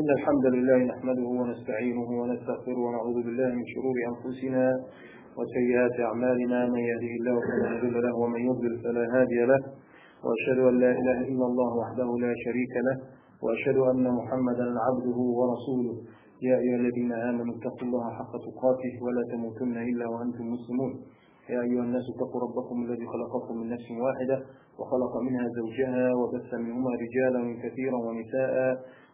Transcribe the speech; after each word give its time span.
إن 0.00 0.10
الحمد 0.10 0.46
لله 0.46 0.76
نحمده 0.76 1.28
ونستعينه 1.40 2.08
ونستغفره 2.20 2.78
ونعوذ 2.86 3.18
بالله 3.26 3.48
من 3.58 3.64
شرور 3.74 3.96
أنفسنا 4.12 4.64
وسيئات 5.38 6.00
أعمالنا. 6.08 6.58
من 6.74 6.82
يهده 6.90 7.12
الله 7.18 7.36
فلا 7.46 7.68
مضل 7.74 8.02
له 8.06 8.14
ومن 8.22 8.40
يضلل 8.48 8.74
فلا 8.84 9.04
هادي 9.14 9.40
له. 9.50 9.60
وأشهد 10.24 10.58
أن 10.70 10.74
لا 10.84 10.90
إله 11.00 11.18
إلا 11.32 11.46
الله 11.50 11.70
وحده 11.80 12.08
لا 12.24 12.32
شريك 12.44 12.74
له. 12.86 12.96
وأشهد 13.42 13.76
أن 13.76 14.04
محمدا 14.18 14.66
عبده 14.86 15.18
ورسوله. 15.38 15.96
يا 16.42 16.56
أيها 16.62 16.76
الذين 16.82 17.12
آمنوا 17.12 17.54
اتقوا 17.56 17.86
الله 17.88 18.04
حق 18.18 18.32
تقاته 18.48 18.94
ولا 19.06 19.22
تموتن 19.32 19.76
إلا 19.90 20.06
وأنتم 20.12 20.44
مسلمون. 20.56 20.92
يا 21.50 21.60
أيها 21.66 21.84
الناس 21.88 22.04
اتقوا 22.14 22.40
ربكم 22.46 22.76
الذي 22.84 23.06
خلقكم 23.12 23.54
من 23.60 23.68
نفس 23.74 23.88
واحدة 24.04 24.36
وخلق 24.78 25.12
منها 25.26 25.46
زوجها 25.58 26.04
وبث 26.20 26.50
منهما 26.54 26.90
رجالا 27.04 27.42
كثيرا 27.62 27.98
ونساء 28.06 28.54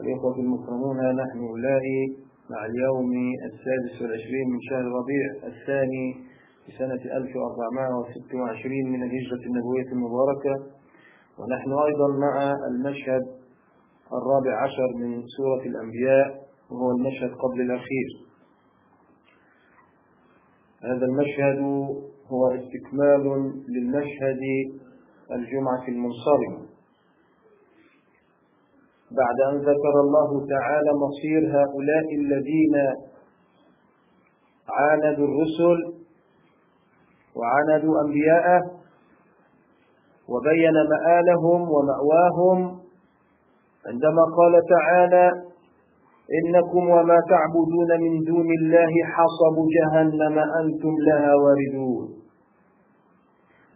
الإخوة 0.00 0.36
المكرمون 0.36 0.96
نحن 0.96 1.38
أولئي 1.38 2.16
مع 2.50 2.64
اليوم 2.64 3.10
السادس 3.44 4.02
والعشرين 4.02 4.46
من 4.52 4.60
شهر 4.70 4.84
ربيع 4.84 5.26
الثاني 5.52 6.06
في 6.66 6.72
سنة 6.78 7.16
1426 7.16 8.72
من 8.92 9.02
الهجرة 9.02 9.42
النبوية 9.46 9.88
المباركة. 9.92 10.54
ونحن 11.38 11.70
أيضا 11.86 12.08
مع 12.18 12.52
المشهد 12.70 13.22
الرابع 14.12 14.62
عشر 14.64 14.88
من 14.96 15.22
سورة 15.36 15.62
الأنبياء 15.66 16.26
وهو 16.70 16.90
المشهد 16.90 17.30
قبل 17.30 17.60
الأخير. 17.60 18.08
هذا 20.82 21.06
المشهد 21.06 21.58
هو 22.26 22.50
استكمال 22.50 23.52
للمشهد 23.68 24.40
الجمعة 25.32 25.88
المنصرمة 25.88 26.71
بعد 29.20 29.38
أن 29.50 29.58
ذكر 29.58 29.94
الله 30.04 30.46
تعالى 30.46 30.90
مصير 31.04 31.40
هؤلاء 31.58 32.06
الذين 32.20 32.74
عاندوا 34.78 35.26
الرسل 35.28 35.78
وعاندوا 37.36 38.00
أنبياءه 38.04 38.60
وبين 40.28 40.72
مآلهم 40.92 41.60
ومأواهم 41.74 42.58
عندما 43.86 44.22
قال 44.38 44.54
تعالى 44.74 45.30
إنكم 46.38 46.88
وما 46.88 47.18
تعبدون 47.30 47.90
من 48.00 48.18
دون 48.24 48.46
الله 48.60 48.92
حصب 49.04 49.56
جهنم 49.76 50.38
أنتم 50.38 50.94
لها 51.08 51.34
واردون. 51.34 52.08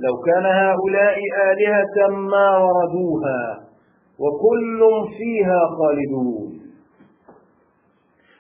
لو 0.00 0.14
كان 0.26 0.46
هؤلاء 0.46 1.18
آلهة 1.50 2.16
ما 2.16 2.58
وردوها 2.58 3.65
وكل 4.20 4.80
فيها 5.18 5.60
خالدون. 5.78 6.56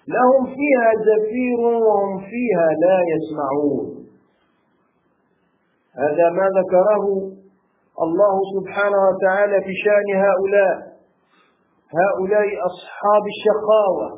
لهم 0.08 0.46
فيها 0.46 0.90
زفير 1.08 1.60
وهم 1.60 2.18
فيها 2.18 2.68
لا 2.84 2.98
يسمعون. 3.14 4.06
هذا 5.96 6.30
ما 6.30 6.46
ذكره 6.60 7.04
الله 8.02 8.40
سبحانه 8.56 9.00
وتعالى 9.08 9.60
في 9.60 9.72
شأن 9.84 10.08
هؤلاء. 10.26 10.76
هؤلاء 12.02 12.46
أصحاب 12.70 13.22
الشقاوة. 13.34 14.08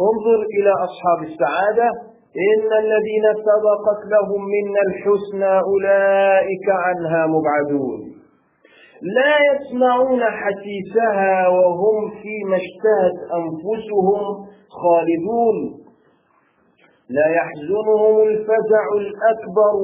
انظر 0.00 0.40
إلى 0.58 0.70
أصحاب 0.70 1.18
السعادة. 1.30 1.88
إن 2.36 2.68
الذين 2.84 3.26
سبقت 3.48 4.00
لهم 4.14 4.42
منا 4.44 4.80
الحسنى 4.88 5.60
أولئك 5.60 6.66
عنها 6.70 7.26
مبعدون. 7.26 8.13
لا 9.02 9.36
يسمعون 9.50 10.22
حسيسها 10.24 11.48
وهم 11.48 12.10
فيما 12.10 12.56
اشتهت 12.56 13.18
أنفسهم 13.40 14.46
خالدون. 14.68 15.84
لا 17.08 17.26
يحزنهم 17.26 18.22
الفزع 18.28 18.84
الأكبر 18.96 19.74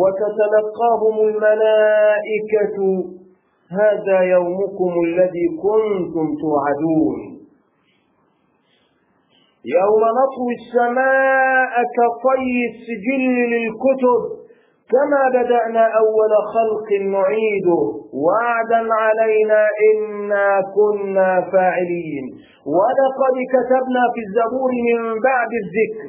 وتتلقاهم 0.00 1.28
الملائكة. 1.28 2.76
هذا 3.70 4.20
يومكم 4.20 4.92
الذي 5.06 5.46
كنتم 5.62 6.26
توعدون. 6.42 7.16
يوم 9.64 10.02
نطوي 10.18 10.54
السماء 10.60 11.72
كطي 11.96 12.52
السجل 12.70 13.22
للكتب. 13.52 14.37
كما 14.92 15.22
بدأنا 15.28 15.84
أول 16.02 16.32
خلق 16.54 16.88
نعيده 17.02 17.82
وعدا 18.24 18.82
علينا 19.02 19.60
إنا 19.90 20.60
كنا 20.76 21.50
فاعلين. 21.52 22.24
ولقد 22.76 23.34
كتبنا 23.54 24.02
في 24.14 24.20
الزبور 24.26 24.70
من 24.88 25.20
بعد 25.20 25.50
الذكر 25.62 26.08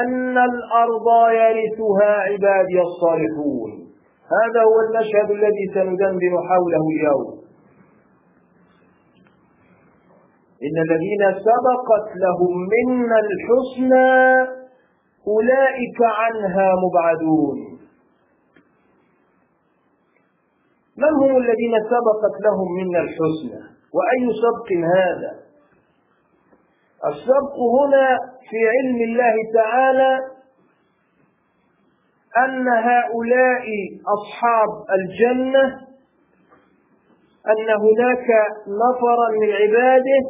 أن 0.00 0.38
الأرض 0.38 1.06
يرثها 1.30 2.12
عبادي 2.28 2.80
الصالحون. 2.80 3.70
هذا 4.36 4.60
هو 4.68 4.76
المشهد 4.86 5.30
الذي 5.30 5.66
سندندن 5.74 6.34
حوله 6.48 6.84
اليوم. 6.96 7.26
إن 10.66 10.76
الذين 10.86 11.22
سبقت 11.48 12.08
لهم 12.24 12.54
منا 12.74 13.18
الحسنى 13.26 14.40
أولئك 15.28 15.98
عنها 16.02 16.72
مبعدون. 16.84 17.75
من 20.96 21.12
هم 21.22 21.36
الذين 21.36 21.74
سبقت 21.92 22.34
لهم 22.44 22.68
منا 22.78 23.00
الحسنى؟ 23.00 23.60
وأي 23.96 24.24
سبق 24.42 24.68
هذا؟ 24.96 25.32
السبق 27.06 27.56
هنا 27.78 28.18
في 28.50 28.56
علم 28.68 29.00
الله 29.02 29.34
تعالى 29.54 30.18
أن 32.44 32.68
هؤلاء 32.68 33.66
أصحاب 34.16 34.70
الجنة 34.98 35.64
أن 37.46 37.68
هناك 37.70 38.28
نفرا 38.68 39.28
من 39.40 39.50
عباده 39.52 40.20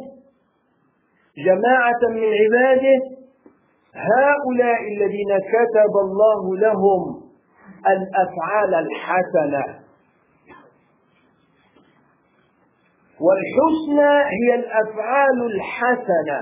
جماعة 1.37 1.99
من 2.09 2.29
عباده 2.41 2.99
هؤلاء 3.93 4.81
الذين 4.93 5.31
كتب 5.53 5.93
الله 6.05 6.57
لهم 6.57 7.21
الأفعال 7.87 8.73
الحسنة. 8.85 9.86
والحسنى 13.25 14.13
هي 14.39 14.49
الأفعال 14.61 15.37
الحسنة. 15.51 16.39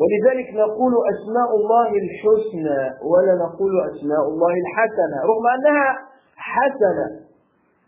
ولذلك 0.00 0.48
نقول 0.54 0.92
أسماء 1.14 1.50
الله 1.60 1.88
الحسنى 2.04 2.80
ولا 3.10 3.34
نقول 3.44 3.72
أسماء 3.90 4.24
الله 4.32 4.52
الحسنة 4.64 5.16
رغم 5.30 5.46
أنها 5.56 5.88
حسنة 6.36 7.06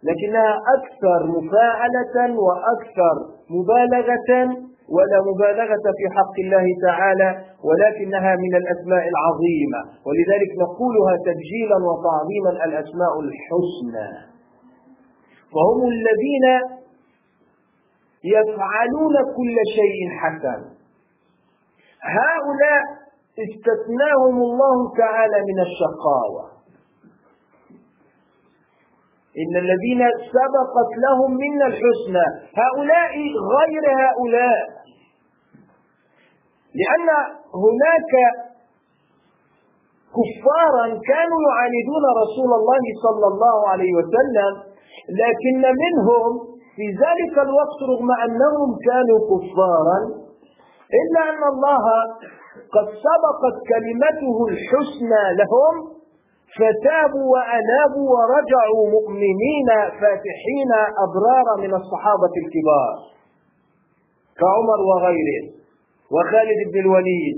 لكنها 0.08 0.52
أكثر 0.76 1.20
مفاعلة 1.36 2.16
وأكثر 2.46 3.16
مبالغة 3.56 4.30
ولا 4.96 5.18
مبالغة 5.30 5.84
في 5.98 6.04
حق 6.16 6.36
الله 6.44 6.66
تعالى 6.86 7.30
ولكنها 7.68 8.32
من 8.44 8.52
الأسماء 8.62 9.04
العظيمة. 9.12 9.80
ولذلك 10.06 10.50
نقولها 10.64 11.14
تبجيلا 11.28 11.76
وتعظيما 11.88 12.50
الأسماء 12.64 13.14
الحسنى. 13.26 14.08
فهم 15.54 15.80
الذين 15.96 16.46
يفعلون 18.24 19.14
كل 19.36 19.56
شيء 19.76 20.00
حسن. 20.20 20.60
هؤلاء 22.02 22.82
استثناهم 23.38 24.36
الله 24.42 24.96
تعالى 24.96 25.38
من 25.50 25.58
الشقاوة. 25.60 26.44
إن 29.42 29.56
الذين 29.56 30.02
سبقت 30.36 30.90
لهم 31.04 31.30
منا 31.32 31.66
الحسنى 31.66 32.26
هؤلاء 32.62 33.12
غير 33.56 33.84
هؤلاء. 34.04 34.80
لأن 36.80 37.08
هناك 37.54 38.12
كفارا 40.16 40.86
كانوا 40.86 41.40
يعاندون 41.48 42.04
رسول 42.22 42.50
الله 42.60 42.82
صلى 43.04 43.26
الله 43.32 43.68
عليه 43.68 43.92
وسلم 43.94 44.52
لكن 45.22 45.62
منهم 45.84 46.49
في 46.80 46.86
ذلك 47.04 47.34
الوقت 47.46 47.78
رغم 47.92 48.10
أنهم 48.26 48.68
كانوا 48.88 49.18
كفارا 49.30 49.98
إلا 51.00 51.20
أن 51.30 51.42
الله 51.52 51.84
قد 52.76 52.86
سبقت 53.06 53.56
كلمته 53.72 54.36
الحسنى 54.52 55.24
لهم 55.40 55.74
فتابوا 56.58 57.26
وأنابوا 57.34 58.06
ورجعوا 58.14 58.84
مؤمنين 58.96 59.68
فاتحين 60.00 60.72
أبرارا 61.06 61.54
من 61.64 61.72
الصحابة 61.80 62.34
الكبار. 62.42 62.94
كعمر 64.40 64.80
وغيره 64.90 65.44
وخالد 66.14 66.58
بن 66.72 66.78
الوليد 66.80 67.36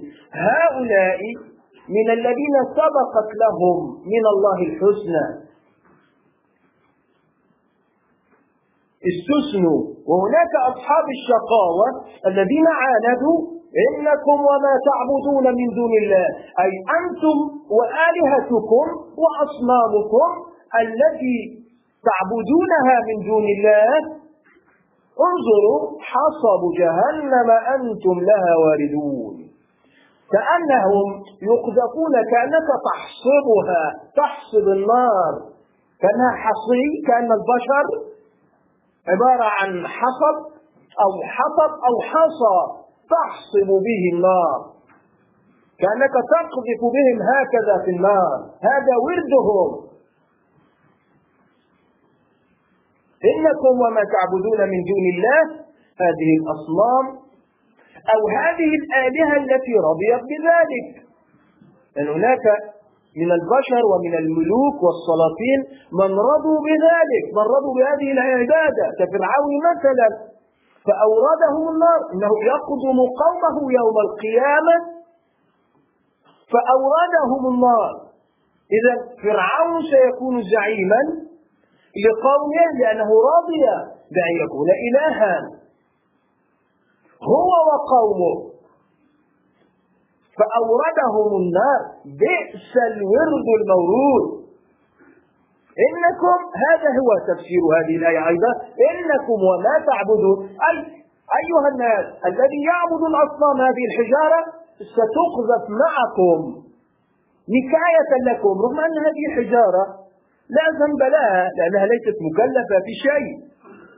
هؤلاء 0.50 1.20
من 1.96 2.06
الذين 2.18 2.56
سبقت 2.78 3.28
لهم 3.42 3.78
من 4.14 4.24
الله 4.32 4.58
الحسنى. 4.68 5.51
استثنوا. 9.10 9.80
وهناك 10.08 10.52
أصحاب 10.70 11.06
الشقاوة 11.16 11.86
الذين 12.30 12.66
عاندوا 12.80 13.38
إنكم 13.86 14.38
وما 14.50 14.74
تعبدون 14.88 15.44
من 15.58 15.68
دون 15.78 15.92
الله. 16.02 16.28
أي 16.64 16.72
أنتم 16.98 17.36
وآلهتكم 17.76 18.86
وأصنامكم 19.22 20.28
التي 20.82 21.38
تعبدونها 22.08 22.96
من 23.08 23.16
دون 23.30 23.46
الله. 23.56 23.92
انظروا 25.28 25.80
حصب 26.10 26.62
جهنم 26.80 27.48
أنتم 27.74 28.16
لها 28.30 28.52
واردون. 28.62 29.34
كأنهم 30.32 31.08
يقذفون 31.50 32.14
كأنك 32.32 32.68
تحصبها 32.88 33.84
تحصب 34.16 34.66
النار. 34.78 35.32
كأنها 36.02 36.32
حصي 36.44 36.84
كأن 37.06 37.28
البشر 37.38 38.11
عبارة 39.08 39.44
عن 39.44 39.86
حصب 39.86 40.36
أو 41.04 41.10
حطب 41.22 41.72
أو 41.88 41.94
حصى 42.10 42.58
تحصب 43.12 43.68
به 43.86 44.02
النار. 44.14 44.58
كأنك 45.78 46.14
تقذف 46.34 46.80
بهم 46.94 47.18
هكذا 47.32 47.84
في 47.84 47.90
النار. 47.90 48.38
هذا 48.70 48.94
وردهم. 49.06 49.70
إنكم 53.32 53.74
وما 53.82 54.02
تعبدون 54.14 54.60
من 54.72 54.80
دون 54.90 55.04
الله. 55.14 55.44
هذه 56.04 56.30
الأصنام 56.40 57.06
أو 58.14 58.28
هذه 58.28 58.70
الآلهة 58.80 59.36
التي 59.36 59.74
رضيت 59.88 60.22
بذلك. 60.30 60.88
أن 61.98 62.08
هناك 62.08 62.44
من 63.20 63.30
البشر 63.38 63.82
ومن 63.92 64.14
الملوك 64.22 64.78
والسلاطين 64.86 65.60
من 66.00 66.10
رضوا 66.30 66.58
بذلك 66.66 67.24
من 67.36 67.46
رضوا 67.54 67.74
بهذه 67.78 68.08
العبادة. 68.16 68.86
كفرعون 68.98 69.52
مثلا 69.70 70.08
فأوردهم 70.86 71.64
النار. 71.72 72.00
إنه 72.14 72.32
يقدم 72.52 72.98
قومه 73.22 73.56
يوم 73.80 73.96
القيامة. 74.06 74.76
فأوردهم 76.52 77.42
النار. 77.54 77.92
إذا 78.76 78.94
فرعون 79.22 79.82
سيكون 79.92 80.34
زعيما 80.52 81.02
لقومه 82.04 82.66
لأنه 82.80 83.10
رضي 83.34 83.64
بأن 84.14 84.34
يكون 84.44 84.68
إلها. 84.86 85.36
هو 87.32 87.50
وقومه. 87.68 88.51
فأوردهم 90.38 91.30
النار. 91.42 91.80
بئس 92.22 92.72
الورد 92.90 93.46
المورود. 93.58 94.26
إنكم 95.86 96.38
هذا 96.64 96.88
هو 97.00 97.10
تفسير 97.30 97.62
هذه 97.76 97.94
الآية 98.00 98.22
أيضا. 98.32 98.52
إنكم 98.90 99.38
وما 99.50 99.74
تعبدون. 99.88 100.38
أي 100.68 100.76
أيها 101.40 101.68
الناس 101.72 102.06
الذي 102.30 102.60
يعبد 102.70 103.02
الأصنام 103.10 103.56
هذه 103.68 103.84
الحجارة 103.90 104.40
ستقذف 104.94 105.64
معكم. 105.84 106.38
نكاية 107.56 108.12
لكم. 108.28 108.54
رغم 108.64 108.78
أن 108.86 108.96
هذه 109.06 109.24
الحجارة 109.30 109.84
لا 110.56 110.66
ذنب 110.80 111.02
لها 111.14 111.42
لأنها 111.56 111.86
ليست 111.92 112.16
مكلفة 112.28 112.76
في 112.86 112.94
شيء 113.06 113.32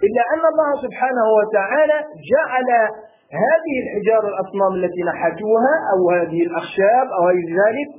إلا 0.07 0.23
أن 0.35 0.43
الله 0.53 0.71
سبحانه 0.85 1.27
وتعالى 1.39 1.99
جعل 2.33 2.69
هذه 3.33 3.75
الحجارة 3.83 4.29
الأصنام 4.29 4.73
التي 4.75 5.03
نحتوها 5.11 5.75
أو 5.93 6.11
هذه 6.11 6.41
الأخشاب 6.49 7.07
أو 7.17 7.27
غير 7.29 7.47
ذلك 7.63 7.91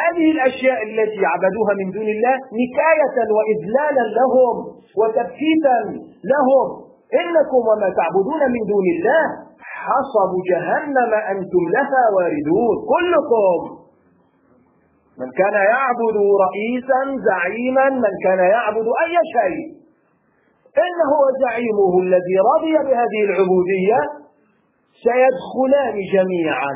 هذه 0.00 0.30
الأشياء 0.30 0.78
التي 0.82 1.22
عبدوها 1.32 1.72
من 1.80 1.90
دون 1.90 2.08
الله 2.14 2.36
نكاية 2.62 3.16
وإذلالا 3.36 4.04
لهم 4.18 4.56
وتبكيتا 5.00 5.78
لهم. 6.32 6.68
إنكم 7.22 7.60
وما 7.70 7.88
تعبدون 8.00 8.42
من 8.54 8.62
دون 8.72 8.86
الله 8.96 9.24
حصب 9.84 10.32
جهنم 10.50 11.12
أنتم 11.32 11.64
لها 11.76 12.02
واردون. 12.16 12.76
كلكم 12.92 13.58
من 15.20 15.30
كان 15.30 15.54
يعبد 15.72 16.16
رئيسا 16.44 17.00
زعيما 17.28 17.88
من 17.90 18.12
كان 18.24 18.38
يعبد 18.38 18.86
أي 19.04 19.14
شيء. 19.36 19.81
إنه 20.78 21.10
وزعيمه 21.24 21.92
الذي 22.02 22.36
رضي 22.54 22.72
بهذه 22.88 23.20
العبودية 23.24 24.00
سيدخلان 25.04 25.94
جميعا. 26.14 26.74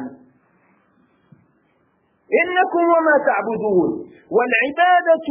إنكم 2.43 2.85
وما 2.95 3.17
تعبدون 3.29 3.91
والعبادة 4.35 5.29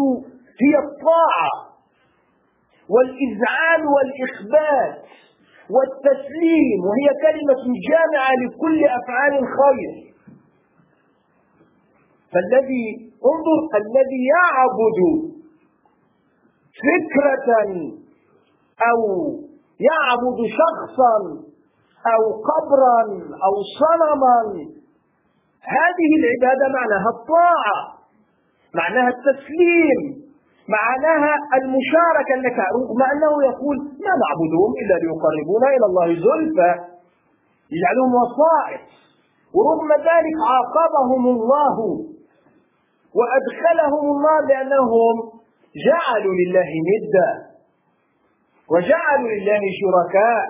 هي 0.63 0.73
الطاعة 0.85 1.51
والإذعان 2.89 3.81
والإخبات 3.93 5.05
والتسليم 5.75 6.79
وهي 6.87 7.07
كلمة 7.25 7.63
جامعة 7.89 8.31
لكل 8.43 8.85
أفعال 8.85 9.33
خير. 9.59 9.93
فالذي 12.31 12.85
انظر 13.31 13.59
الذي 13.81 14.21
يعبد 14.35 14.99
فكرة 16.85 17.49
أو 18.89 18.99
يعبد 19.89 20.39
شخصا 20.59 21.15
أو 22.13 22.21
قبرا 22.51 23.01
أو 23.45 23.53
صنما. 23.79 24.39
هذه 25.77 26.09
العبادة 26.19 26.65
معناها 26.77 27.09
الطاعة 27.15 27.77
معناها 28.73 29.09
التسليم 29.15 29.99
معناها 30.77 31.33
المشاركة 31.57 32.35
لك 32.45 32.57
رغم 32.77 33.01
أنه 33.13 33.33
يقول 33.49 33.77
ما 33.77 34.13
نعبدهم 34.21 34.71
إلا 34.81 34.95
ليقربونا 35.03 35.67
إلى 35.75 35.85
الله 35.89 36.07
زلفى. 36.27 36.71
يجعلهم 37.75 38.11
وسائط 38.21 38.85
ورغم 39.55 39.91
ذلك 40.09 40.37
عاقبهم 40.51 41.23
الله 41.35 41.75
وأدخلهم 43.17 44.05
الله 44.15 44.37
لأنهم 44.49 45.15
جعلوا 45.85 46.33
لله 46.41 46.69
ندا 46.91 47.54
وجعلوا 48.71 49.29
لله 49.35 49.61
شركاء. 49.81 50.45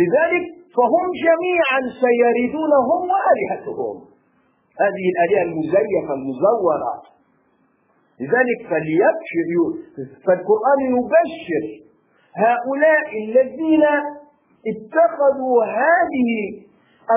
لذلك 0.00 0.44
فهم 0.76 1.06
جميعا 1.26 1.80
سيردون 2.02 2.72
هم 2.88 3.02
وآلهتهم. 3.14 3.96
هذه 4.82 5.04
الآلهة 5.12 5.42
المزيفة 5.48 6.14
المزورة. 6.18 6.94
لذلك 8.20 8.60
فليبشر 8.70 9.48
فالقرآن 10.26 10.80
يبشر 10.96 11.64
هؤلاء 12.36 13.08
الذين 13.24 13.84
اتخذوا 14.72 15.64
هذه 15.64 16.30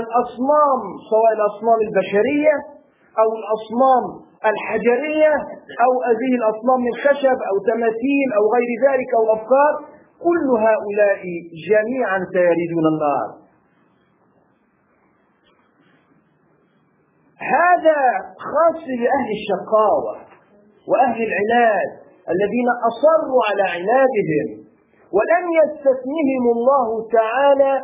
الأصنام 0.01 0.81
سواء 1.09 1.31
الأصنام 1.39 1.79
البشرية 1.87 2.55
أو 3.21 3.27
الأصنام 3.39 4.28
الحجرية 4.45 5.33
أو 5.85 5.91
هذه 6.07 6.31
الأصنام 6.39 6.79
من 6.87 6.93
خشب 7.05 7.37
أو 7.49 7.55
تماثيل 7.71 8.27
أو 8.37 8.43
غير 8.55 8.69
ذلك 8.87 9.09
أو 9.19 9.33
أفكار 9.33 9.73
كل 10.25 10.47
هؤلاء 10.67 11.21
جميعا 11.69 12.19
سيردون 12.33 12.85
النار. 12.93 13.29
هذا 17.39 18.01
خاص 18.37 18.83
لأهل 18.87 19.29
الشقاوة 19.39 20.15
وأهل 20.87 21.23
العناد 21.29 21.89
الذين 22.29 22.69
أصروا 22.89 23.41
على 23.49 23.63
عنادهم 23.63 24.47
ولم 25.15 25.45
يستثنهم 25.61 26.43
الله 26.55 27.09
تعالى 27.11 27.81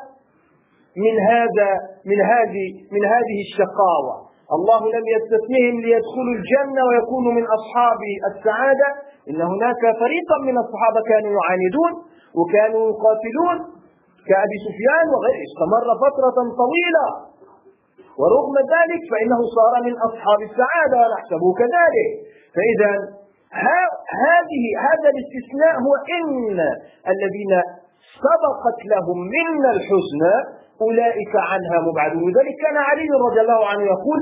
من 0.98 1.20
هذا 1.30 1.72
من 2.06 2.22
هذه 2.22 2.68
من 2.92 3.06
هذه 3.06 3.38
الشقاوة. 3.48 4.25
الله 4.58 4.82
لم 4.96 5.06
يستثنهم 5.16 5.76
ليدخلوا 5.86 6.36
الجنة 6.40 6.82
ويكونوا 6.88 7.34
من 7.38 7.46
أصحاب 7.58 8.00
السعادة. 8.32 8.90
إن 9.30 9.40
هناك 9.54 9.82
فريقا 10.02 10.38
من 10.48 10.56
الصحابة 10.64 11.00
كانوا 11.12 11.32
يعاندون 11.40 11.92
وكانوا 12.38 12.84
يقاتلون 12.92 13.58
كأبي 14.28 14.58
سفيان 14.68 15.06
وغيره. 15.14 15.42
استمر 15.48 15.88
فترة 16.06 16.38
طويلة. 16.62 17.06
ورغم 18.20 18.56
ذلك 18.76 19.02
فإنه 19.12 19.40
صار 19.58 19.74
من 19.88 19.94
أصحاب 20.08 20.40
السعادة. 20.50 20.98
ونحسبه 21.02 21.48
كذلك. 21.62 22.10
فإذا 22.56 22.92
هذه 24.26 24.64
هذا 24.88 25.08
الاستثناء 25.14 25.74
هو 25.86 25.94
إن 26.18 26.60
الذين 27.14 27.54
سبقت 28.26 28.80
لهم 28.94 29.18
منا 29.36 29.70
الحسنى 29.78 30.36
أولئك 30.82 31.34
عنها 31.52 31.78
مبعدون. 31.88 32.24
لذلك 32.32 32.56
كان 32.66 32.78
علي 32.90 33.10
رضي 33.28 33.40
الله 33.46 33.62
عنه 33.72 33.84
يقول 33.96 34.20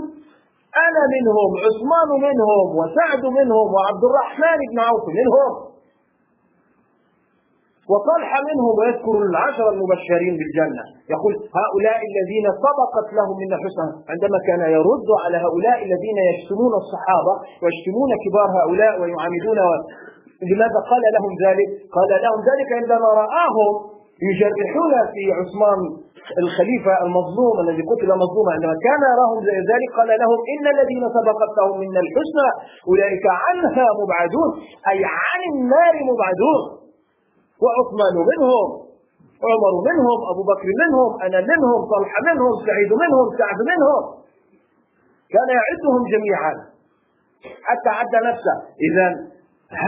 أنا 0.87 1.03
منهم 1.15 1.49
عثمان 1.65 2.09
منهم 2.27 2.65
وسعد 2.79 3.23
منهم 3.39 3.67
وعبد 3.75 4.03
الرحمن 4.09 4.59
بن 4.71 4.77
عوف 4.87 5.05
منهم. 5.19 5.51
وطلحة 7.91 8.39
منهم 8.49 8.73
ويذكر 8.79 9.15
العشر 9.29 9.65
المبشرين 9.73 10.33
بالجنة. 10.39 10.83
يقول 11.13 11.33
هؤلاء 11.61 11.99
الذين 12.11 12.45
سبقت 12.65 13.07
لهم 13.17 13.35
من 13.43 13.49
الحسنى 13.57 13.91
عندما 14.11 14.37
كان 14.47 14.61
يرد 14.77 15.09
على 15.23 15.37
هؤلاء 15.45 15.77
الذين 15.87 16.17
يشتمون 16.31 16.73
الصحابة 16.83 17.33
ويشتمون 17.61 18.11
كبار 18.23 18.47
هؤلاء 18.59 18.93
ويعاملون 19.01 19.59
لماذا 20.51 20.79
قال 20.91 21.03
لهم 21.15 21.31
ذلك؟ 21.45 21.69
قال 21.97 22.11
لهم 22.25 22.39
ذلك 22.49 22.69
عندما 22.79 23.09
رآهم 23.23 23.92
يجرحون 24.29 24.93
في 25.13 25.23
عثمان 25.37 25.79
الخليفة 26.43 26.93
المظلوم 27.05 27.55
الذي 27.63 27.83
قتل 27.91 28.09
مظلوما 28.23 28.51
عندما 28.55 28.75
كان 28.87 29.01
يراهم 29.13 29.39
ذلك 29.71 29.89
قال 29.97 30.09
لهم 30.23 30.39
إن 30.53 30.65
الذين 30.75 31.03
سبقت 31.17 31.51
لهم 31.59 31.75
من 31.83 31.95
الحسنى 32.03 32.49
أولئك 32.89 33.25
عنها 33.45 33.85
مبعدون 34.01 34.49
أي 34.91 34.99
عن 35.27 35.41
النار 35.53 35.95
مبعدون. 36.11 36.61
وعثمان 37.63 38.15
منهم 38.31 38.67
عمر 39.49 39.73
منهم 39.89 40.19
أبو 40.31 40.43
بكر 40.51 40.67
منهم 40.83 41.09
أنا 41.25 41.39
منهم 41.51 41.79
طلحة 41.93 42.19
منهم 42.29 42.53
سعيد 42.67 42.91
منهم 43.03 43.25
سعد 43.39 43.59
منهم. 43.71 44.03
كان 45.33 45.49
يعدهم 45.59 46.01
جميعا. 46.13 46.53
حتى 47.67 47.89
عد 47.99 48.13
نفسه. 48.29 48.55
إذا 48.87 49.07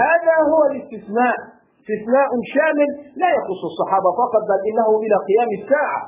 هذا 0.01 0.35
هو 0.51 0.61
الاستثناء. 0.71 1.37
استثناء 1.85 2.29
شامل 2.55 2.89
لا 3.21 3.29
يخص 3.37 3.61
الصحابة 3.71 4.09
فقط 4.21 4.41
بل 4.49 4.59
إنه 4.69 4.87
إلى 5.05 5.15
قيام 5.29 5.49
الساعة. 5.59 6.01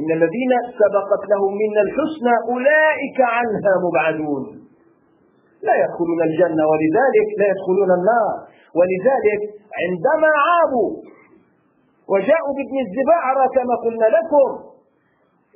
إن 0.00 0.08
الذين 0.18 0.52
سبقت 0.80 1.22
لهم 1.32 1.52
منا 1.62 1.80
الحسنى 1.86 2.34
أولئك 2.52 3.18
عنها 3.36 3.72
مبعدون. 3.86 4.42
لا 5.66 5.74
يدخلون 5.82 6.20
الجنة 6.28 6.62
ولذلك 6.72 7.28
لا 7.40 7.46
يدخلون 7.52 7.90
النار. 7.98 8.34
ولذلك 8.78 9.40
عندما 9.82 10.30
عابوا 10.46 10.90
وجاءوا 12.12 12.52
بابن 12.58 12.76
الزباعرة 12.86 13.44
كما 13.56 13.74
قلنا 13.84 14.08
لكم 14.16 14.48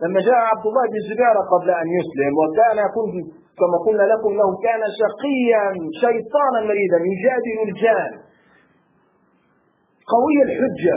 لما 0.02 0.20
جاء 0.28 0.38
عبد 0.52 0.66
الله 0.70 0.84
بن 0.90 0.96
الزبيرة 1.02 1.40
قبل 1.54 1.68
أن 1.82 1.88
يسلم 1.98 2.32
وكان 2.42 2.76
يكون 2.86 3.08
كما 3.58 3.76
قلنا 3.86 4.04
لكم 4.12 4.32
له 4.40 4.48
كان 4.66 4.82
شقيا 5.00 5.64
شيطانا 6.02 6.58
مريدا 6.68 6.98
يجادل 7.12 7.56
الجان. 7.68 8.12
قوي 10.12 10.36
الحجة. 10.48 10.96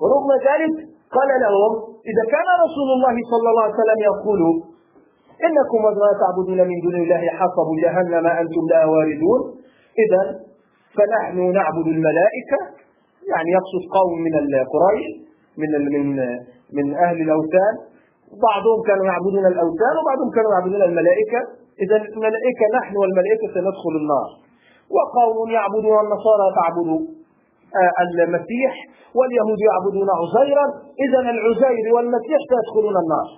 ورغم 0.00 0.30
ذلك 0.48 0.74
قال 1.16 1.30
لهم 1.44 1.72
إذا 2.10 2.24
كان 2.34 2.48
رسول 2.64 2.88
الله 2.96 3.14
صلى 3.30 3.46
الله 3.50 3.64
عليه 3.66 3.80
وسلم 3.80 4.00
يقول 4.10 4.40
إنكم 5.46 5.80
وما 5.86 6.10
تعبدون 6.22 6.60
من 6.70 6.78
دون 6.84 6.96
الله 7.02 7.22
حصب 7.38 7.68
جهنم 7.84 8.26
أنتم 8.26 8.64
لا 8.72 8.82
واردون. 8.92 9.40
إذا 10.04 10.20
فنحن 10.96 11.36
نعبد 11.58 11.86
الملائكة 11.96 12.58
يعني 13.32 13.50
يقصد 13.58 13.82
قوم 13.98 14.12
من 14.26 14.34
قريش 14.74 15.06
من 15.60 15.70
من 15.94 16.04
من 16.76 16.86
أهل 17.04 17.18
الأوثان. 17.26 17.74
بعضهم 18.48 18.78
كانوا 18.88 19.06
يعبدون 19.10 19.46
الأوثان 19.52 19.94
وبعضهم 19.98 20.30
كانوا 20.36 20.50
يعبدون 20.54 20.82
الملائكة. 20.82 21.40
إذا 21.84 21.96
الملائكة 21.96 22.64
نحن 22.78 22.94
والملائكة 23.00 23.46
سندخل 23.54 23.94
النار. 24.02 24.28
وقوم 24.96 25.50
يعبدون 25.50 25.96
النصارى 26.04 26.46
تعبد 26.58 26.90
آه، 27.80 27.92
المسيح 28.24 28.72
واليهود 29.18 29.60
يعبدون 29.68 30.08
عزيرا. 30.20 30.66
إذا 31.04 31.20
العزير 31.34 31.84
والمسيح 31.94 32.38
سيدخلون 32.50 32.96
النار. 33.04 33.28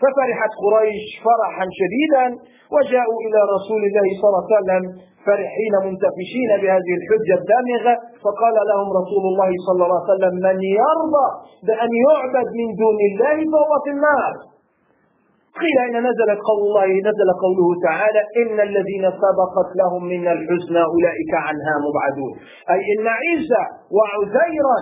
ففرحت 0.00 0.52
قريش 0.64 1.04
فرحا 1.26 1.66
شديدا 1.80 2.24
وجاءوا 2.74 3.18
إلى 3.26 3.40
رسول 3.54 3.82
الله 3.88 4.06
صلى 4.20 4.28
الله 4.28 4.44
عليه 4.44 4.56
وسلم 4.58 4.82
فرحين 5.26 5.74
منتفشين 5.86 6.50
بهذه 6.62 6.92
الحجة 6.98 7.34
الدامغة. 7.40 7.94
فقال 8.24 8.56
لهم 8.70 8.88
رسول 9.00 9.24
الله 9.30 9.50
صلى 9.66 9.82
الله 9.84 10.00
عليه 10.02 10.12
وسلم 10.14 10.34
من 10.48 10.58
يرضى 10.80 11.28
بأن 11.68 11.90
يعبد 12.06 12.48
من 12.60 12.68
دون 12.82 12.98
الله 13.10 13.36
فهو 13.52 13.72
في 13.84 13.90
النار؟ 13.96 14.32
قيل 15.62 15.78
إن 15.88 15.96
نزلت 16.08 16.40
قول 16.48 16.60
الله 16.66 16.86
نزل 17.08 17.28
قوله 17.44 17.68
تعالى 17.88 18.20
إن 18.42 18.56
الذين 18.68 19.04
سبقت 19.24 19.68
لهم 19.80 20.02
من 20.04 20.24
الحسنى 20.36 20.82
أولئك 20.92 21.32
عنها 21.46 21.74
مبعدون. 21.86 22.32
أي 22.72 22.80
إن 22.92 23.06
عيسى 23.20 23.62
وعزيرا 23.96 24.78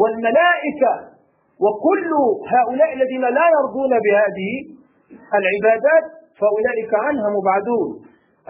والملائكة 0.00 0.92
وكل 1.64 2.10
هؤلاء 2.54 2.90
الذين 2.98 3.24
لا 3.38 3.46
يرضون 3.56 3.92
بهذه 4.04 4.52
العبادات 5.38 6.04
فأولئك 6.40 6.92
عنها 7.06 7.28
مبعدون. 7.38 7.88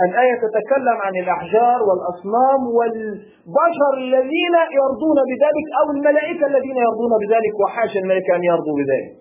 الآية 0.06 0.34
تتكلم 0.46 0.96
عن 1.06 1.14
الأحجار 1.22 1.78
والأصنام 1.88 2.60
والبشر 2.78 3.92
الذين 3.98 4.56
يرضون 4.80 5.18
بذلك 5.30 5.66
أو 5.80 5.86
الملائكة 5.96 6.46
الذين 6.46 6.76
يرضون 6.86 7.12
بذلك 7.22 7.54
وحاشا 7.64 7.98
الملائكة 7.98 8.36
أن 8.36 8.44
يرضوا 8.52 8.76
بذلك. 8.80 9.12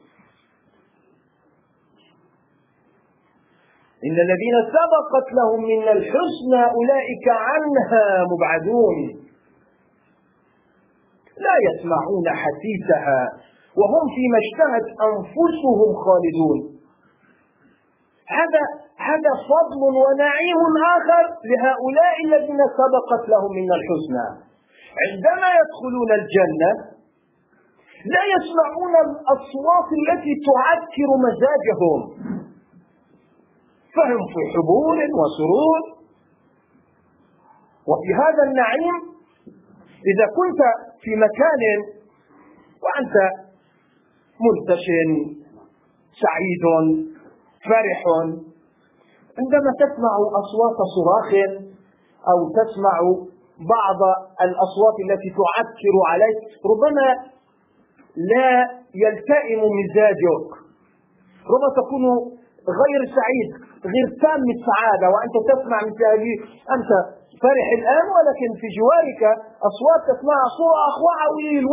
إن 4.08 4.18
الذين 4.26 4.56
سبقت 4.78 5.28
لهم 5.40 5.62
من 5.72 5.84
الحسنى 5.98 6.62
أولئك 6.78 7.26
عنها 7.50 8.06
مبعدون. 8.32 8.98
لا 11.46 11.56
يسمعون 11.68 12.26
حسيسها 12.44 13.22
وهم 13.80 14.04
فيما 14.16 14.38
اشتهت 14.46 14.88
أنفسهم 15.10 15.90
خالدون. 16.06 16.60
هذا 18.38 18.62
هذا 19.10 19.32
فضل 19.52 19.82
ونعيم 20.04 20.62
آخر 20.98 21.24
لهؤلاء 21.50 22.16
الذين 22.26 22.62
سبقت 22.80 23.24
لهم 23.30 23.52
من 23.60 23.70
الحسنى. 23.78 24.28
عندما 25.04 25.48
يدخلون 25.60 26.12
الجنة 26.20 26.72
لا 28.14 28.24
يسمعون 28.36 28.94
الأصوات 29.06 29.88
التي 30.00 30.34
تعكر 30.50 31.10
مزاجهم. 31.26 32.00
فهم 33.96 34.22
في 34.34 34.42
حبول 34.54 35.00
وسرور. 35.20 35.82
وفي 37.90 38.10
هذا 38.24 38.44
النعيم 38.50 38.96
إذا 40.12 40.26
كنت 40.38 40.62
في 41.02 41.12
مكان 41.26 41.62
وأنت 42.84 43.16
منتشن 44.46 45.10
سعيد 46.24 46.66
فرح 47.70 48.02
عندما 49.40 49.72
تسمع 49.84 50.14
أصوات 50.42 50.78
صراخ 50.96 51.32
أو 52.32 52.40
تسمع 52.60 52.98
بعض 53.76 54.00
الأصوات 54.46 54.96
التي 55.06 55.30
تعكر 55.42 55.96
عليك 56.12 56.38
ربما 56.72 57.08
لا 58.32 58.52
يلتئم 59.04 59.62
مزاجك 59.80 60.48
ربما 61.52 61.70
تكون 61.80 62.04
غير 62.82 63.02
سعيد. 63.18 63.71
غير 63.94 64.08
تام 64.24 64.44
السعادة 64.56 65.08
وأنت 65.14 65.36
تسمع 65.52 65.78
مثل 65.88 66.04
هذه 66.14 66.34
أنت 66.76 66.92
فرح 67.44 67.68
الآن 67.80 68.06
ولكن 68.18 68.50
في 68.62 68.68
جوارك 68.78 69.22
أصوات 69.70 70.02
تسمعها 70.12 70.48
صراخ 70.60 70.96
وعويل 71.08 71.66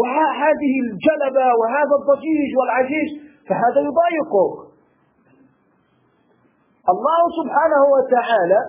وهذه 0.00 0.74
الجلبة 0.86 1.46
وهذا 1.60 1.94
الضجيج 2.00 2.50
والعجيج 2.58 3.08
فهذا 3.48 3.80
يضايقك 3.88 4.54
الله 6.92 7.20
سبحانه 7.40 7.82
وتعالى 7.94 8.60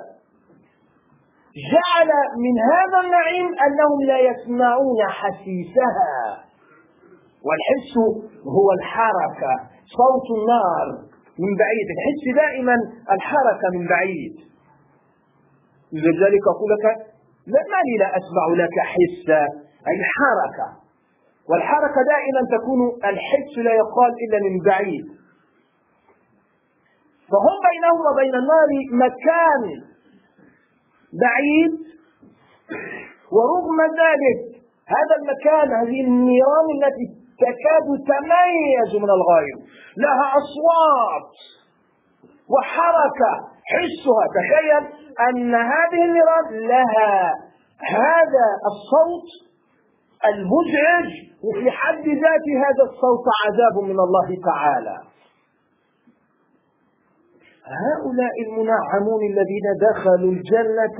جعل 1.73 2.09
من 2.45 2.55
هذا 2.73 2.97
النعيم 3.05 3.47
أنهم 3.65 3.99
لا 4.07 4.19
يسمعون 4.19 4.99
حسيسها. 5.09 6.43
والحس 7.45 7.93
هو 8.47 8.71
الحركة 8.71 9.53
صوت 9.97 10.27
النار. 10.39 11.08
من 11.43 11.51
بعيد. 11.61 11.87
تحس 11.99 12.23
دائما 12.35 12.75
الحركة 13.15 13.67
من 13.73 13.87
بعيد. 13.87 14.35
لذلك 15.93 16.43
أقول 16.53 16.69
لك 16.73 16.85
لا 17.47 17.61
مالي 17.73 17.95
لا 17.99 18.09
أسمع 18.19 18.45
لك 18.63 18.75
حسا 18.93 19.43
أي 19.89 19.97
حركة 20.17 20.67
والحركة 21.49 21.99
دائما 22.13 22.41
تكون 22.57 22.79
الحس 23.11 23.57
لا 23.57 23.73
يقال 23.73 24.11
إلا 24.23 24.37
من 24.49 24.59
بعيد. 24.65 25.05
فهم 27.31 27.55
بينهم 27.69 28.01
وبين 28.11 28.35
النار 28.41 28.69
مكان 29.05 29.63
بعيد. 31.23 31.73
ورغم 33.35 33.79
ذلك 34.03 34.39
هذا 34.95 35.13
المكان 35.21 35.67
هذه 35.79 36.01
النيران 36.01 36.67
التي 36.77 37.18
تكاد 37.45 37.87
تميز 38.11 38.91
من 39.03 39.09
الغير 39.17 39.57
لها 39.97 40.25
أصوات 40.41 41.31
وحركة 42.53 43.33
حسها. 43.71 44.23
تخيل 44.39 44.83
أن 45.29 45.55
هذه 45.55 46.01
النيران 46.05 46.67
لها 46.67 47.33
هذا 48.03 48.47
الصوت 48.71 49.27
المزعج 50.25 51.09
وفي 51.43 51.71
حد 51.71 52.05
ذات 52.23 52.45
هذا 52.65 52.83
الصوت 52.89 53.25
عذاب 53.45 53.83
من 53.83 53.99
الله 53.99 54.29
تعالى. 54.45 54.97
هؤلاء 57.87 58.35
المنعمون 58.47 59.21
الذين 59.31 59.67
دخلوا 59.89 60.31
الجنة 60.31 60.99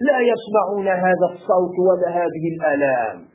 لا 0.00 0.18
يسمعون 0.20 0.88
هذا 0.88 1.26
الصوت 1.32 1.74
ولا 1.88 2.08
هذه 2.08 2.44
الآلام. 2.56 3.31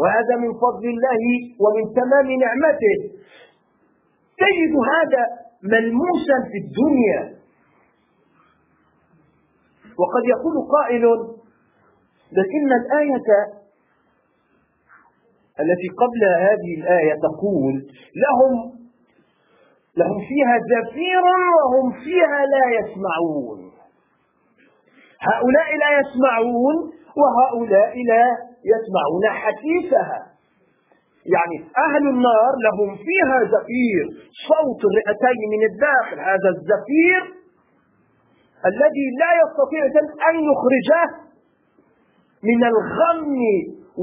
وهذا 0.00 0.34
من 0.42 0.52
فضل 0.64 0.84
الله 0.94 1.22
ومن 1.62 1.84
تمام 1.94 2.28
نعمته. 2.44 2.98
تجد 4.42 4.74
هذا 4.94 5.22
ملموسا 5.62 6.36
في 6.50 6.58
الدنيا. 6.64 7.22
وقد 10.00 10.24
يقول 10.34 10.54
قائل 10.76 11.04
بل 12.32 12.46
إن 12.58 12.70
الآية 12.80 13.30
التي 15.60 15.88
قبل 16.02 16.22
هذه 16.38 16.70
الآية 16.80 17.14
تقول 17.14 17.74
لهم 18.24 18.80
لهم 19.96 20.18
فيها 20.28 20.58
زفير 20.72 21.24
وهم 21.56 21.92
فيها 21.92 22.40
لا 22.54 22.64
يسمعون. 22.78 23.70
هؤلاء 25.20 25.68
لا 25.82 25.90
يسمعون 26.00 26.76
وهؤلاء 27.16 27.94
لا 28.08 28.49
يسمعون 28.72 29.24
حديثها. 29.42 30.20
يعني 31.34 31.56
أهل 31.86 32.04
النار 32.14 32.52
لهم 32.66 32.96
فيها 32.96 33.38
زفير. 33.54 34.04
صوت 34.48 34.80
الرئتين 34.90 35.40
من 35.54 35.62
الداخل 35.70 36.18
هذا 36.30 36.48
الزفير 36.56 37.22
الذي 38.70 39.06
لا 39.20 39.30
يستطيع 39.42 39.82
أن 40.30 40.34
يخرجه 40.50 41.04
من 42.50 42.64
الغم 42.72 43.40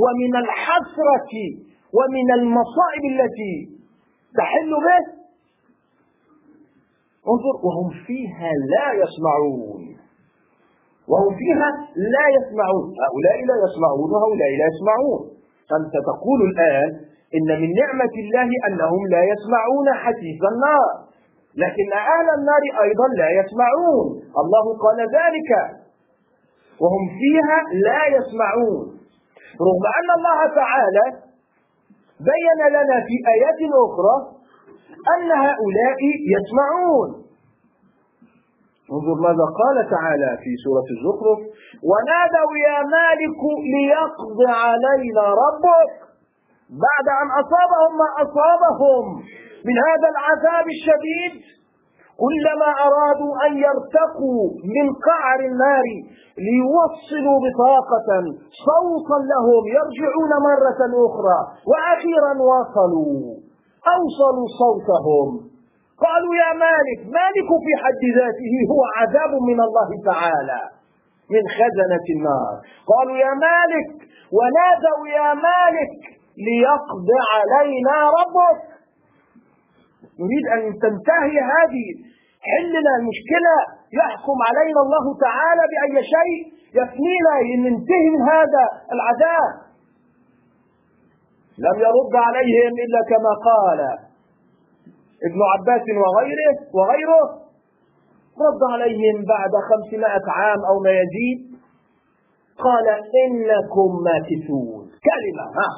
ومن 0.04 0.36
الحسرة 0.44 1.34
ومن 1.98 2.28
المصائب 2.40 3.04
التي 3.14 3.56
تحل 4.38 4.72
به. 4.88 5.18
انظر 7.32 7.56
وهم 7.66 7.90
فيها 8.08 8.52
لا 8.74 8.88
يسمعون. 9.04 9.76
وهم 11.12 11.32
فيها 11.40 11.70
لا 12.16 12.26
يسمعون. 12.38 12.86
هؤلاء 13.06 13.38
لا 13.50 13.56
يسمعون 13.66 14.10
وهؤلاء 14.14 14.52
لا 14.60 14.66
يسمعون. 14.72 15.22
أنت 15.78 15.96
تقول 16.10 16.40
الآن 16.52 16.90
إن 17.38 17.50
من 17.62 17.70
نعمة 17.82 18.16
الله 18.24 18.50
أنهم 18.68 19.02
لا 19.16 19.22
يسمعون 19.32 19.88
حديث 20.04 20.42
النار. 20.54 20.92
لكن 21.64 21.88
أهل 22.16 22.28
النار 22.38 22.64
أيضا 22.86 23.08
لا 23.22 23.30
يسمعون. 23.40 24.08
الله 24.42 24.66
قال 24.84 25.00
ذلك. 25.20 25.52
وهم 26.82 27.04
فيها 27.20 27.58
لا 27.88 28.02
يسمعون. 28.18 28.86
رغم 29.68 29.86
أن 30.00 30.10
الله 30.18 30.40
تعالى 30.62 31.06
بين 32.32 32.60
لنا 32.76 32.96
في 33.08 33.16
آيات 33.36 33.60
أخرى 33.86 34.16
أن 35.14 35.30
هؤلاء 35.32 36.00
يسمعون. 36.36 37.26
انظر 38.96 39.15
ماذا 39.27 39.46
قال 39.62 39.77
تعالى 39.96 40.32
في 40.44 40.51
سورة 40.63 40.88
الزخرف 40.96 41.39
ونادوا 41.89 42.53
يا 42.67 42.79
مالك 42.98 43.41
ليقض 43.75 44.39
علينا 44.63 45.25
ربك 45.44 45.91
بعد 46.86 47.08
أن 47.22 47.27
أصابهم 47.41 47.91
ما 48.01 48.10
أصابهم 48.24 49.06
من 49.67 49.75
هذا 49.88 50.08
العذاب 50.13 50.65
الشديد. 50.75 51.36
كلما 52.24 52.70
أرادوا 52.88 53.34
أن 53.46 53.51
يرتقوا 53.65 54.41
من 54.75 54.86
قعر 55.08 55.39
النار 55.50 55.88
ليوصلوا 56.46 57.38
بطاقة 57.46 58.10
صوتا 58.67 59.17
لهم 59.32 59.63
يرجعون 59.77 60.32
مرة 60.50 60.82
أخرى 61.08 61.39
وأخيرا 61.69 62.34
وصلوا 62.50 63.36
أوصلوا 63.95 64.47
صوتهم. 64.62 65.30
قالوا 66.05 66.33
يا 66.43 66.51
مالك 66.65 66.99
مالك 67.19 67.49
في 67.65 67.71
حد 67.83 68.01
ذاته 68.17 68.53
هو 68.71 68.81
عذاب 68.97 69.31
من 69.49 69.60
الله 69.67 69.89
تعالى 70.12 70.62
من 71.33 71.43
خزنة 71.57 72.05
النار. 72.15 72.53
قالوا 72.91 73.17
يا 73.17 73.33
مالك 73.47 73.89
ونادوا 74.38 75.03
يا 75.19 75.29
مالك 75.47 75.93
ليقض 76.47 77.10
علينا 77.33 77.97
ربك. 78.19 78.60
نريد 80.21 80.45
أن 80.55 80.62
تنتهي 80.83 81.38
هذه 81.53 81.88
حلنا 82.49 82.91
المشكلة 82.99 83.55
يحكم 83.99 84.38
علينا 84.47 84.79
الله 84.86 85.05
تعالى 85.27 85.63
بأي 85.71 86.03
شيء؟ 86.15 86.39
يفنينا 86.79 87.33
ننتهي 87.63 88.07
من 88.15 88.21
هذا 88.33 88.63
العذاب. 88.95 89.53
لم 91.65 91.75
يرد 91.86 92.15
عليهم 92.27 92.73
إلا 92.86 92.99
كما 93.12 93.33
قال. 93.49 94.07
ابن 95.27 95.39
عباس 95.53 95.86
وغيره 96.03 96.56
وغيره 96.77 97.23
رد 98.45 98.62
عليهم 98.73 99.25
بعد 99.34 99.53
خمسمائة 99.69 100.25
عام 100.38 100.60
أو 100.69 100.80
ما 100.80 100.91
يزيد 100.91 101.39
قال 102.65 102.88
إنكم 103.23 103.89
ماكثون 104.10 104.82
كلمة 105.10 105.45
ها 105.58 105.69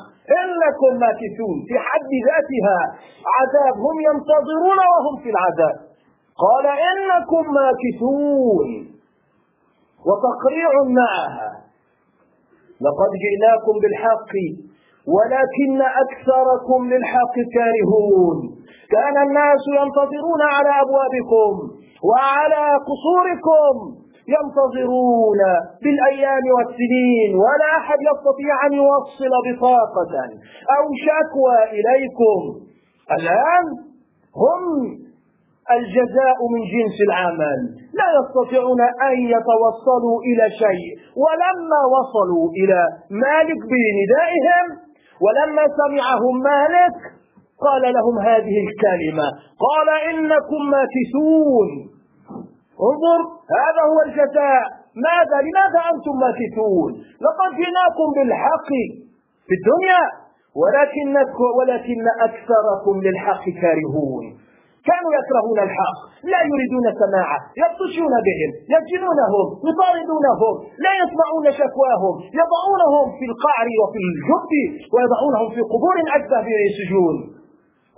إنكم 0.41 0.91
ماكثون 1.05 1.57
في 1.67 1.75
حد 1.87 2.11
ذاتها 2.27 2.79
عذاب 3.35 3.75
هم 3.85 3.95
ينتظرون 4.09 4.79
وهم 4.91 5.15
في 5.23 5.29
العذاب. 5.29 5.77
قال 6.45 6.65
إنكم 6.91 7.43
ماكثون 7.61 8.69
وتقريع 10.07 10.71
معها. 11.01 11.51
لقد 12.85 13.11
جئناكم 13.23 13.73
بالحق 13.81 14.33
ولكن 15.15 15.81
أكثركم 16.03 16.79
للحق 16.91 17.35
كارهون. 17.55 18.37
كان 18.95 19.15
الناس 19.27 19.63
ينتظرون 19.79 20.41
على 20.55 20.71
أبوابكم 20.83 21.51
وعلى 22.09 22.63
قصوركم 22.89 23.75
ينتظرون 24.35 25.41
بالأيام 25.83 26.45
والسنين 26.57 27.31
ولا 27.43 27.67
أحد 27.79 27.99
يستطيع 28.11 28.53
أن 28.67 28.73
يوصل 28.81 29.33
بطاقة 29.47 30.13
أو 30.75 30.83
شكوى 31.07 31.57
إليكم. 31.77 32.39
الآن 33.17 33.65
هم 34.43 34.63
الجزاء 35.77 36.37
من 36.53 36.61
جنس 36.73 36.97
العمل 37.07 37.59
لا 37.99 38.07
يستطيعون 38.19 38.81
أن 38.81 39.15
يتوصلوا 39.35 40.17
إلى 40.29 40.45
شيء. 40.63 40.89
ولما 41.23 41.81
وصلوا 41.95 42.47
إلى 42.59 42.81
مالك 43.25 43.61
بندائهم 43.71 44.65
ولما 45.23 45.63
سمعهم 45.79 46.35
مالك 46.51 46.97
قال 47.65 47.83
لهم 47.97 48.15
هذه 48.29 48.55
الكلمة. 48.65 49.27
قال 49.65 49.87
إنكم 50.09 50.61
ماكثون 50.75 51.67
انظر 52.89 53.19
هذا 53.63 53.81
هو 53.91 53.99
الجزاء. 54.07 54.63
ماذا؟ 55.07 55.37
لماذا 55.47 55.79
أنتم 55.91 56.15
ماكثون 56.25 56.91
لقد 57.25 57.49
جئناكم 57.59 58.07
بالحق 58.15 58.69
في 59.47 59.53
الدنيا 59.59 60.03
ولكنكم 60.61 61.49
ولكن 61.59 62.05
أكثركم 62.27 62.93
للحق 63.05 63.43
كارهون. 63.61 64.25
كانوا 64.89 65.11
يكرهون 65.19 65.59
الحق 65.67 65.99
لا 66.31 66.39
يريدون 66.51 66.85
سماعه 67.03 67.39
يبطشون 67.61 68.13
بهم 68.27 68.49
يسجنونهم 68.73 69.47
يطاردونهم 69.69 70.53
لا 70.85 70.91
يسمعون 71.01 71.45
شكواهم 71.61 72.15
يضعونهم 72.39 73.05
في 73.17 73.25
القعر 73.31 73.67
وفي 73.81 73.99
الجب 74.05 74.51
ويضعونهم 74.93 75.47
في 75.55 75.61
قبور 75.73 75.97
أكثر 76.17 76.39
في 76.47 76.53
سجون 76.77 77.15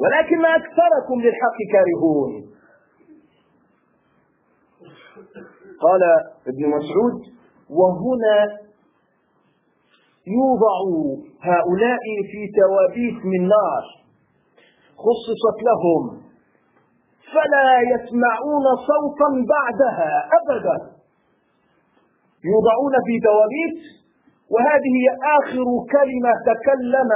ولكن 0.02 0.46
أكثركم 0.46 1.22
للحق 1.22 1.58
كارهون. 1.74 2.32
قال 5.82 6.02
ابن 6.48 6.70
مسعود 6.70 7.18
وهنا 7.70 8.38
يوضع 10.28 10.78
هؤلاء 11.42 12.04
في 12.32 12.42
توابيت 12.60 13.26
من 13.26 13.48
نار 13.48 13.84
خصصت 15.06 15.58
لهم. 15.70 16.22
فلا 17.34 17.70
يسمعون 17.94 18.66
صوتا 18.90 19.30
بعدها 19.54 20.30
أبدا. 20.40 20.78
يوضعون 22.52 22.94
في 23.08 23.16
دواميت 23.30 23.80
وهذه 24.54 24.96
آخر 25.38 25.68
كلمة 25.96 26.32
تكلم 26.52 27.10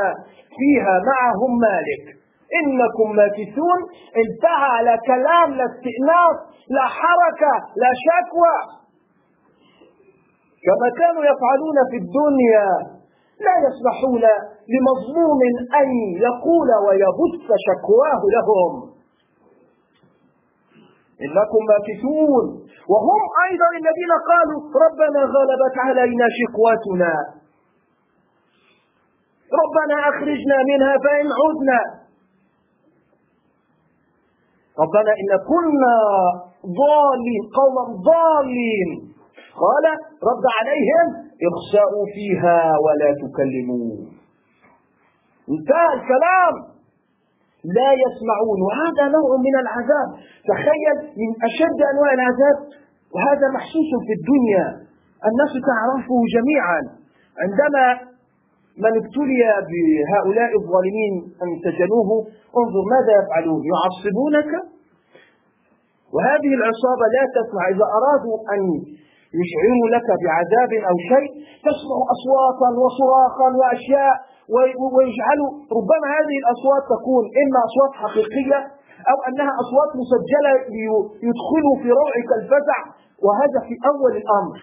فيها 0.57 1.01
معهم 1.11 1.51
مالك. 1.59 2.24
إنكم 2.59 3.07
ماكثون. 3.15 3.79
انتهى 4.23 4.69
على 4.77 4.93
كلام 5.07 5.47
لا 5.59 5.65
استئناف 5.71 6.35
لا 6.75 6.85
حركة 6.99 7.53
لا 7.81 7.91
شكوى. 8.05 8.57
كما 10.65 10.87
كانوا 10.99 11.23
يفعلون 11.31 11.77
في 11.91 11.97
الدنيا 12.03 12.69
لا 13.45 13.55
يسمحون 13.67 14.25
لمظلوم 14.73 15.39
أن 15.81 15.87
يقول 16.27 16.69
ويبث 16.85 17.47
شكواه 17.67 18.21
لهم. 18.35 18.71
إنكم 21.25 21.61
ماكثون. 21.73 22.45
وهم 22.91 23.21
أيضا 23.47 23.69
الذين 23.81 24.11
قالوا 24.29 24.59
ربنا 24.85 25.21
غلبت 25.35 25.75
علينا 25.77 26.25
شقوتنا 26.37 27.13
ربنا 29.61 30.09
أخرجنا 30.09 30.57
منها 30.69 30.93
فإن 31.03 31.27
عدنا. 31.39 32.04
ربنا 34.83 35.11
إن 35.21 35.31
كنا 35.51 35.97
ضالين 36.81 37.43
قوما 37.59 37.83
ضالين. 38.11 38.89
قال 39.63 39.85
رد 40.29 40.45
عليهم 40.57 41.07
اخسأوا 41.49 42.05
فيها 42.15 42.59
ولا 42.85 43.09
تكلمون. 43.23 43.97
انتهى 45.53 45.89
الكلام. 45.97 46.53
لا 47.77 47.89
يسمعون. 48.03 48.59
وهذا 48.67 49.03
نوع 49.17 49.29
من 49.47 49.55
العذاب. 49.63 50.09
تخيل 50.51 50.97
من 51.21 51.29
أشد 51.47 51.79
أنواع 51.93 52.11
العذاب. 52.19 52.57
وهذا 53.15 53.47
محسوس 53.57 53.89
في 54.07 54.13
الدنيا. 54.19 54.67
الناس 55.29 55.53
تعرفه 55.71 56.17
جميعا. 56.35 56.79
عندما 57.43 58.14
من 58.83 58.91
ابتلي 59.01 59.41
بهؤلاء 59.69 60.51
الظالمين 60.61 61.13
أن 61.43 61.49
سجنوه 61.65 62.09
انظر 62.59 62.83
ماذا 62.93 63.11
يفعلون 63.19 63.61
يعصبونك؟ 63.71 64.51
وهذه 66.15 66.51
العصابة 66.59 67.05
لا 67.15 67.23
تسمع. 67.37 67.63
إذا 67.73 67.85
أرادوا 67.97 68.37
أن 68.53 68.61
يشعروا 69.41 69.87
لك 69.95 70.07
بعذاب 70.23 70.71
أو 70.89 70.95
شيء 71.11 71.29
تسمع 71.67 71.97
أصواتا 72.15 72.69
وصراخا 72.83 73.47
وأشياء 73.59 74.15
ويجعلوا. 74.95 75.51
ربما 75.77 76.07
هذه 76.17 76.35
الأصوات 76.43 76.83
تكون 76.95 77.23
إما 77.41 77.59
أصوات 77.67 77.91
حقيقية 78.03 78.59
أو 79.11 79.17
أنها 79.27 79.51
أصوات 79.63 79.91
مسجلة 80.03 80.51
ليدخلوا 80.75 81.75
في 81.81 81.89
روعك 81.99 82.29
الفزع 82.39 82.79
وهذا 83.25 83.59
في 83.67 83.75
أول 83.91 84.13
الأمر. 84.21 84.57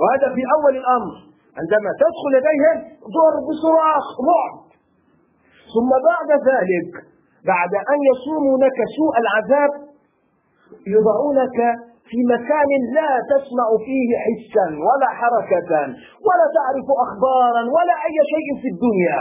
وهذا 0.00 0.28
في 0.36 0.42
أول 0.56 0.74
الأمر. 0.82 1.29
عندما 1.58 1.90
تدخل 2.02 2.32
إليهم 2.40 2.76
ضرب 3.16 3.42
بصراخ 3.48 4.06
رعب. 4.30 4.54
ثم 5.74 5.90
بعد 6.10 6.30
ذلك 6.50 6.90
بعد 7.52 7.72
أن 7.92 7.98
يصوموا 8.10 8.56
لك 8.64 8.78
سوء 8.98 9.14
العذاب 9.22 9.72
يضعونك 10.96 11.58
في 12.10 12.18
مكان 12.34 12.70
لا 12.98 13.10
تسمع 13.32 13.68
فيه 13.86 14.10
حسا 14.24 14.66
ولا 14.86 15.08
حركة 15.20 15.72
ولا 16.26 16.46
تعرف 16.56 16.86
أخبارا 17.06 17.62
ولا 17.76 17.94
أي 18.06 18.16
شيء 18.32 18.48
في 18.62 18.68
الدنيا. 18.74 19.20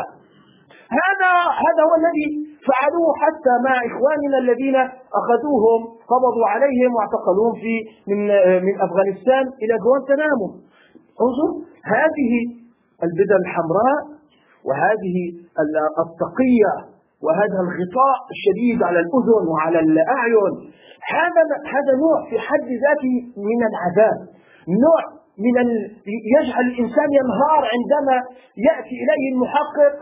هذا 1.04 1.32
هذا 1.66 1.82
هو 1.88 1.94
الذي 2.02 2.28
فعلوه 2.70 3.10
حتى 3.24 3.54
مع 3.68 3.76
إخواننا 3.90 4.38
الذين 4.44 4.78
أخذوهم 5.20 5.80
قبضوا 6.12 6.48
عليهم 6.54 6.90
واعتقلوهم 6.96 7.54
في 7.64 7.76
من 8.10 8.20
من 8.68 8.76
أفغانستان 8.86 9.44
إلى 9.64 9.74
جوانتنامو. 9.84 10.48
انظر 11.26 11.50
هذه 11.96 12.32
البدع 13.06 13.36
الحمراء 13.44 14.00
وهذه 14.68 15.18
التقية 16.04 16.74
وهذا 17.26 17.60
الغطاء 17.66 18.18
الشديد 18.36 18.84
على 18.88 19.00
الأذن 19.06 19.44
وعلى 19.52 19.80
الأعين. 19.80 20.54
هذا 21.20 21.42
هذا 21.76 21.92
نوع 22.04 22.18
في 22.30 22.36
حد 22.48 22.70
ذاته 22.86 23.16
من 23.50 23.60
العذاب 23.70 24.18
نوع 24.86 25.02
من 25.46 25.56
ال... 25.66 25.72
يجعل 26.38 26.66
الإنسان 26.72 27.10
ينهار 27.20 27.62
عندما 27.76 28.16
يأتي 28.68 28.96
إليه 29.04 29.26
المحقق 29.34 29.94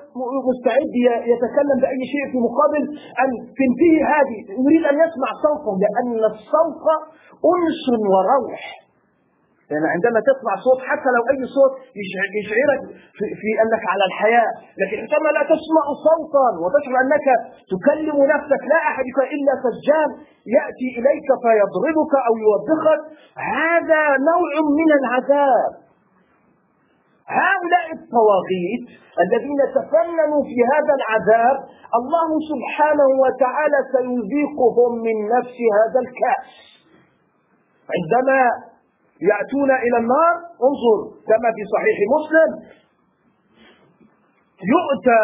مستعد 0.49 0.95
يتكلم 1.33 1.77
بأي 1.83 2.01
شيء 2.13 2.25
في 2.31 2.37
مقابل 2.47 2.83
أن 3.23 3.29
تنتهي 3.59 3.99
هذه. 4.15 4.39
يريد 4.65 4.83
أن 4.91 4.95
يسمع 5.03 5.29
صوتا 5.45 5.73
لأن 5.83 6.19
الصوت 6.33 6.85
أنس 7.53 7.83
وروح. 8.13 8.61
لأن 9.67 9.83
يعني 9.83 9.93
عندما 9.95 10.19
تسمع 10.29 10.53
صوت 10.67 10.79
حتى 10.89 11.09
لو 11.15 11.23
أي 11.31 11.41
صوت 11.55 11.73
يشعرك 12.01 12.81
في, 13.39 13.49
أنك 13.63 13.83
على 13.93 14.03
الحياة 14.09 14.51
لكن 14.81 14.97
عندما 15.03 15.29
لا 15.37 15.43
تسمع 15.53 15.85
صوتا 16.07 16.47
وتشعر 16.61 16.97
أنك 17.05 17.27
تكلم 17.73 18.17
نفسك 18.33 18.61
لا 18.71 18.79
أحدك 18.91 19.17
إلا 19.35 19.53
سجان 19.65 20.09
يأتي 20.55 20.87
إليك 20.97 21.29
فيضربك 21.43 22.13
أو 22.27 22.33
يوبخك. 22.45 23.01
هذا 23.57 24.03
نوع 24.31 24.51
من 24.79 24.89
العذاب. 24.99 25.71
هؤلاء 27.41 27.87
الطواغيت 27.97 28.83
الذين 29.23 29.61
تفننوا 29.77 30.41
في 30.49 30.57
هذا 30.73 30.93
العذاب 30.99 31.57
الله 31.99 32.29
سبحانه 32.51 33.09
وتعالى 33.23 33.79
سيذيقهم 33.95 34.91
من 35.05 35.17
نفس 35.35 35.57
هذا 35.77 35.99
الكأس. 36.05 36.49
عندما 37.95 38.39
يأتون 39.21 39.71
إلى 39.71 39.97
النار 39.97 40.35
انظر 40.67 40.99
كما 41.27 41.49
في 41.55 41.63
صحيح 41.73 41.97
مسلم. 42.15 42.51
يؤتى 44.73 45.23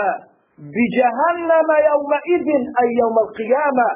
بجهنم 0.58 1.70
يومئذ 1.92 2.48
أي 2.82 2.90
يوم 3.02 3.16
القيامة. 3.26 3.90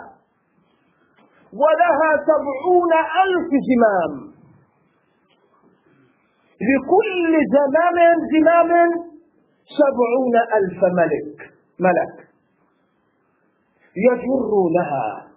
ولها 1.53 2.11
سبعون 2.29 2.93
ألف 3.23 3.49
زمام. 3.69 4.13
لكل 6.69 7.33
زمام 7.57 7.97
زمام 8.33 8.89
سبعون 9.79 10.35
ألف 10.57 10.83
ملك. 10.83 11.53
ملك. 11.79 12.27
يجرونها. 13.95 15.27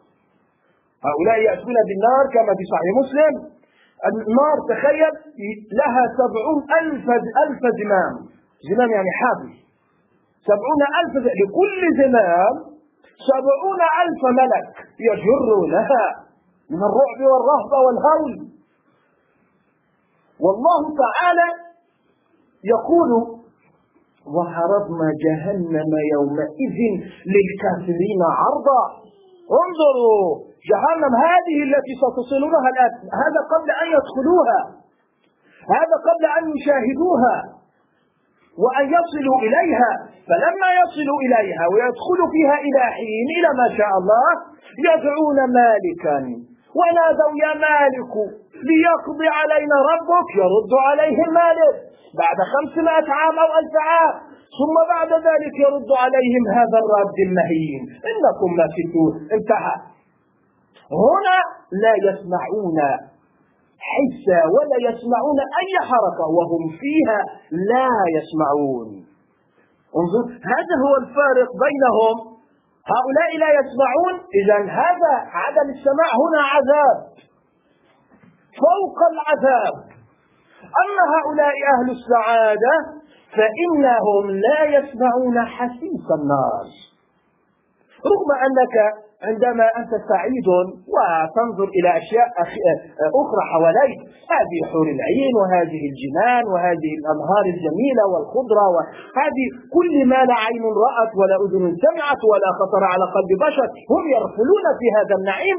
هؤلاء 1.05 1.39
يأتون 1.39 1.75
بالنار 1.89 2.25
كما 2.35 2.55
في 2.59 2.65
صحيح 2.73 2.93
مسلم. 3.03 3.60
النار 4.09 4.57
تخيل 4.69 5.13
لها 5.81 6.03
سبعون 6.21 6.59
ألف 6.81 7.05
ألف 7.45 7.61
زمام. 7.81 8.15
زمام 8.71 8.91
يعني 8.91 9.11
حابل 9.21 9.53
سبعون 10.49 10.83
ألف 11.01 11.15
لكل 11.41 11.83
زمام 12.03 12.55
سبعون 13.31 13.81
ألف 14.03 14.23
ملك 14.41 14.69
يجرونها 15.01 16.05
من 16.71 16.81
الرعب 16.89 17.21
والرهبة 17.31 17.79
والهول. 17.87 18.51
والله 20.41 20.83
تعالى 21.05 21.49
يقول 22.65 23.11
وعرضنا 24.37 25.09
جهنم 25.25 25.91
يومئذ 26.15 26.79
للكافرين 27.35 28.23
عرضا. 28.41 28.83
انظروا! 29.63 30.50
جهنم 30.71 31.13
هذه 31.27 31.57
التي 31.69 31.93
ستصلونها 32.03 32.69
الآن 32.73 32.93
هذا 33.23 33.41
قبل 33.53 33.69
أن 33.83 33.87
يدخلوها 33.97 34.61
هذا 35.77 35.97
قبل 36.09 36.25
أن 36.39 36.45
يشاهدوها 36.57 37.37
وأن 38.63 38.87
يصلوا 38.99 39.39
إليها. 39.47 39.93
فلما 40.29 40.69
يصلوا 40.83 41.19
إليها 41.27 41.65
ويدخلوا 41.73 42.29
فيها 42.35 42.57
إلى 42.67 42.83
حين 42.97 43.27
إلى 43.39 43.51
ما 43.61 43.69
شاء 43.79 43.93
الله 44.01 44.29
يدعون 44.89 45.39
مالكا. 45.61 46.19
ونادوا 46.79 47.33
يا 47.45 47.53
مالك 47.69 48.13
ليقضي 48.69 49.29
علينا 49.41 49.77
ربك. 49.93 50.29
يرد 50.43 50.73
عليهم 50.89 51.29
مالك. 51.43 51.77
بعد 52.23 52.39
خمسمائة 52.53 53.09
عام 53.19 53.37
أو 53.45 53.51
ألف 53.61 53.75
عام 53.89 54.15
ثم 54.59 54.77
بعد 54.95 55.11
ذلك 55.29 55.55
يرد 55.67 55.91
عليهم 56.03 56.45
هذا 56.59 56.79
الرد 56.83 57.19
المهين 57.29 57.83
إنكم 58.11 58.51
ما 58.59 58.67
انتهى. 59.37 59.77
هنا 60.93 61.39
لا 61.83 61.95
يسمعون 62.09 62.79
حسا 63.91 64.41
ولا 64.55 64.79
يسمعون 64.89 65.39
أي 65.61 65.73
حركة 65.89 66.27
وهم 66.37 66.63
فيها 66.81 67.19
لا 67.71 67.91
يسمعون. 68.17 68.89
انظر 70.01 70.25
هذا 70.53 70.75
هو 70.85 70.93
الفارق 71.03 71.51
بينهم. 71.67 72.17
هؤلاء 72.95 73.31
لا 73.43 73.51
يسمعون 73.61 74.15
إذا 74.41 74.59
هذا 74.73 75.15
عدم 75.39 75.69
السماع 75.77 76.11
هنا 76.23 76.43
عذاب. 76.55 76.99
فوق 78.63 78.99
العذاب. 79.13 79.75
أما 80.85 81.05
هؤلاء 81.17 81.55
أهل 81.75 81.91
السعادة 81.91 82.75
فإنهم 83.37 84.31
لا 84.31 84.79
يسمعون 84.79 85.47
حسيس 85.47 86.07
النار 86.21 86.67
رغم 88.11 88.31
أنك 88.47 88.77
عندما 89.29 89.67
أنت 89.81 89.93
سعيد 90.11 90.47
وتنظر 90.95 91.69
إلى 91.77 91.91
أشياء 92.03 92.29
أخرى 93.23 93.43
حواليك 93.53 94.01
هذه 94.35 94.59
حور 94.71 94.87
العين 94.97 95.33
وهذه 95.41 95.83
الجنان 95.91 96.45
وهذه 96.53 96.91
الأنهار 97.01 97.45
الجميلة 97.55 98.03
والخضرة 98.13 98.65
وهذه 98.75 99.47
كل 99.77 99.95
ما 100.13 100.21
لا 100.31 100.37
عين 100.45 100.65
رأت 100.87 101.13
ولا 101.21 101.37
أذن 101.45 101.65
سمعت 101.85 102.21
ولا 102.33 102.51
خطر 102.61 102.83
على 102.93 103.05
قلب 103.17 103.31
بشر 103.47 103.69
هم 103.93 104.03
يرفلون 104.17 104.65
في 104.81 104.87
هذا 104.97 105.15
النعيم 105.21 105.59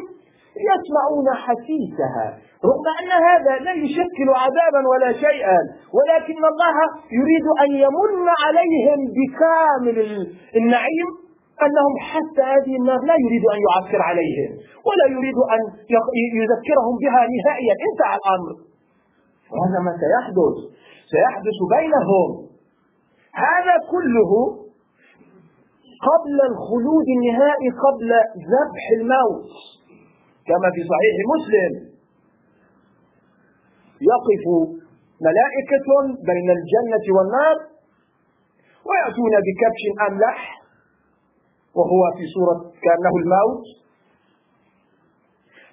يسمعون 0.71 1.27
حسيسها 1.45 2.27
رغم 2.69 2.85
أن 3.01 3.11
هذا 3.29 3.53
لا 3.65 3.73
يشكل 3.85 4.27
عذابا 4.43 4.81
ولا 4.91 5.11
شيئا 5.13 5.59
ولكن 5.97 6.41
الله 6.51 6.75
يريد 7.19 7.45
أن 7.63 7.69
يمن 7.83 8.13
عليهم 8.43 8.99
بكامل 9.17 9.97
النعيم 10.55 11.07
أنهم 11.65 11.93
حتى 12.11 12.43
هذه 12.53 12.73
النار 12.81 12.99
لا 13.09 13.15
يريد 13.25 13.43
أن 13.53 13.59
يعسر 13.67 14.01
عليهم 14.09 14.51
ولا 14.87 15.05
يريد 15.15 15.37
أن 15.55 15.61
يذكرهم 16.41 16.95
بها 17.03 17.21
نهائيا 17.35 17.75
انتهى 17.87 18.15
الأمر. 18.19 18.51
وهذا 19.51 19.79
ما 19.85 19.91
سيحدث. 20.01 20.55
سيحدث 21.13 21.57
بينهم. 21.75 22.29
هذا 23.47 23.75
كله 23.93 24.31
قبل 26.09 26.37
الخلود 26.51 27.07
النهائي 27.17 27.69
قبل 27.85 28.09
ذبح 28.53 28.83
الموت. 28.97 29.49
كما 30.47 30.67
في 30.75 30.81
صحيح 30.91 31.15
مسلم. 31.33 31.73
يقف 34.11 34.45
ملائكة 35.27 35.87
بين 36.29 36.47
الجنة 36.57 37.05
والنار 37.15 37.57
ويأتون 38.87 39.33
بكبش 39.45 39.83
أملح. 40.07 40.60
وهو 41.75 42.01
في 42.17 42.23
صورة 42.35 42.57
كأنه 42.83 43.13
الموت. 43.23 43.65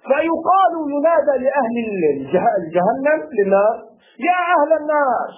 فيقال 0.09 0.73
ينادى 0.95 1.45
لأهل 1.45 1.77
الجهنم 2.61 3.29
للنار 3.39 3.77
يا 4.29 4.39
أهل 4.55 4.73
النار 4.81 5.31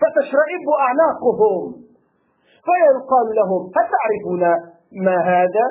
فتشرئب 0.00 0.66
أعناقهم. 0.80 1.72
فيقال 2.66 3.26
لهم 3.38 3.62
هل 3.76 3.86
تعرفون 3.94 4.42
ما 5.04 5.16
هذا؟ 5.16 5.66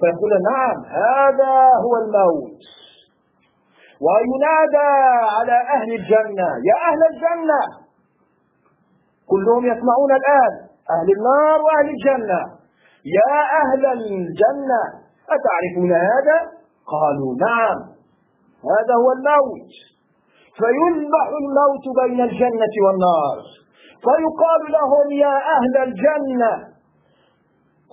فيقول 0.00 0.32
نعم 0.50 0.78
هذا 0.84 1.54
هو 1.84 1.96
الموت. 1.96 2.60
وينادى 4.06 4.90
على 5.36 5.56
أهل 5.76 5.92
الجنة 5.94 6.48
يا 6.68 6.76
أهل 6.90 7.00
الجنة. 7.10 7.60
كلهم 9.26 9.66
يسمعون 9.66 10.12
الآن. 10.12 10.63
أهل 10.90 11.08
النار 11.16 11.58
وأهل 11.64 11.88
الجنة. 11.94 12.40
يا 13.18 13.36
أهل 13.62 13.82
الجنة 13.86 14.82
أتعرفون 15.34 15.92
هذا؟ 15.92 16.38
قالوا 16.94 17.34
نعم. 17.46 17.78
هذا 18.72 18.94
هو 19.02 19.08
الموت. 19.16 19.72
فيذبح 20.58 21.26
الموت 21.42 21.84
بين 22.00 22.20
الجنة 22.20 22.74
والنار. 22.84 23.38
فيقال 24.04 24.62
لهم 24.76 25.06
يا 25.12 25.36
أهل 25.56 25.74
الجنة 25.88 26.52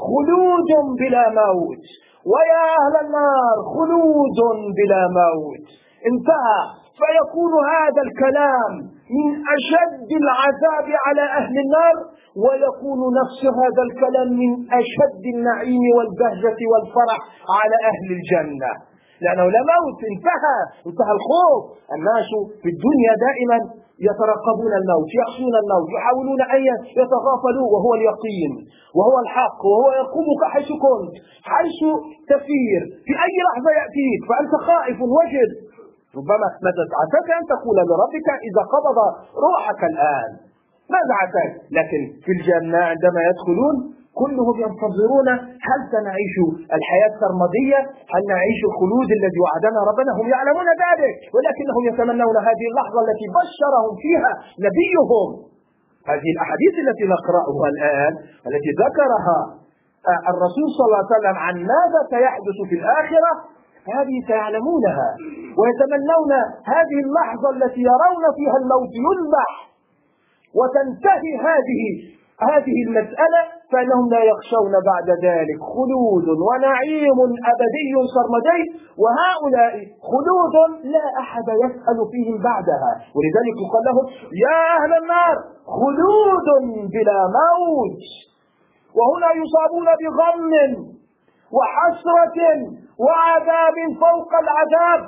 خلود 0.08 0.72
بلا 1.00 1.30
موت. 1.30 1.86
ويا 2.32 2.64
أهل 2.80 3.06
النار 3.06 3.56
خلود 3.76 4.40
بلا 4.78 5.04
موت. 5.22 5.81
انتهى. 6.10 6.62
فيكون 7.02 7.54
هذا 7.76 8.02
الكلام 8.08 8.72
من 9.18 9.28
أشد 9.56 10.10
العذاب 10.24 10.88
على 11.06 11.24
أهل 11.40 11.56
النار 11.66 11.96
ويكون 12.44 13.00
نفس 13.22 13.42
هذا 13.62 13.82
الكلام 13.90 14.30
من 14.42 14.52
أشد 14.82 15.24
النعيم 15.36 15.84
والبهجة 15.98 16.60
والفرح 16.72 17.20
على 17.60 17.78
أهل 17.92 18.08
الجنة. 18.18 18.72
لأنه 19.24 19.46
لا 19.56 19.62
موت 19.72 20.00
انتهى 20.14 20.58
انتهى 20.90 21.14
الخوف. 21.18 21.62
الناس 21.98 22.30
في 22.62 22.70
الدنيا 22.76 23.14
دائما 23.28 23.58
يترقبون 24.10 24.74
الموت 24.82 25.10
يخشون 25.22 25.54
الموت 25.64 25.88
يحاولون 25.98 26.42
أن 26.56 26.62
يتغافلوا 27.02 27.68
وهو 27.74 27.92
اليقين 28.00 28.52
وهو 28.98 29.16
الحق 29.24 29.60
وهو 29.72 29.88
يرقبك 30.00 30.42
حيث 30.54 30.70
كنت 30.86 31.14
حيث 31.54 31.80
تسير 32.32 32.82
في 33.06 33.14
أي 33.26 33.36
لحظة 33.46 33.70
يأتيك 33.80 34.22
فأنت 34.30 34.54
خائف 34.70 34.98
وجد 35.20 35.50
ربما 36.18 36.48
ماذا 36.66 36.84
عساك 37.02 37.28
أن 37.40 37.44
تقول 37.54 37.78
لربك 37.90 38.28
إذا 38.48 38.64
قبض 38.74 38.98
روحك 39.46 39.82
الآن. 39.92 40.32
ماذا 40.96 41.14
عساك؟ 41.24 41.52
لكن 41.78 42.02
في 42.24 42.32
الجنة 42.38 42.80
عندما 42.92 43.20
يدخلون 43.30 43.76
كلهم 44.22 44.56
ينتظرون 44.66 45.28
هل 45.68 45.80
سنعيش 45.94 46.36
الحياة 46.78 47.12
السرمدية؟ 47.16 47.80
هل 48.14 48.22
نعيش 48.34 48.60
الخلود 48.70 49.10
الذي 49.20 49.40
وعدنا 49.46 49.80
ربنا؟ 49.90 50.12
هم 50.20 50.28
يعلمون 50.36 50.68
ذلك 50.86 51.16
ولكنهم 51.36 51.84
يتمنون 51.90 52.36
هذه 52.50 52.66
اللحظة 52.72 53.00
التي 53.06 53.28
بشرهم 53.40 53.94
فيها 54.04 54.32
نبيهم. 54.66 55.30
هذه 56.12 56.30
الأحاديث 56.36 56.74
التي 56.84 57.06
نقرأها 57.16 57.68
الآن 57.74 58.14
التي 58.50 58.72
ذكرها 58.84 59.40
الرسول 60.34 60.68
صلى 60.76 60.86
الله 60.88 61.04
عليه 61.04 61.16
وسلم 61.18 61.36
عن 61.46 61.56
ماذا 61.74 62.00
سيحدث 62.14 62.58
في 62.70 62.76
الآخرة؟ 62.82 63.32
هذه 63.96 64.16
سيعلمونها 64.28 65.10
ويتمنون 65.60 66.32
هذه 66.66 66.98
اللحظة 67.06 67.50
التي 67.50 67.82
يرون 67.92 68.26
فيها 68.38 68.58
الموت 68.62 68.92
يذبح 69.08 69.52
وتنتهي 70.58 71.34
هذه 71.50 71.84
هذه 72.50 72.78
المسألة 72.88 73.42
فإنهم 73.72 74.06
لا 74.16 74.22
يخشون 74.32 74.74
بعد 74.92 75.08
ذلك 75.28 75.60
خلود 75.76 76.28
ونعيم 76.48 77.20
أبدي 77.52 77.92
سرمدي 78.16 78.62
وهؤلاء 79.02 79.74
خلود 80.12 80.56
لا 80.94 81.06
أحد 81.24 81.48
يسأل 81.64 81.98
فيهم 82.12 82.38
بعدها. 82.50 82.92
ولذلك 83.16 83.56
يقال 83.64 83.84
لهم 83.90 84.06
يا 84.46 84.60
أهل 84.78 84.92
النار 85.02 85.36
خلود 85.80 86.48
بلا 86.94 87.20
موت 87.40 88.02
وهنا 88.98 89.30
يصابون 89.42 89.88
بغم 90.02 90.52
وحسرة 91.58 92.38
وعذاب 93.00 93.78
فوق 94.04 94.32
العذاب. 94.44 95.02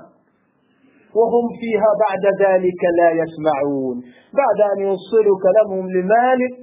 وهم 1.15 1.45
فيها 1.61 1.89
بعد 2.05 2.23
ذلك 2.45 2.81
لا 2.99 3.09
يسمعون. 3.21 3.95
بعد 4.41 4.59
أن 4.71 4.77
يوصلوا 4.87 5.35
كلامهم 5.45 5.85
لمالك 5.97 6.53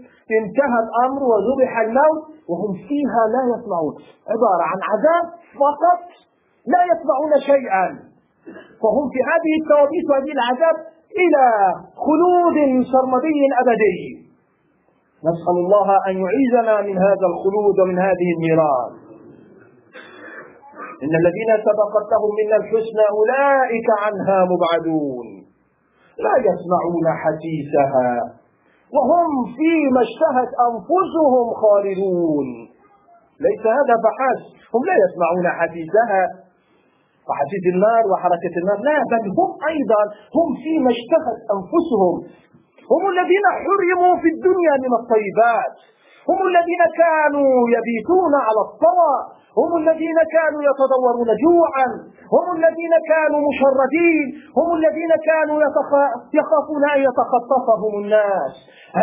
انتهى 0.40 0.78
الأمر 0.86 1.20
وذبح 1.30 1.72
الموت 1.86 2.22
وهم 2.50 2.72
فيها 2.88 3.22
لا 3.34 3.42
يسمعون. 3.52 3.94
عبارة 4.32 4.62
عن 4.70 4.80
عذاب 4.90 5.26
فقط 5.62 6.00
لا 6.72 6.80
يسمعون 6.90 7.32
شيئا. 7.50 7.86
فهم 8.82 9.04
في 9.12 9.20
هذه 9.30 9.52
التوابيت 9.60 10.06
وهذه 10.10 10.32
العذاب 10.38 10.76
إلى 11.22 11.44
خلود 12.06 12.56
سرمدي 12.92 13.40
أبدي. 13.62 13.98
نسأل 15.28 15.56
الله 15.64 15.88
أن 16.08 16.14
يعيذنا 16.24 16.74
من 16.88 16.96
هذا 17.06 17.26
الخلود 17.32 17.80
ومن 17.80 17.98
هذه 17.98 18.28
النيران. 18.36 19.09
إن 21.04 21.12
الذين 21.20 21.50
سبقت 21.66 22.06
لهم 22.12 22.30
منا 22.40 22.56
الحسنى 22.62 23.04
أولئك 23.16 23.88
عنها 24.04 24.38
مبعدون. 24.52 25.26
لا 26.24 26.34
يسمعون 26.48 27.06
حسيسها 27.22 28.12
وهم 28.96 29.30
فيما 29.56 30.00
اشتهت 30.08 30.52
أنفسهم 30.68 31.46
خالدون. 31.62 32.46
ليس 33.46 33.62
هذا 33.78 33.94
فحسب. 34.04 34.50
هم 34.74 34.82
لا 34.88 34.96
يسمعون 35.04 35.46
حسيسها 35.58 36.22
وحسيس 37.28 37.64
النار 37.74 38.02
وحركة 38.10 38.54
النار. 38.60 38.78
لا 38.88 38.96
بل 39.12 39.24
هم 39.38 39.50
أيضا 39.72 40.02
هم 40.36 40.48
فيما 40.62 40.90
اشتهت 40.96 41.40
أنفسهم. 41.56 42.14
هم 42.92 43.02
الذين 43.12 43.46
حرموا 43.62 44.14
في 44.22 44.28
الدنيا 44.34 44.74
من 44.84 44.92
الطيبات. 45.00 45.74
هم 46.28 46.38
الذين 46.50 46.82
كانوا 47.02 47.50
يبيتون 47.76 48.32
على 48.46 48.60
الطوى. 48.68 49.39
هم 49.60 49.70
الذين 49.82 50.18
كانوا 50.36 50.60
يتضورون 50.70 51.30
جوعا 51.44 51.86
هم 52.34 52.46
الذين 52.58 52.94
كانوا 53.12 53.40
مشردين 53.48 54.26
هم 54.58 54.68
الذين 54.78 55.12
كانوا 55.30 55.56
يخافون 56.40 56.82
أن 56.94 57.00
يتخطفهم 57.08 57.92
الناس. 58.02 58.52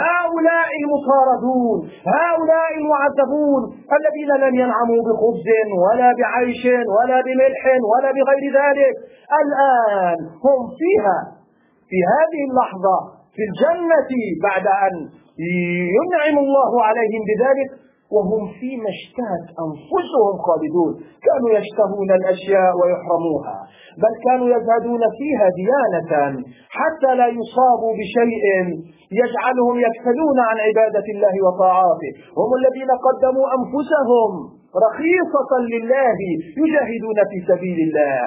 هؤلاء 0.07 0.69
المطاردون 0.83 1.77
هؤلاء 2.17 2.69
المعذبون 2.81 3.61
الذين 3.97 4.31
لم 4.43 4.53
ينعموا 4.63 5.01
بخبز 5.07 5.47
ولا 5.85 6.09
بعيش 6.21 6.63
ولا 6.95 7.17
بملح 7.27 7.63
ولا 7.91 8.09
بغير 8.17 8.43
ذلك. 8.61 8.95
الآن 9.41 10.17
هم 10.45 10.59
فيها. 10.79 11.19
في 11.89 11.99
هذه 12.13 12.41
اللحظة 12.49 12.97
في 13.35 13.43
الجنة 13.49 14.11
بعد 14.47 14.65
أن 14.85 14.93
ينعم 15.97 16.37
الله 16.45 16.71
عليهم 16.87 17.21
بذلك 17.29 17.69
وهم 18.15 18.41
فيما 18.59 18.89
اشتهت 18.97 19.45
أنفسهم 19.65 20.33
خالدون. 20.45 20.93
كانوا 21.27 21.49
يشتهون 21.59 22.09
الأشياء 22.19 22.71
ويحرموها 22.79 23.57
بل 24.03 24.13
كانوا 24.25 24.47
يزهدون 24.55 25.03
فيها 25.19 25.47
ديانة 25.61 26.11
حتى 26.79 27.11
لا 27.19 27.27
يصابوا 27.39 27.93
بشيء 27.99 28.45
يجعلهم 29.21 29.75
يكسلون 29.87 30.37
عن 30.49 30.57
عبادة 30.67 31.07
الله 31.15 31.35
وطاعاته. 31.45 32.11
هم 32.39 32.49
الذين 32.59 32.91
قدموا 33.07 33.45
أنفسهم 33.57 34.31
رخيصة 34.85 35.51
لله 35.73 36.17
يجاهدون 36.61 37.17
في 37.29 37.37
سبيل 37.51 37.79
الله 37.87 38.21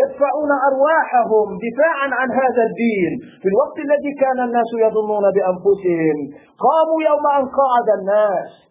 يدفعون 0.00 0.50
أرواحهم 0.70 1.46
دفاعا 1.66 2.08
عن 2.20 2.28
هذا 2.40 2.62
الدين. 2.70 3.12
في 3.42 3.48
الوقت 3.52 3.76
الذي 3.86 4.12
كان 4.22 4.38
الناس 4.48 4.70
يظنون 4.86 5.24
بأنفسهم 5.36 6.16
قاموا 6.66 6.98
يوم 7.10 7.24
أن 7.38 7.44
قعد 7.60 7.88
الناس. 7.98 8.69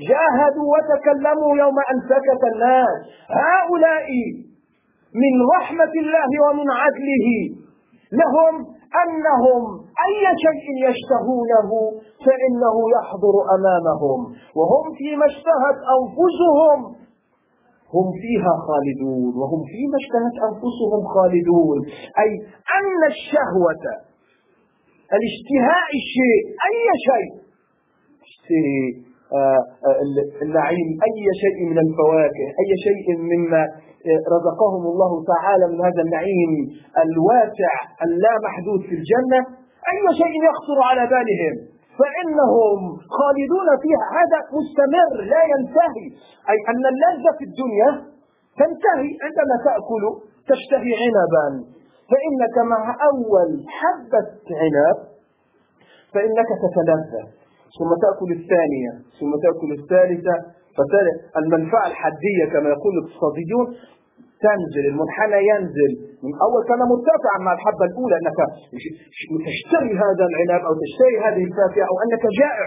جاهدوا 0.00 0.68
وتكلموا 0.74 1.56
يوم 1.56 1.76
أن 1.90 1.96
سكت 2.10 2.42
الناس. 2.52 2.98
هؤلاء 3.30 4.08
من 5.22 5.34
رحمة 5.56 5.92
الله 6.02 6.30
ومن 6.46 6.68
عدله. 6.82 7.28
لهم 8.20 8.54
أنهم 9.02 9.62
أي 10.06 10.22
شيء 10.44 10.66
يشتهونه 10.88 11.70
فإنه 12.24 12.76
يحضر 12.96 13.34
أمامهم. 13.56 14.20
وهم 14.58 14.84
فيما 14.98 15.26
اشتهت 15.26 15.78
أنفسهم. 15.98 16.78
هم 17.94 18.06
فيها 18.22 18.54
خالدون. 18.66 19.32
وهم 19.40 19.60
فيما 19.72 19.96
اشتهت 20.02 20.36
أنفسهم 20.50 21.00
خالدون. 21.14 21.78
أي 22.22 22.30
أن 22.78 23.00
الشهوة 23.12 23.84
الاشتهاء 25.16 25.88
الشيء 26.00 26.42
أي 26.68 26.86
شيء. 27.08 27.48
آه، 28.48 29.07
النعيم 30.42 30.88
أي 31.08 31.22
شيء 31.42 31.58
من 31.70 31.78
الفواكه 31.86 32.46
أي 32.60 32.70
شيء 32.86 33.06
مما 33.32 33.62
آه، 34.08 34.22
رزقهم 34.36 34.82
الله 34.92 35.12
تعالى 35.32 35.64
من 35.72 35.78
هذا 35.86 36.02
النعيم 36.06 36.52
الواسع 37.04 37.72
اللا 38.06 38.34
محدود 38.46 38.80
في 38.88 38.94
الجنة 39.00 39.40
أي 39.92 40.04
شيء 40.20 40.34
يخطر 40.50 40.78
على 40.90 41.02
بالهم. 41.12 41.56
فإنهم 42.00 42.78
خالدون 43.18 43.68
فيها. 43.82 44.04
هذا 44.20 44.38
مستمر 44.56 45.10
لا 45.32 45.42
ينتهي. 45.52 46.06
أي 46.50 46.58
أن 46.70 46.84
اللذة 46.92 47.30
في 47.38 47.44
الدنيا 47.50 47.90
تنتهي 48.60 49.10
عندما 49.24 49.56
تأكل 49.66 50.04
تشتهي 50.50 50.92
عنبا. 51.02 51.46
فإنك 52.10 52.56
مع 52.72 52.82
أول 53.10 53.50
حبة 53.78 54.28
عنب 54.60 54.98
فإنك 56.14 56.50
تتلذذ. 56.64 57.28
ثم 57.76 57.90
تأكل 58.04 58.30
الثانية 58.38 58.92
ثم 59.18 59.32
تأكل 59.44 59.70
الثالثة 59.80 60.34
المنفعة 61.40 61.86
الحدية 61.86 62.44
كما 62.52 62.68
يقول 62.74 62.92
الاقتصاديون 62.98 63.66
تنزل 64.46 64.84
المنحنى 64.92 65.38
ينزل. 65.52 65.92
من 66.26 66.32
أول 66.46 66.60
كان 66.70 66.80
مرتفعا 66.92 67.38
مع 67.46 67.52
الحبة 67.58 67.84
الأولى 67.90 68.14
أنك 68.20 68.38
تشتري 69.48 69.92
هذا 70.04 70.24
العنب 70.30 70.62
أو 70.68 70.72
تشتري 70.82 71.16
هذه 71.26 71.42
الفاكهة 71.48 71.84
أو 71.90 71.96
أنك 72.04 72.24
جائع 72.40 72.66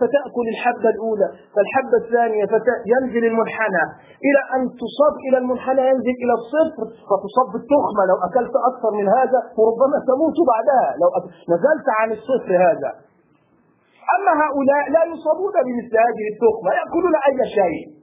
فتأكل 0.00 0.46
الحبة 0.54 0.88
الأولى 0.94 1.28
فالحبة 1.54 1.96
الثانية 2.04 2.44
ينزل 2.92 3.22
المنحنى. 3.30 3.84
إلى 4.28 4.40
أن 4.54 4.60
تصاب 4.82 5.14
إلى 5.26 5.36
المنحنى 5.42 5.82
ينزل 5.90 6.14
إلى 6.22 6.34
الصفر 6.40 6.84
فتصاب 7.08 7.46
بالتخمه 7.52 8.02
لو 8.10 8.16
أكلت 8.28 8.54
أكثر 8.70 8.90
من 8.98 9.06
هذا 9.18 9.40
وربما 9.58 9.98
تموت 10.10 10.38
بعدها. 10.52 10.88
لو 11.00 11.08
نزلت 11.52 11.86
عن 11.98 12.08
الصفر 12.16 12.50
هذا. 12.66 12.90
أما 14.14 14.32
هؤلاء 14.44 14.84
لا 14.94 15.02
يصابون 15.12 15.54
بمثل 15.66 15.94
هذه 16.06 16.24
التخمة 16.32 16.70
يأكلون 16.78 17.14
أي 17.28 17.38
شيء. 17.58 17.98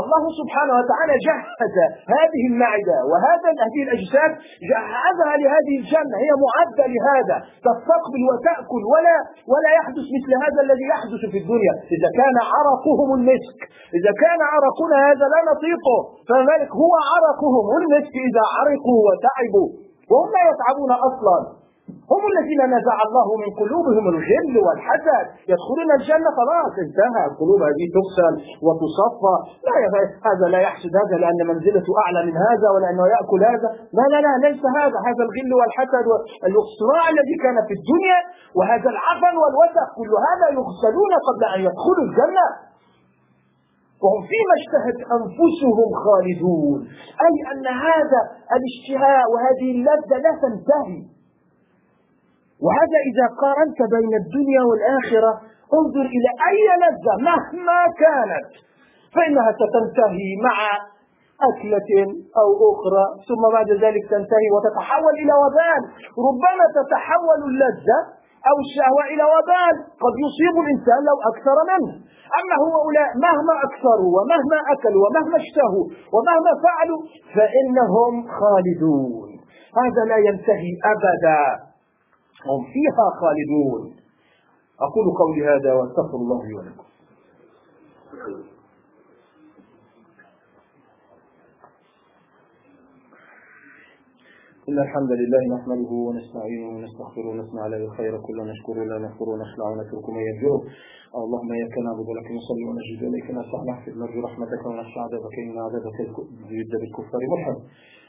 الله 0.00 0.22
سبحانه 0.40 0.74
وتعالى 0.80 1.14
جهز 1.28 1.74
هذه 2.16 2.42
المعدة 2.50 2.98
وهذا 3.10 3.48
هذه 3.64 3.80
الأجساد 3.86 4.30
جهزها 4.70 5.34
لهذه 5.42 5.74
الجنة 5.82 6.16
هي 6.24 6.30
معدة 6.46 6.84
لهذا. 6.94 7.36
تستقبل 7.68 8.22
وتأكل 8.30 8.82
ولا 8.92 9.16
ولا 9.52 9.70
يحدث 9.78 10.06
مثل 10.16 10.30
هذا 10.44 10.60
الذي 10.66 10.86
يحدث 10.94 11.22
في 11.32 11.38
الدنيا. 11.42 11.74
إذا 11.96 12.10
كان 12.20 12.36
عرقهم 12.52 13.08
المسك 13.18 13.58
إذا 13.98 14.12
كان 14.22 14.40
عرقنا 14.52 14.96
هذا 15.08 15.24
لا 15.34 15.40
نطيقه. 15.50 15.98
فذلك 16.28 16.70
هو 16.82 16.92
عرقهم 17.12 17.64
المسك 17.80 18.14
إذا 18.28 18.44
عرقوا 18.56 19.00
وتعبوا. 19.06 19.68
وهم 20.10 20.28
لا 20.36 20.42
يتعبون 20.50 20.92
أصلا. 21.08 21.61
هم 22.12 22.22
الذين 22.32 22.62
نزع 22.76 22.96
الله 23.06 23.28
من 23.42 23.50
قلوبهم 23.60 24.04
الغل 24.14 24.54
والحسد. 24.66 25.24
يدخلون 25.52 25.90
الجنة 25.98 26.28
خلاص 26.38 26.74
انتهى 26.86 27.22
القلوب 27.30 27.60
هذه 27.68 27.84
تغسل 27.96 28.34
وتصفى. 28.66 29.34
لا 29.66 29.74
هذا 30.28 30.46
لا 30.54 30.60
يحسد. 30.66 30.92
هذا 31.02 31.16
لأن 31.22 31.40
منزلته 31.50 31.92
أعلى 32.02 32.20
من 32.28 32.36
هذا 32.46 32.68
ولأنه 32.74 33.04
يأكل 33.14 33.40
هذا. 33.52 33.68
لا 33.98 34.04
لا 34.12 34.18
لا 34.26 34.32
ليس 34.46 34.62
هذا. 34.78 34.98
هذا 35.08 35.22
الغل 35.26 35.50
والحسد 35.60 36.06
والصراع 36.54 37.04
الذي 37.14 37.36
كان 37.44 37.56
في 37.68 37.74
الدنيا 37.78 38.18
وهذا 38.58 38.88
العفن 38.94 39.34
والوسخ. 39.42 39.86
كل 39.98 40.12
هذا 40.28 40.46
يغسلون 40.58 41.12
قبل 41.28 41.42
أن 41.54 41.60
يدخلوا 41.66 42.04
الجنة. 42.08 42.46
وهم 44.02 44.22
فيما 44.30 44.54
اشتهت 44.60 44.98
أنفسهم 45.18 45.88
خالدون. 46.04 46.78
أي 47.26 47.34
أن 47.52 47.66
هذا 47.86 48.20
الاشتهاء 48.56 49.22
وهذه 49.32 49.68
اللذة 49.76 50.14
لا 50.24 50.32
تنتهي. 50.44 51.21
وهذا 52.64 52.98
إذا 53.10 53.26
قارنت 53.42 53.80
بين 53.94 54.12
الدنيا 54.22 54.62
والآخرة 54.68 55.32
انظر 55.78 56.06
إلى 56.16 56.30
أي 56.48 56.64
لذة 56.82 57.14
مهما 57.30 57.80
كانت 58.02 58.50
فإنها 59.14 59.50
ستنتهي 59.60 60.30
مع 60.48 60.58
أكلة 61.50 61.90
أو 62.40 62.48
أخرى 62.72 63.04
ثم 63.28 63.42
بعد 63.56 63.70
ذلك 63.84 64.04
تنتهي 64.14 64.48
وتتحول 64.54 65.14
إلى 65.22 65.34
وبال. 65.42 65.82
ربما 66.28 66.64
تتحول 66.78 67.40
اللذة 67.50 67.98
أو 68.48 68.56
الشهوة 68.64 69.02
إلى 69.12 69.24
وبال. 69.34 69.74
قد 70.04 70.14
يصيب 70.24 70.54
الإنسان 70.64 71.00
لو 71.10 71.16
أكثر 71.30 71.56
منه. 71.72 71.92
أما 72.38 72.56
هؤلاء 72.64 73.10
مهما 73.26 73.54
أكثروا 73.66 74.10
ومهما 74.16 74.58
أكلوا 74.74 75.02
ومهما 75.04 75.36
اشتهوا 75.44 75.84
ومهما 76.14 76.52
فعلوا 76.64 77.00
فإنهم 77.34 78.12
خالدون. 78.38 79.28
هذا 79.80 80.02
لا 80.10 80.18
ينتهي 80.28 80.72
أبدا. 80.92 81.71
هم 82.46 82.64
فيها 82.64 83.06
خالدون. 83.20 83.96
أقول 84.80 85.06
قولي 85.18 85.42
هذا 85.46 85.72
وأستغفر 85.72 86.16
الله 86.16 86.46
لي 86.46 86.54
ولكم. 86.54 86.84
إن 94.68 94.78
الحمد 94.78 95.12
لله 95.20 95.42
نحمده 95.56 95.92
ونستعينه 96.08 96.68
ونستغفره 96.76 97.28
ونثنى 97.28 97.60
عليه 97.60 97.84
الخير 97.84 98.18
كله 98.26 98.44
نشكره 98.44 98.84
لا 98.84 98.98
نكفر 98.98 99.28
ونخلع 99.28 99.66
ونترك 99.70 100.06
من 100.10 100.22
يرجوه 100.28 100.58
اللهم 101.22 101.52
إياك 101.52 101.74
نعبد 101.86 102.06
ولك 102.10 102.28
نصلي 102.38 102.64
ونجد 102.68 103.00
إليك 103.08 103.26
نسأل 103.38 103.62
نحفظ 103.70 103.92
نرجو 104.02 104.20
رحمتك 104.20 104.66
ونخشى 104.66 104.98
عذابك 105.00 105.34
إن 105.44 105.58
عذابك 105.66 105.98
جد 106.50 106.72
بالكفار 106.80 107.20
ملحد 107.32 107.56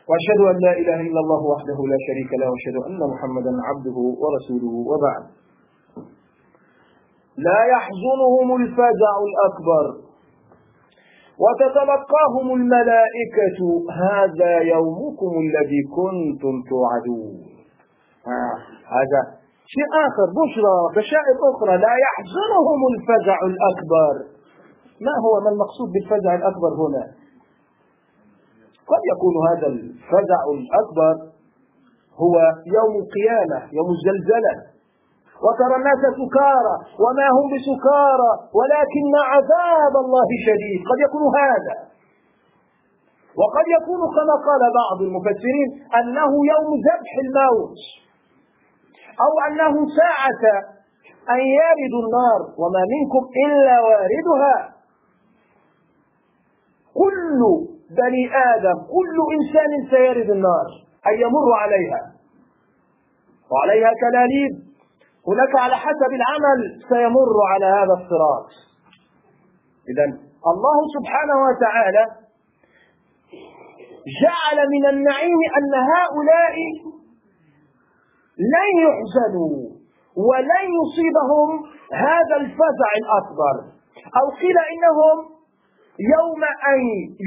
وأشهد 0.10 0.40
أن 0.52 0.58
لا 0.66 0.74
إله 0.82 1.00
إلا 1.10 1.20
الله 1.24 1.42
وحده 1.54 1.78
لا 1.92 1.98
شريك 2.08 2.32
له 2.40 2.48
وأشهد 2.52 2.76
أن 2.88 3.00
محمدا 3.14 3.52
عبده 3.68 3.98
ورسوله 4.22 4.74
وبعد. 4.92 5.24
لا 7.38 7.60
يحزنهم 7.74 8.48
الفزع 8.62 9.14
الأكبر. 9.30 9.86
وتتلقاهم 11.44 12.48
الملائكة 12.60 13.60
هذا 14.06 14.54
يومكم 14.76 15.32
الذي 15.46 15.82
كنتم 15.98 16.54
توعدون. 16.72 17.34
آه 18.28 18.56
هذا 18.98 19.22
شيء 19.74 19.90
آخر 20.08 20.28
بشرى 20.42 20.78
بشائر 20.96 21.38
أخرى. 21.52 21.74
لا 21.78 21.94
يحزنهم 22.06 22.80
الفزع 22.94 23.38
الأكبر. 23.52 24.16
ما 25.06 25.14
هو؟ 25.24 25.34
ما 25.44 25.50
المقصود 25.50 25.88
بالفزع 25.94 26.36
الأكبر 26.36 26.72
هنا؟ 26.84 27.23
قد 28.92 29.02
يكون 29.14 29.36
هذا 29.50 29.68
الفزع 29.74 30.42
الأكبر 30.58 31.16
هو 32.24 32.36
يوم 32.78 32.94
القيامة 33.04 33.60
يوم 33.78 33.90
الزلزلة. 33.98 34.54
وترى 35.46 35.76
الناس 35.82 36.02
سكارى 36.22 36.76
وما 37.04 37.28
هم 37.36 37.46
بسكارى 37.54 38.32
ولكن 38.60 39.06
عذاب 39.34 39.94
الله 40.06 40.28
شديد. 40.48 40.80
قد 40.90 41.00
يكون 41.06 41.24
هذا. 41.42 41.76
وقد 43.42 43.66
يكون 43.78 44.02
كما 44.16 44.36
قال 44.48 44.64
بعض 44.82 44.98
المفسرين 45.08 45.70
أنه 46.00 46.32
يوم 46.54 46.70
ذبح 46.88 47.12
الموت 47.26 47.78
أو 49.26 49.32
أنه 49.48 49.74
ساعة 50.00 50.44
أن 51.34 51.40
يرد 51.60 51.94
النار 52.04 52.42
وما 52.62 52.84
منكم 52.94 53.24
إلا 53.46 53.76
واردها. 53.82 54.58
كل 56.94 57.42
بني 57.90 58.24
آدم 58.54 58.78
كل 58.96 59.18
إنسان 59.36 59.72
سيرد 59.90 60.30
النار 60.30 60.68
أن 61.08 61.14
يمر 61.22 61.48
عليها. 61.62 62.14
وعليها 63.52 63.92
كلاليب. 64.04 64.54
هناك 65.28 65.56
على 65.60 65.76
حسب 65.76 66.12
العمل 66.20 66.60
سيمر 66.90 67.36
على 67.52 67.66
هذا 67.66 67.94
الصراط. 68.02 68.50
إذا 69.90 70.06
الله 70.52 70.78
سبحانه 70.96 71.38
وتعالى 71.48 72.06
جعل 74.22 74.58
من 74.76 74.86
النعيم 74.90 75.40
أن 75.58 75.74
هؤلاء 75.94 76.56
لن 78.54 78.72
يحزنوا 78.86 79.58
ولن 80.30 80.66
يصيبهم 80.80 81.50
هذا 81.94 82.36
الفزع 82.42 82.90
الأكبر. 83.02 83.56
أو 84.20 84.30
قيل 84.42 84.58
إنهم 84.74 85.18
يوم 86.00 86.42
أن 86.74 86.80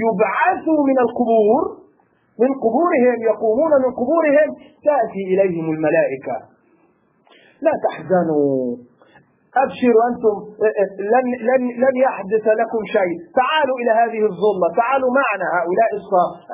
يبعثوا 0.04 0.80
من 0.88 0.98
القبور 1.06 1.62
من 2.42 2.50
قبورهم 2.64 3.18
يقومون 3.30 3.72
من 3.84 3.90
قبورهم 4.00 4.48
تأتي 4.88 5.22
إليهم 5.32 5.66
الملائكة. 5.74 6.36
لا 7.64 7.72
تحزنوا. 7.84 8.76
أبشروا 9.62 10.02
أنتم 10.10 10.34
لن, 11.14 11.26
لن, 11.48 11.62
لن 11.84 11.94
يحدث 12.06 12.44
لكم 12.60 12.82
شيء. 12.96 13.14
تعالوا 13.40 13.76
إلى 13.80 13.92
هذه 14.00 14.22
الظلمة 14.30 14.66
تعالوا 14.80 15.10
معنا 15.20 15.46
هؤلاء 15.56 15.90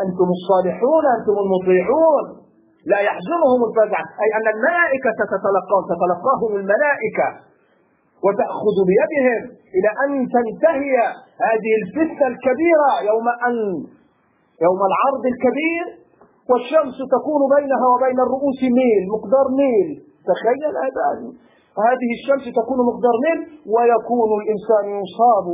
أنتم 0.05 0.29
الصالحون 0.39 1.05
أنتم 1.17 1.37
المطيعون. 1.45 2.25
لا 2.93 2.99
يحزنهم 3.09 3.61
الفزع. 3.69 4.01
أي 4.23 4.29
أن 4.39 4.47
الملائكة 4.55 5.19
تتلقاهم 5.35 5.85
تتلقاهم 5.93 6.51
الملائكة. 6.61 7.29
وتأخذ 8.25 8.77
بيدهم 8.91 9.43
إلى 9.77 9.91
أن 10.05 10.11
تنتهي 10.35 10.95
هذه 11.49 11.73
الفتنة 11.81 12.27
الكبيرة 12.33 12.91
يوم 13.11 13.27
أن 13.49 13.55
يوم 14.67 14.81
العرض 14.91 15.25
الكبير 15.33 15.85
والشمس 16.51 16.97
تكون 17.17 17.43
بينها 17.57 17.87
وبين 17.95 18.19
الرؤوس 18.27 18.61
ميل 18.79 19.03
مقدار 19.15 19.47
ميل. 19.61 19.89
تخيل 20.31 20.75
هذا. 20.85 21.07
هذه 21.89 22.11
الشمس 22.19 22.45
تكون 22.61 22.79
مقدار 22.91 23.15
ميل 23.25 23.41
ويكون 23.75 24.31
الإنسان 24.41 24.85
يصاب 25.03 25.47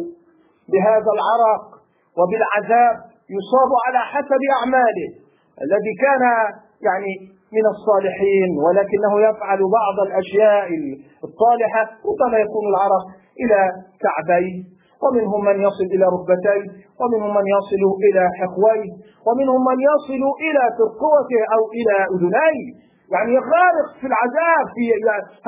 بهذا 0.72 1.10
العرق 1.16 1.64
وبالعذاب 2.18 2.96
يصاب 3.36 3.70
على 3.84 4.00
حسب 4.12 4.42
أعماله. 4.56 5.10
الذي 5.64 5.92
كان 6.04 6.22
يعني 6.88 7.37
من 7.56 7.64
الصالحين 7.74 8.50
ولكنه 8.64 9.12
يفعل 9.28 9.60
بعض 9.78 9.96
الأشياء 10.06 10.68
الصالحة 11.28 11.82
ربما 12.10 12.36
يكون 12.44 12.64
العرق 12.72 13.04
إلى 13.42 13.60
كعبيه 14.04 14.56
ومنهم 15.02 15.40
من 15.48 15.56
يصل 15.66 15.86
إلى 15.94 16.04
ركبتيه 16.14 16.64
ومنهم 17.00 17.32
من 17.38 17.46
يصل 17.56 17.82
إلى 18.06 18.22
حقويه 18.40 18.90
ومنهم 19.26 19.60
من 19.70 19.78
يصل 19.90 20.22
إلى 20.46 20.62
ترقوته 20.78 21.40
أو 21.54 21.62
إلى 21.78 21.94
أذنيه 22.14 22.88
يعني 23.14 23.34
غارق 23.52 23.88
في 24.00 24.06
العذاب 24.12 24.64
في 24.74 24.84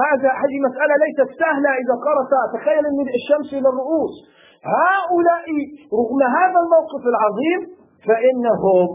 هذا 0.04 0.30
هذه 0.42 0.56
مسألة 0.68 0.94
ليست 1.04 1.28
سهلة. 1.42 1.70
إذا 1.82 1.94
قرأت 2.06 2.32
تخيل 2.54 2.84
من 3.00 3.06
الشمس 3.18 3.48
إلى 3.58 3.68
الرؤوس. 3.72 4.14
هؤلاء 4.78 5.46
رغم 5.98 6.20
هذا 6.38 6.58
الموقف 6.64 7.02
العظيم 7.12 7.60
فإنهم 8.06 8.88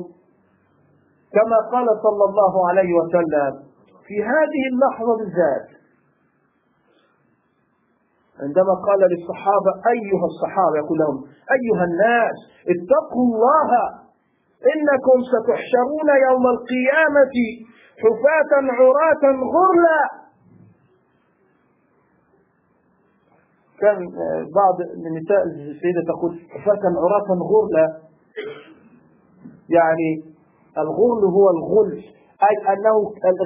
كما 1.34 1.58
قال 1.72 1.88
صلى 2.04 2.24
الله 2.30 2.70
عليه 2.70 2.94
وسلم 2.94 3.54
في 4.08 4.24
هذه 4.24 4.64
اللحظة 4.74 5.18
بالذات. 5.18 5.68
عندما 8.40 8.74
قال 8.88 9.00
للصحابة 9.12 9.72
أيها 9.96 10.26
الصحابة 10.32 10.76
يقول 10.78 10.98
لهم 11.00 11.18
أيها 11.58 11.84
الناس 11.90 12.38
اتقوا 12.74 13.26
الله 13.30 13.70
إنكم 14.74 15.18
ستحشرون 15.34 16.10
يوم 16.30 16.44
القيامة 16.56 17.36
حفاة 18.04 18.52
عراة 18.80 19.24
غرلا. 19.56 20.26
كان 23.80 23.98
بعض 24.56 24.76
النساء 25.08 25.44
السيدة 25.44 26.02
تقول 26.08 26.40
حفاة 26.50 26.84
عراة 27.04 27.30
غرلا. 27.52 27.88
يعني 29.70 30.35
الغرل 30.84 31.24
هو 31.38 31.46
الغلف 31.56 32.04
أي 32.48 32.56
أنه 32.74 32.96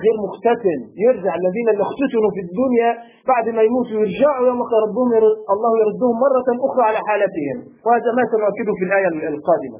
غير 0.03 0.15
مختتن 0.25 0.79
يرجع 1.05 1.33
الذين 1.41 1.67
اللي 1.71 1.83
اختتنوا 1.87 2.31
في 2.35 2.41
الدنيا 2.47 2.89
بعد 3.31 3.45
ما 3.55 3.61
يموتوا 3.67 3.95
يرجعوا 4.03 4.47
يوم 4.49 4.61
ربهم 4.85 5.09
الله 5.53 5.71
يردهم 5.83 6.15
مرة 6.25 6.47
أخرى 6.67 6.83
على 6.89 6.99
حالتهم. 7.07 7.57
وهذا 7.85 8.09
ما 8.17 8.23
سنؤكده 8.33 8.71
في 8.79 8.83
الآية 8.87 9.07
القادمة. 9.35 9.79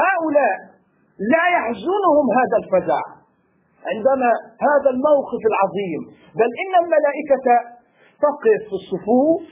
هؤلاء 0.00 0.56
لا 1.32 1.44
يحزنهم 1.56 2.26
هذا 2.38 2.56
الفزع. 2.62 3.02
عندما 3.90 4.30
هذا 4.68 4.88
الموقف 4.94 5.42
العظيم. 5.52 6.00
بل 6.38 6.50
إن 6.62 6.72
الملائكة 6.82 7.46
تقف 8.26 8.60
في 8.68 8.74
الصفوف 8.80 9.42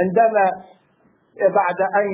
عندما 0.00 0.44
بعد 1.58 1.80
أن 2.00 2.06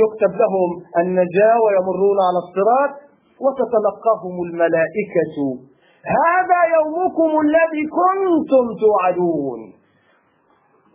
يكتب 0.00 0.32
لهم 0.42 0.70
النجاة 1.02 1.56
ويمرون 1.64 2.18
على 2.28 2.38
الصراط 2.44 2.92
وتتلقاهم 3.44 4.34
الملائكة. 4.46 5.36
هذا 6.22 6.60
يومكم 6.76 7.30
الذي 7.46 7.82
كنتم 7.98 8.64
توعدون. 8.82 9.60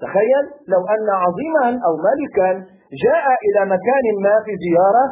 تخيل 0.04 0.46
لو 0.74 0.82
أن 0.96 1.08
عظيما 1.24 1.68
أو 1.86 1.94
ملكا 2.08 2.50
جاء 3.06 3.26
إلى 3.46 3.62
مكان 3.76 4.06
ما 4.26 4.36
في 4.46 4.52
زيارة 4.66 5.06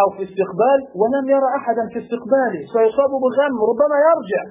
أو 0.00 0.06
في 0.16 0.22
استقبال 0.28 0.78
ولم 1.00 1.24
يرى 1.34 1.48
أحدا 1.60 1.82
في 1.92 1.98
استقباله. 2.04 2.62
سيصاب 2.74 3.12
بغم 3.24 3.56
ربما 3.70 3.96
يرجع. 4.08 4.42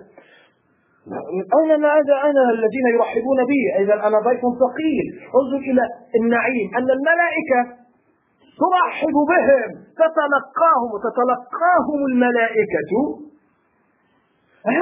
أين 1.60 1.72
ماذا 1.82 2.16
أنا 2.30 2.44
الذين 2.58 2.88
يرحبون 2.96 3.40
بي؟ 3.52 3.84
إذا 3.84 3.96
أنا 4.08 4.20
ضيف 4.20 4.42
ثقيل. 4.64 5.06
انظر 5.40 5.62
إلى 5.70 5.84
النعيم 6.20 6.68
أن 6.78 6.88
الملائكة 6.98 7.62
ترحب 8.64 9.16
بهم. 9.32 9.70
تتلقاهم 10.02 10.90
وتتلقاهم 10.94 12.00
الملائكة. 12.12 12.92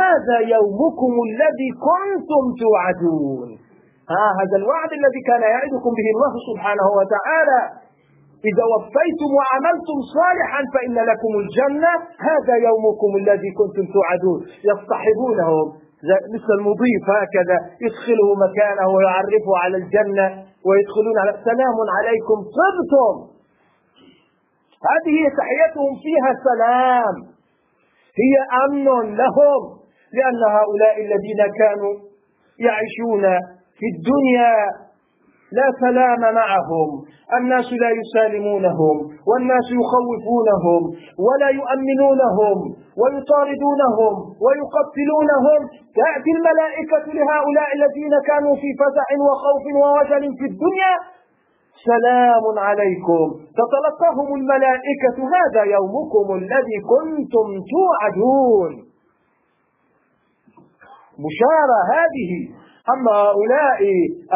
هذا 0.01 0.38
يومكم 0.55 1.13
الذي 1.30 1.69
كنتم 1.88 2.43
توعدون. 2.61 3.49
ها 4.13 4.26
هذا 4.39 4.55
الوعد 4.61 4.91
الذي 4.99 5.22
كان 5.30 5.41
يعدكم 5.41 5.91
به 5.99 6.07
الله 6.15 6.34
سبحانه 6.49 6.88
وتعالى. 6.97 7.61
إذا 8.49 8.63
وفيتم 8.74 9.30
وعملتم 9.39 9.97
صالحا 10.17 10.61
فإن 10.74 10.95
لكم 11.09 11.32
الجنة. 11.43 11.93
هذا 12.30 12.55
يومكم 12.67 13.11
الذي 13.22 13.49
كنتم 13.59 13.84
توعدون. 13.95 14.39
يصطحبونهم. 14.69 15.91
مثل 16.36 16.52
المضيف 16.60 17.04
هكذا 17.22 17.58
يدخله 17.86 18.28
مكانه 18.45 18.88
ويعرفه 18.95 19.52
على 19.64 19.78
الجنة 19.78 20.28
ويدخلون 20.68 21.16
على 21.22 21.32
سلام 21.49 21.78
عليكم 21.97 22.38
طبتم. 22.60 23.16
هذه 24.91 25.18
تحيتهم 25.39 25.91
فيها 26.04 26.32
سلام. 26.49 27.16
هي 28.22 28.36
أمن 28.66 29.16
لهم 29.22 29.62
لأن 30.18 30.41
هؤلاء 30.58 30.95
الذين 31.06 31.41
كانوا 31.60 31.93
يعيشون 32.60 33.24
في 33.78 33.86
الدنيا 33.93 34.56
لا 35.58 35.68
سلام 35.86 36.22
معهم. 36.36 36.89
الناس 37.38 37.68
لا 37.82 37.89
يسالمونهم 37.99 38.95
والناس 39.30 39.68
يخوفونهم 39.80 40.82
ولا 41.26 41.49
يؤمنونهم 41.60 42.58
ويطاردونهم 43.02 44.14
ويقتلونهم. 44.43 45.60
تأتي 45.99 46.32
الملائكة 46.38 47.06
لهؤلاء 47.18 47.70
الذين 47.78 48.14
كانوا 48.30 48.56
في 48.62 48.70
فزع 48.82 49.08
وخوف 49.28 49.64
ووجل 49.82 50.24
في 50.39 50.45
الدنيا. 50.52 50.93
سلام 51.91 52.45
عليكم. 52.68 53.26
تتلقاهم 53.60 54.30
الملائكة. 54.39 55.18
هذا 55.36 55.64
يومكم 55.76 56.26
الذي 56.41 56.78
كنتم 56.91 57.47
توعدون. 57.74 58.72
بشارة 61.24 61.80
هذه. 61.95 62.61
أما 62.90 63.12
هؤلاء 63.12 63.80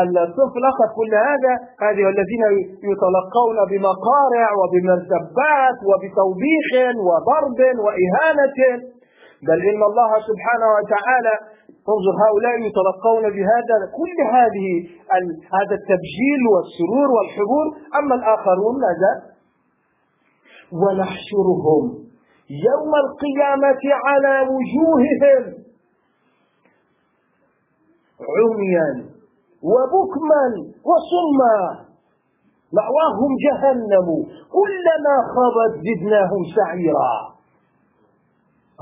الآخر 0.03 0.87
كل 0.97 1.11
هذا 1.15 1.53
هذه 1.85 2.09
الذين 2.13 2.43
يتلقون 2.91 3.57
بمقارع 3.71 4.47
وبمرتبات 4.59 5.77
وبتوبيخ 5.89 6.69
وضرب 7.07 7.59
وإهانة. 7.85 8.59
بل 9.47 9.59
إن 9.71 9.81
الله 9.89 10.11
سبحانه 10.29 10.67
وتعالى 10.77 11.33
انظر 11.93 12.15
هؤلاء 12.25 12.53
يتلقون 12.69 13.23
بهذا 13.35 13.75
كل 13.99 14.17
هذه 14.37 14.67
هذا 15.57 15.75
التبجيل 15.79 16.41
والسرور 16.53 17.09
والحبور. 17.15 17.65
أما 17.99 18.15
الآخرون 18.15 18.75
ماذا؟ 18.85 19.13
ونحشرهم 20.81 21.83
يوم 22.69 22.91
القيامة 23.05 23.83
على 24.05 24.33
وجوههم. 24.51 25.64
عميا 28.21 28.89
وبكما 29.63 30.43
وصما. 30.89 31.57
مأواهم 32.77 33.31
جهنم 33.45 34.07
كلما 34.57 35.15
خبت 35.35 35.73
زدناهم 35.87 36.41
سعيرا. 36.55 37.13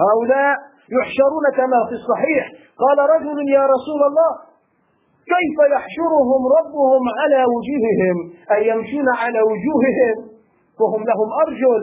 هؤلاء 0.04 0.56
يحشرون 0.98 1.46
كما 1.58 1.80
في 1.90 1.96
الصحيح. 1.96 2.44
قال 2.84 2.98
رجل 3.16 3.38
يا 3.58 3.64
رسول 3.76 4.02
الله 4.10 4.32
كيف 5.34 5.58
يحشرهم 5.76 6.42
ربهم 6.58 7.04
على 7.20 7.42
وجوههم؟ 7.54 8.18
أي 8.52 8.68
يمشون 8.68 9.08
على 9.22 9.40
وجوههم؟ 9.50 10.18
وهم 10.82 11.02
لهم 11.10 11.30
أرجل. 11.44 11.82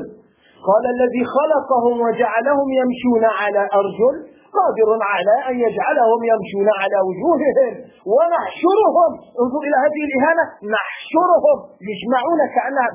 قال 0.69 0.85
الذي 0.95 1.23
خلقهم 1.37 2.01
وجعلهم 2.01 2.69
يمشون 2.81 3.25
على 3.41 3.69
أرجل. 3.81 4.30
قادر 4.59 4.91
على 5.13 5.35
أن 5.49 5.55
يجعلهم 5.67 6.21
يمشون 6.33 6.69
على 6.81 6.99
وجوههم. 7.09 7.73
ونحشرهم. 8.13 9.13
انظر 9.43 9.61
إلى 9.67 9.77
هذه 9.85 10.01
الإهانة. 10.09 10.45
نحشرهم. 10.75 11.59
يجمعون 11.91 12.41
كأنها 12.57 12.89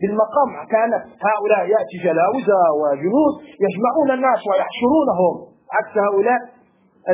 بالمقام. 0.00 0.48
كأن 0.72 0.92
هؤلاء 1.28 1.62
يأتي 1.74 1.96
جلاوزة 2.06 2.60
وجنود. 2.82 3.32
يجمعون 3.66 4.08
الناس 4.16 4.40
ويحشرونهم. 4.48 5.34
عكس 5.76 5.94
هؤلاء 6.06 6.40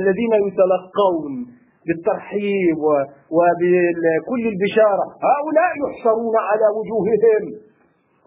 الذين 0.00 0.32
يتلقون 0.46 1.32
بالترحيب 1.86 2.78
وبكل 3.36 4.42
البشارة. 4.52 5.04
هؤلاء 5.32 5.70
يحشرون 5.84 6.36
على 6.48 6.66
وجوههم. 6.76 7.44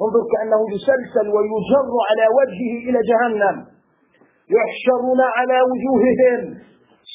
انظر 0.03 0.21
كأنه 0.33 0.61
يسلسل 0.75 1.27
ويجر 1.35 1.91
على 2.09 2.25
وجهه 2.39 2.73
إلى 2.87 2.99
جهنم. 3.11 3.78
يحشرون 4.57 5.21
على 5.37 5.57
وجوههم 5.69 6.41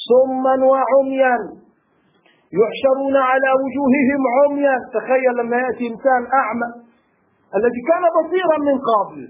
صما 0.09 0.55
وعميا. 0.72 1.37
يحشرون 2.61 3.16
على 3.30 3.51
وجوههم 3.62 4.20
عميا. 4.37 4.76
تخيل 4.95 5.32
لما 5.39 5.57
يأتي 5.57 5.85
إنسان 5.93 6.22
أعمى 6.43 6.68
الذي 7.57 7.80
كان 7.91 8.05
بصيرا 8.18 8.57
من 8.68 8.76
قبل 8.91 9.20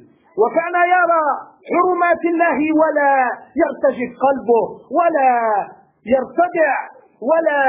وكان 0.42 0.76
يرى 0.96 1.24
حرمات 1.70 2.22
الله 2.32 2.58
ولا 2.80 3.12
يرتجف 3.62 4.10
قلبه 4.26 4.64
ولا 4.98 5.32
يرتدع 6.14 6.72
ولا 7.30 7.60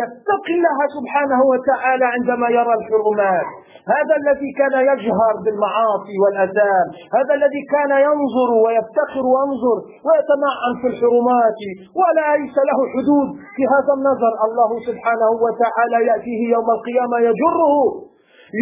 يتقي 0.00 0.52
الله 0.58 0.78
سبحانه 0.96 1.40
وتعالى 1.52 2.06
عندما 2.16 2.48
يرى 2.58 2.74
الحرمات 2.80 3.48
هذا 3.94 4.14
الذي 4.20 4.50
كان 4.60 4.74
يجهر 4.90 5.34
بالمعاصي 5.44 6.16
والأثام 6.22 6.86
هذا 7.16 7.32
الذي 7.38 7.62
كان 7.74 7.92
ينظر 8.08 8.50
ويفتخر 8.64 9.24
وينظر 9.32 9.78
ويتمعن 10.06 10.72
في 10.80 10.86
الحرمات 10.92 11.60
ولا 12.00 12.26
ليس 12.36 12.56
له 12.68 12.78
حدود. 12.94 13.28
في 13.56 13.62
هذا 13.74 13.92
النظر 13.98 14.32
الله 14.46 14.70
سبحانه 14.88 15.30
وتعالى 15.44 15.98
يأتيه 16.10 16.40
يوم 16.56 16.68
القيامة 16.76 17.16
يجره 17.28 17.74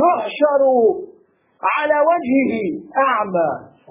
يحشر 0.02 0.62
على 1.76 1.96
وجهه 2.10 2.54
أعمى 3.08 3.50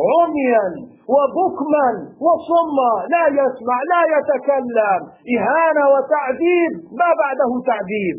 عميا 0.10 0.93
وبكما 1.14 1.88
وصما 2.28 2.92
لا 3.14 3.26
يسمع 3.42 3.78
لا 3.94 4.02
يتكلم. 4.16 5.02
إهانة 5.36 5.84
وتعذيب 5.94 6.74
ما 7.00 7.10
بعده 7.22 7.52
تعذيب. 7.70 8.18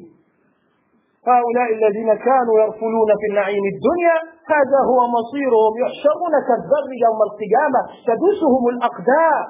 هؤلاء 1.32 1.68
الذين 1.78 2.11
كانوا 2.14 2.55
يرفلون 2.62 3.11
في 3.20 3.26
النعيم 3.30 3.64
الدنيا 3.74 4.16
هذا 4.55 4.78
هو 4.91 5.01
مصيرهم. 5.16 5.72
يحشرون 5.82 6.35
كالذر 6.47 6.87
يوم 7.07 7.20
القيامة 7.28 7.80
تدوسهم 8.09 8.64
الأقدام. 8.74 9.47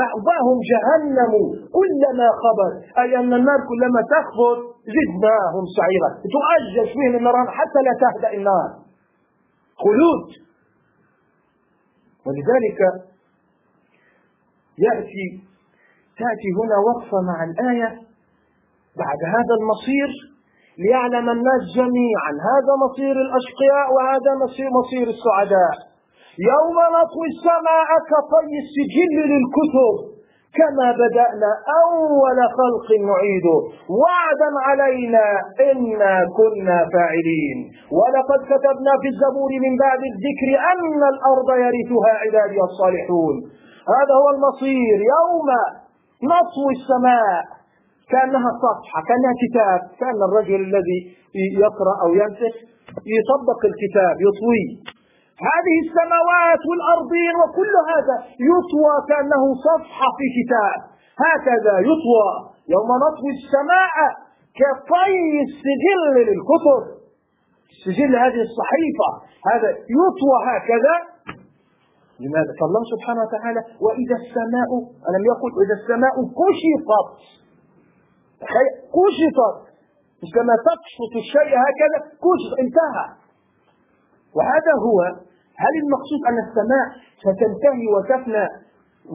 مأواهم 0.00 0.56
جهنم 0.70 1.32
كلما 1.78 2.28
خبر. 2.42 2.70
أي 3.02 3.16
أن 3.16 3.32
النار 3.40 3.60
كلما 3.70 4.00
تخبر 4.16 4.56
زدناهم 4.94 5.64
سعيرا. 5.78 6.10
تؤجج 6.34 6.86
فيهم 6.92 7.14
النار 7.16 7.36
حتى 7.58 7.80
لا 7.86 7.92
تهدأ 8.02 8.30
النار. 8.38 8.70
خلود. 9.84 10.45
ولذلك 12.26 12.80
يأتي 14.78 15.26
تأتي 16.18 16.48
هنا 16.58 16.76
وقفة 16.88 17.18
مع 17.30 17.44
الآية 17.44 17.88
بعد 19.02 19.20
هذا 19.36 19.54
المصير 19.60 20.10
ليعلم 20.78 21.30
الناس 21.30 21.62
جميعا. 21.76 22.32
هذا 22.50 22.72
مصير 22.84 23.16
الأشقياء 23.26 23.86
وهذا 23.94 24.32
مصير 24.44 24.68
مصير 24.80 25.06
السعداء. 25.16 25.76
يوم 26.50 26.76
نطوي 26.96 27.28
السماء 27.34 27.88
كطي 28.10 28.54
السجل 28.64 29.14
للكتب. 29.32 30.15
كما 30.58 30.88
بدأنا 31.02 31.50
أول 31.84 32.38
خلق 32.58 32.88
نعيده. 33.10 33.58
وعدا 34.02 34.50
علينا 34.66 35.24
إنا 35.70 36.14
كنا 36.38 36.78
فاعلين. 36.92 37.58
ولقد 37.98 38.40
كتبنا 38.50 38.92
في 39.02 39.08
الزبور 39.12 39.50
من 39.64 39.72
بعد 39.84 40.00
الذكر 40.12 40.48
أن 40.72 41.00
الأرض 41.12 41.48
يرثها 41.64 42.12
عبادي 42.22 42.60
الصالحون. 42.68 43.34
هذا 43.96 44.14
هو 44.20 44.28
المصير. 44.36 44.96
يوم 45.14 45.48
نطوي 46.32 46.72
السماء 46.78 47.56
كأنها 48.12 48.50
صفحة 48.64 48.98
كأنها 49.08 49.34
كتاب 49.44 49.80
كأن 50.00 50.20
الرجل 50.28 50.60
الذي 50.68 51.00
يقرأ 51.64 51.94
أو 52.04 52.10
ينسخ 52.22 52.54
يطبق 53.16 53.60
الكتاب 53.70 54.16
يطوي 54.26 54.64
هذه 55.36 55.76
السماوات 55.86 56.62
والأرضين 56.68 57.34
وكل 57.42 57.74
هذا 57.92 58.16
يطوى 58.50 58.94
كأنه 59.08 59.42
صفحة 59.68 60.08
في 60.18 60.26
كتاب. 60.38 60.78
هكذا 61.26 61.74
يطوى 61.90 62.26
يوم 62.74 62.88
نطوي 63.04 63.32
السماء 63.38 63.94
كطي 64.60 65.16
السجل 65.48 66.00
للكتب. 66.28 66.82
السجل 67.74 68.10
هذه 68.24 68.40
الصحيفة. 68.48 69.08
هذا 69.50 69.68
يطوى 70.00 70.36
هكذا. 70.50 70.94
لماذا؟ 72.20 72.52
فالله 72.60 72.82
سبحانه 72.92 73.20
وتعالى 73.24 73.60
وإذا 73.84 74.16
السماء 74.22 74.70
ألم 75.08 75.22
يقل 75.32 75.50
إذا 75.64 75.74
السماء 75.80 76.14
كشطت. 76.40 77.08
كشطت. 78.96 79.56
مش 80.22 80.30
كما 80.34 80.54
تقشط 80.70 81.12
الشيء 81.22 81.52
هكذا 81.66 81.98
كشط 82.24 82.52
انتهى. 82.64 83.25
وهذا 84.36 84.72
هو 84.86 84.98
هل 85.64 85.74
المقصود 85.82 86.20
أن 86.28 86.38
السماء 86.46 86.86
ستنتهي 87.24 87.86
وتفنى 87.94 88.46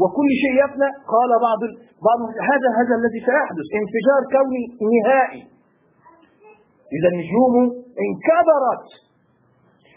وكل 0.01 0.29
شيء 0.41 0.55
يفنى؟ 0.63 0.89
قال 1.13 1.31
بعض 1.47 1.61
بعض 2.07 2.19
هذا 2.51 2.69
هذا 2.79 2.93
الذي 2.99 3.19
سيحدث 3.27 3.67
انفجار 3.81 4.21
كوني 4.35 4.63
نهائي. 4.93 5.41
إذا 6.97 7.07
النجوم 7.13 7.55
انكبرت. 8.05 8.87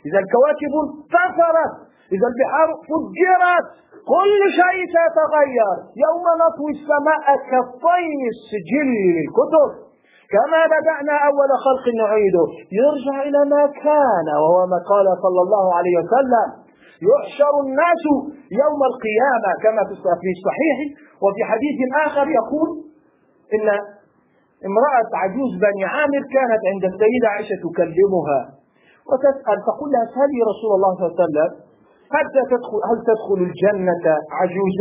إذا 0.07 0.18
الكواكب 0.25 0.72
انتصرت 0.85 1.75
إذا 2.14 2.27
البحار 2.31 2.68
فجرت. 2.89 3.68
كل 4.14 4.41
شيء 4.61 4.81
سيتغير. 4.95 5.77
يوم 6.05 6.25
نطوي 6.43 6.72
السماء 6.79 7.25
كالطين 7.51 8.20
السجل 8.35 8.89
للكتب. 9.16 9.70
كما 10.35 10.61
بدأنا 10.74 11.14
أول 11.28 11.51
خلق 11.66 11.85
نعيده. 12.03 12.45
يرجع 12.80 13.16
إلى 13.28 13.41
ما 13.55 13.62
كان 13.85 14.26
وهو 14.43 14.61
ما 14.72 14.78
قال 14.91 15.07
صلى 15.24 15.41
الله 15.47 15.64
عليه 15.78 15.95
وسلم. 16.01 16.49
يحشر 17.11 17.53
الناس 17.66 18.03
يوم 18.62 18.80
القيامة 18.91 19.51
كما 19.64 19.82
في 19.89 20.28
الصحيح 20.37 20.76
وفي 21.24 21.41
حديث 21.51 21.78
آخر 22.07 22.26
يقول 22.41 22.68
إن 23.55 23.66
امرأة 24.70 25.09
عجوز 25.22 25.53
بني 25.66 25.85
عامر 25.95 26.22
كانت 26.37 26.62
عند 26.70 26.85
السيدة 26.93 27.26
عائشة 27.35 27.57
تكلمها 27.66 28.41
وتسأل 29.09 29.59
تقول 29.68 29.89
لها 29.93 30.05
اسألي 30.09 30.39
رسول 30.51 30.70
الله 30.76 30.91
صلى 30.95 31.05
الله 31.07 31.16
عليه 31.16 31.24
وسلم 31.26 31.51
هل 32.16 32.24
تدخل, 32.37 32.78
هل 32.91 32.99
تدخل 33.11 33.39
الجنة 33.49 34.07
عجوز 34.39 34.78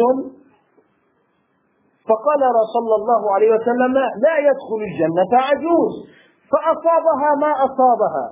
فقال 2.09 2.41
صلى 2.75 2.95
الله 2.99 3.33
عليه 3.33 3.49
وسلم 3.55 3.91
لا 4.25 4.35
يدخل 4.47 4.79
الجنة 4.89 5.31
عجوز. 5.47 5.93
فأصابها 6.51 7.29
ما 7.43 7.51
أصابها. 7.67 8.25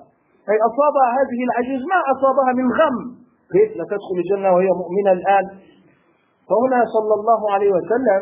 أي 0.49 0.57
أصابها 0.69 1.09
هذه 1.19 1.39
العجوز 1.47 1.82
ما 1.93 1.99
أصابها 2.13 2.51
من 2.59 2.67
غم. 2.80 2.97
كيف 3.53 3.78
لا 3.78 3.86
تدخل 3.91 4.15
الجنة 4.24 4.49
وهي 4.55 4.69
مؤمنة 4.82 5.11
الآن. 5.19 5.45
فهنا 6.49 6.80
صلى 6.95 7.13
الله 7.19 7.41
عليه 7.53 7.72
وسلم 7.78 8.22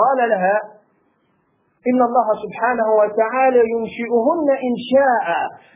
قال 0.00 0.28
لها 0.28 0.56
إن 1.90 2.00
الله 2.08 2.28
سبحانه 2.44 2.88
وتعالى 3.00 3.60
ينشئهن 3.74 4.48
إنشاء 4.68 5.26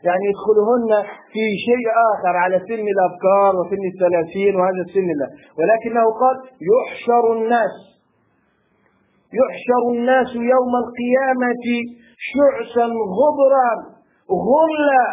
يعني 0.04 0.24
يدخلهن 0.30 0.90
في 1.32 1.44
شيء 1.66 1.86
آخر 2.12 2.34
على 2.36 2.58
سن 2.58 2.86
الأفكار 2.96 3.50
وسن 3.60 3.82
الثلاثين 3.92 4.56
وهذا 4.56 4.82
السن 4.86 5.08
الله 5.14 5.28
ولكنه 5.58 6.04
قال 6.22 6.36
يحشر 6.70 7.32
الناس. 7.32 7.74
يحشر 9.38 9.82
الناس 9.94 10.30
يوم 10.34 10.72
القيامة 10.84 11.66
شعثا 12.30 12.86
غبرا 13.20 13.70
غلا. 14.48 15.06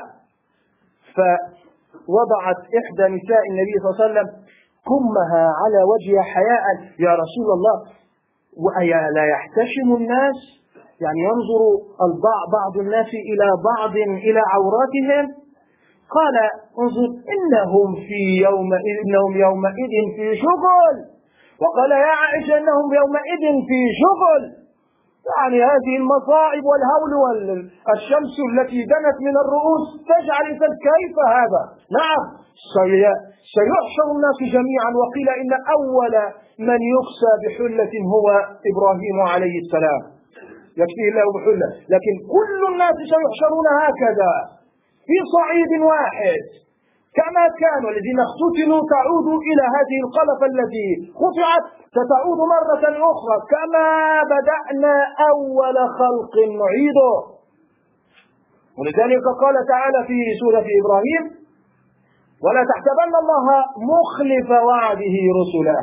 فوضعت 1.16 2.62
إحدى 2.80 3.06
نساء 3.16 3.44
النبي 3.52 3.74
صلى 3.80 3.90
الله 3.90 3.98
عليه 4.00 4.06
وسلم 4.06 4.28
كمها 4.90 5.46
على 5.62 5.80
وجهها 5.92 6.24
حياء. 6.34 6.66
يا 7.06 7.14
رسول 7.24 7.48
الله 7.56 7.78
وأيا 8.64 9.02
لا 9.16 9.26
يحتشم 9.34 9.90
الناس؟ 10.00 10.38
يعني 11.04 11.20
ينظر 11.30 11.62
البعض 12.08 12.46
بعض 12.60 12.74
الناس 12.86 13.10
إلى 13.32 13.48
بعض 13.72 13.96
إلى 14.28 14.42
عوراتهم. 14.54 15.26
قال 16.18 16.36
انظر 16.82 17.10
إنهم 17.36 17.96
في 18.08 18.22
يوم 18.48 18.70
إنهم 18.74 19.32
يومئذ 19.46 19.94
في 20.16 20.36
شغل. 20.44 21.17
وقال 21.64 21.92
يا 21.92 22.14
عائشة 22.22 22.54
إنهم 22.58 22.88
يومئذ 23.02 23.44
في 23.70 23.80
شغل. 24.04 24.44
يعني 25.36 25.58
هذه 25.72 25.94
المصائب 26.02 26.64
والهول 26.72 27.12
والشمس 27.22 28.36
التي 28.50 28.80
دنت 28.94 29.18
من 29.28 29.36
الرؤوس 29.44 29.84
تجعل 30.12 30.44
الإنسان 30.46 30.72
كيف 30.88 31.16
هذا؟ 31.38 31.62
نعم. 32.00 32.24
سيحشر 33.56 34.08
الناس 34.16 34.40
جميعا. 34.56 34.90
وقيل 35.02 35.30
إن 35.42 35.52
أول 35.76 36.16
من 36.70 36.80
يخسى 36.96 37.32
بحلة 37.44 37.94
هو 38.14 38.28
إبراهيم 38.72 39.18
عليه 39.34 39.56
السلام. 39.64 40.02
يكفيه 40.82 41.08
الله 41.12 41.26
بحلة. 41.36 41.68
لكن 41.94 42.14
كل 42.36 42.60
الناس 42.72 42.98
سيحشرون 43.12 43.68
هكذا 43.84 44.32
في 45.08 45.18
صعيد 45.36 45.72
واحد. 45.92 46.44
كما 47.20 47.46
كان 47.62 47.82
والذين 47.86 48.20
اختتلوا 48.28 48.82
تعود 48.96 49.28
إلى 49.50 49.64
هذه 49.76 49.98
القلفة 50.06 50.46
التي 50.54 50.88
قطعت 51.22 51.64
ستعود 51.98 52.40
مرة 52.56 52.84
أخرى 53.14 53.38
كما 53.54 53.88
بدأنا 54.34 54.96
أول 55.32 55.78
خلق 56.00 56.34
نعيده. 56.62 57.16
ولذلك 58.80 59.26
قال 59.42 59.56
تعالى 59.74 60.00
في 60.08 60.18
سورة 60.42 60.66
إبراهيم 60.82 61.24
ولا 62.46 62.64
تحسبن 62.72 63.14
الله 63.22 63.46
مخلف 63.94 64.50
وعده 64.68 65.16
رسله 65.40 65.78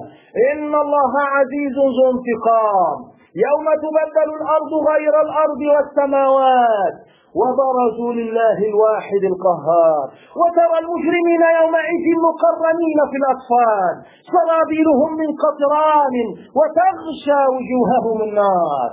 إن 0.52 0.74
الله 0.84 1.12
عزيز 1.36 1.76
ذو 1.96 2.06
انتقام. 2.14 3.13
يوم 3.46 3.66
تبدل 3.84 4.28
الأرض 4.40 4.72
غير 4.90 5.14
الأرض 5.26 5.60
والسماوات 5.74 6.96
وبرزوا 7.40 8.12
لله 8.20 8.58
الواحد 8.70 9.22
القهار. 9.32 10.06
وترى 10.40 10.76
المجرمين 10.82 11.42
يومئذ 11.60 12.06
مقرنين 12.28 12.98
في 13.10 13.16
الأطفال 13.22 13.94
سرابيلهم 14.34 15.10
من 15.20 15.30
قطران 15.44 16.14
وتغشى 16.58 17.40
وجوههم 17.54 18.18
النار. 18.28 18.90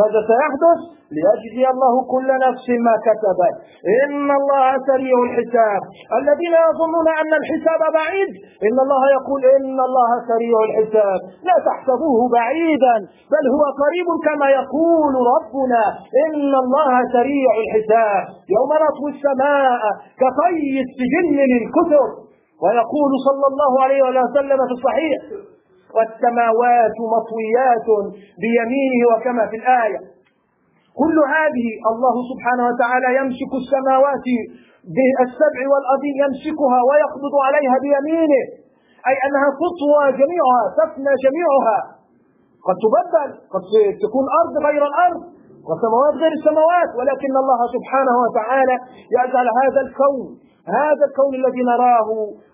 ماذا 0.00 0.20
سيحدث؟ 0.30 0.80
ليجزي 1.16 1.64
الله 1.74 1.94
كل 2.12 2.28
نفس 2.46 2.66
ما 2.86 2.94
كسبت. 3.06 3.54
إن 4.04 4.28
الله 4.40 4.66
سريع 4.90 5.16
الحساب. 5.26 5.82
الذين 6.20 6.54
يظنون 6.68 7.08
أن 7.22 7.32
الحساب 7.40 7.80
بعيد 7.98 8.30
إن 8.66 8.76
الله 8.84 9.02
يقول 9.18 9.42
إن 9.56 9.78
الله 9.88 10.10
سريع 10.30 10.56
الحساب. 10.68 11.18
لا 11.48 11.56
تحسبوه 11.68 12.20
بعيدا 12.36 12.96
بل 13.32 13.44
هو 13.54 13.62
قريب 13.82 14.08
كما 14.26 14.48
يقول 14.60 15.14
ربنا. 15.34 15.82
إن 16.24 16.52
الله 16.64 16.92
سريع 17.16 17.50
الحساب. 17.62 18.22
يوم 18.56 18.70
نطوي 18.84 19.10
السماء 19.16 19.82
كطي 20.22 20.66
السجن 20.86 21.36
للكتب 21.52 22.08
ويقول 22.62 23.12
صلى 23.28 23.46
الله 23.50 23.72
عليه 23.84 24.00
وسلم 24.02 24.58
في 24.68 24.74
الصحيح 24.78 25.18
والسماوات 25.96 26.96
مطويات 27.16 27.88
بيمينه 28.42 29.00
وكما 29.10 29.44
في 29.50 29.56
الآية. 29.60 30.00
كل 31.00 31.16
هذه 31.36 31.68
الله 31.92 32.14
سبحانه 32.30 32.64
وتعالى 32.70 33.08
يمسك 33.20 33.52
السماوات 33.62 34.26
بالسبع 34.94 35.60
والأرض 35.72 36.04
يمسكها 36.22 36.78
ويقبض 36.88 37.34
عليها 37.46 37.76
بيمينه. 37.84 38.44
أي 39.08 39.14
أنها 39.26 39.48
تطوى 39.62 40.04
جميعها 40.20 40.62
تفنى 40.78 41.12
جميعها. 41.24 41.78
قد 42.66 42.76
تبدل 42.84 43.30
قد 43.54 43.64
تكون 44.04 44.26
أرض 44.40 44.54
غير 44.66 44.82
الأرض 44.90 45.22
وسماوات 45.68 46.14
غير 46.22 46.32
السماوات 46.40 46.90
ولكن 46.98 47.32
الله 47.42 47.60
سبحانه 47.76 48.14
وتعالى 48.24 48.76
يجعل 49.18 49.46
هذا 49.60 49.80
الكون 49.86 50.20
هذا 50.68 51.04
الكون 51.08 51.34
الذي 51.34 51.62
نراه 51.72 52.08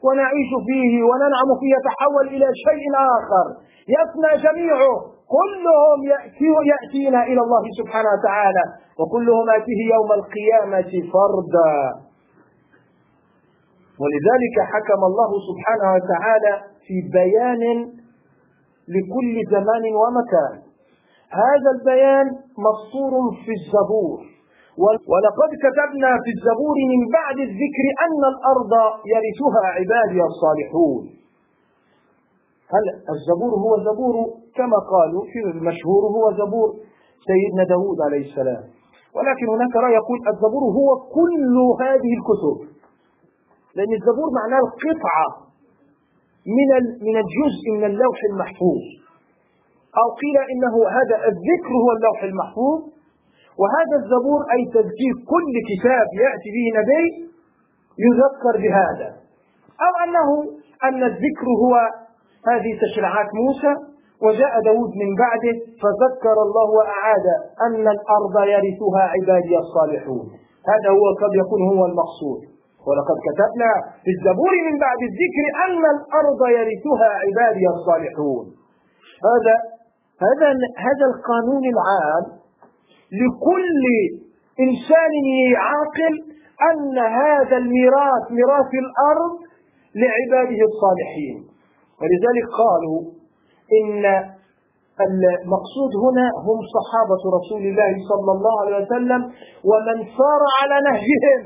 ونعيش 0.04 0.50
فيه 0.66 1.02
وننعم 1.08 1.50
فيه 1.60 1.72
يتحول 1.78 2.26
إلى 2.28 2.46
شيء 2.66 2.84
آخر. 3.18 3.46
يفنى 3.96 4.32
جميعه. 4.46 4.92
كلهم 5.36 5.98
يأتي 6.12 6.50
يأتينا 6.72 7.22
إلى 7.22 7.40
الله 7.40 7.64
سبحانه 7.78 8.08
وتعالى. 8.14 8.64
وكلهم 9.00 9.50
آتيه 9.50 9.80
يوم 9.94 10.10
القيامة 10.12 10.92
فردا. 11.12 11.74
ولذلك 14.00 14.56
حكم 14.72 15.00
الله 15.10 15.30
سبحانه 15.48 15.88
وتعالى 15.94 16.52
في 16.86 16.96
بيان 17.12 17.62
لكل 18.94 19.34
زمان 19.50 19.84
ومكان. 20.00 20.56
هذا 21.30 21.70
البيان 21.78 22.26
مسطور 22.66 23.12
في 23.44 23.52
الزبور. 23.58 24.39
ولقد 24.78 25.50
كتبنا 25.64 26.10
في 26.24 26.30
الزبور 26.36 26.76
من 26.92 27.00
بعد 27.18 27.38
الذكر 27.48 27.86
أن 28.06 28.22
الأرض 28.32 28.72
يرثها 29.14 29.62
عبادي 29.78 30.20
الصالحون. 30.30 31.02
هل 32.74 32.84
الزبور 33.14 33.52
هو 33.64 33.72
زبور؟ 33.88 34.14
كما 34.58 34.78
قالوا 34.92 35.22
في 35.32 35.38
المشهور؟ 35.54 36.02
هو 36.16 36.24
زبور 36.40 36.68
سيدنا 37.28 37.64
داود 37.64 37.98
عليه 38.06 38.24
السلام. 38.30 38.62
ولكن 39.16 39.46
هناك 39.54 39.76
رأي 39.84 39.94
يقول 40.00 40.18
الزبور 40.32 40.64
هو 40.78 40.88
كل 41.16 41.56
هذه 41.84 42.10
الكتب. 42.18 42.56
لأن 43.76 43.92
الزبور 43.98 44.28
معناه 44.40 44.62
القطعة 44.68 45.26
من 46.56 46.70
من 47.06 47.16
الجزء 47.24 47.64
من 47.76 47.84
اللوح 47.90 48.18
المحفوظ. 48.30 48.82
أو 50.00 50.06
قيل 50.22 50.36
إنه 50.52 50.74
هذا 50.98 51.16
الذكر 51.30 51.72
هو 51.82 51.90
اللوح 51.96 52.18
المحفوظ. 52.22 52.99
وهذا 53.60 53.96
الزبور 54.02 54.40
أي 54.54 54.62
تذكير 54.76 55.14
كل 55.32 55.52
كتاب 55.70 56.06
يأتي 56.24 56.48
به 56.56 56.66
نبي 56.80 57.06
يذكر 58.06 58.54
بهذا. 58.64 59.08
أو 59.86 59.92
أنه 60.04 60.28
أن 60.88 61.00
الذكر 61.12 61.48
هو 61.62 61.74
هذه 62.50 62.72
تشريعات 62.84 63.28
موسى 63.42 63.72
وجاء 64.24 64.52
داود 64.68 64.92
من 65.02 65.10
بعده 65.24 65.54
فذكر 65.82 66.36
الله 66.46 66.68
وأعاد 66.78 67.26
أن 67.66 67.84
الأرض 67.96 68.36
يرثها 68.54 69.02
عبادي 69.14 69.54
الصالحون. 69.64 70.26
هذا 70.72 70.90
هو 70.98 71.06
قد 71.22 71.32
يكون 71.42 71.60
هو 71.72 71.86
المقصود. 71.90 72.40
ولقد 72.86 73.16
كتبنا 73.26 73.72
في 74.04 74.10
الزبور 74.16 74.52
من 74.68 74.74
بعد 74.84 75.00
الذكر 75.10 75.44
أن 75.66 75.82
الأرض 75.96 76.40
يرثها 76.58 77.08
عبادي 77.24 77.66
الصالحون. 77.74 78.44
هذا 79.30 79.54
هذا 80.26 80.48
هذا 80.86 81.04
القانون 81.12 81.64
العام 81.74 82.24
لكل 83.12 83.84
إنسان 84.60 85.14
عاقل 85.56 86.14
أن 86.70 86.98
هذا 86.98 87.56
الميراث 87.56 88.24
ميراث 88.30 88.70
الأرض 88.84 89.32
لعباده 90.02 90.60
الصالحين. 90.70 91.36
ولذلك 92.00 92.46
قالوا 92.62 93.00
إن 93.80 94.04
المقصود 95.08 95.92
هنا 96.04 96.26
هم 96.46 96.58
صحابة 96.76 97.22
رسول 97.38 97.62
الله 97.70 97.92
صلى 98.10 98.30
الله 98.36 98.54
عليه 98.62 98.76
وسلم 98.86 99.22
ومن 99.70 99.96
سار 100.18 100.42
على 100.60 100.76
نهجهم. 100.88 101.42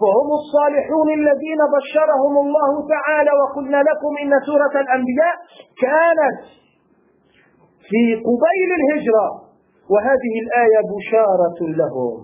فهم 0.00 0.28
الصالحون 0.40 1.08
الذين 1.20 1.60
بشرهم 1.76 2.34
الله 2.44 2.72
تعالى 2.94 3.30
وقلنا 3.40 3.80
لكم 3.90 4.12
إن 4.22 4.32
سورة 4.46 4.74
الأنبياء 4.84 5.34
كانت 5.84 6.38
في 7.88 8.02
قبيل 8.28 8.70
الهجرة. 8.78 9.47
وهذه 9.92 10.34
الآية 10.44 10.80
بشارة 10.94 11.58
لهم. 11.80 12.16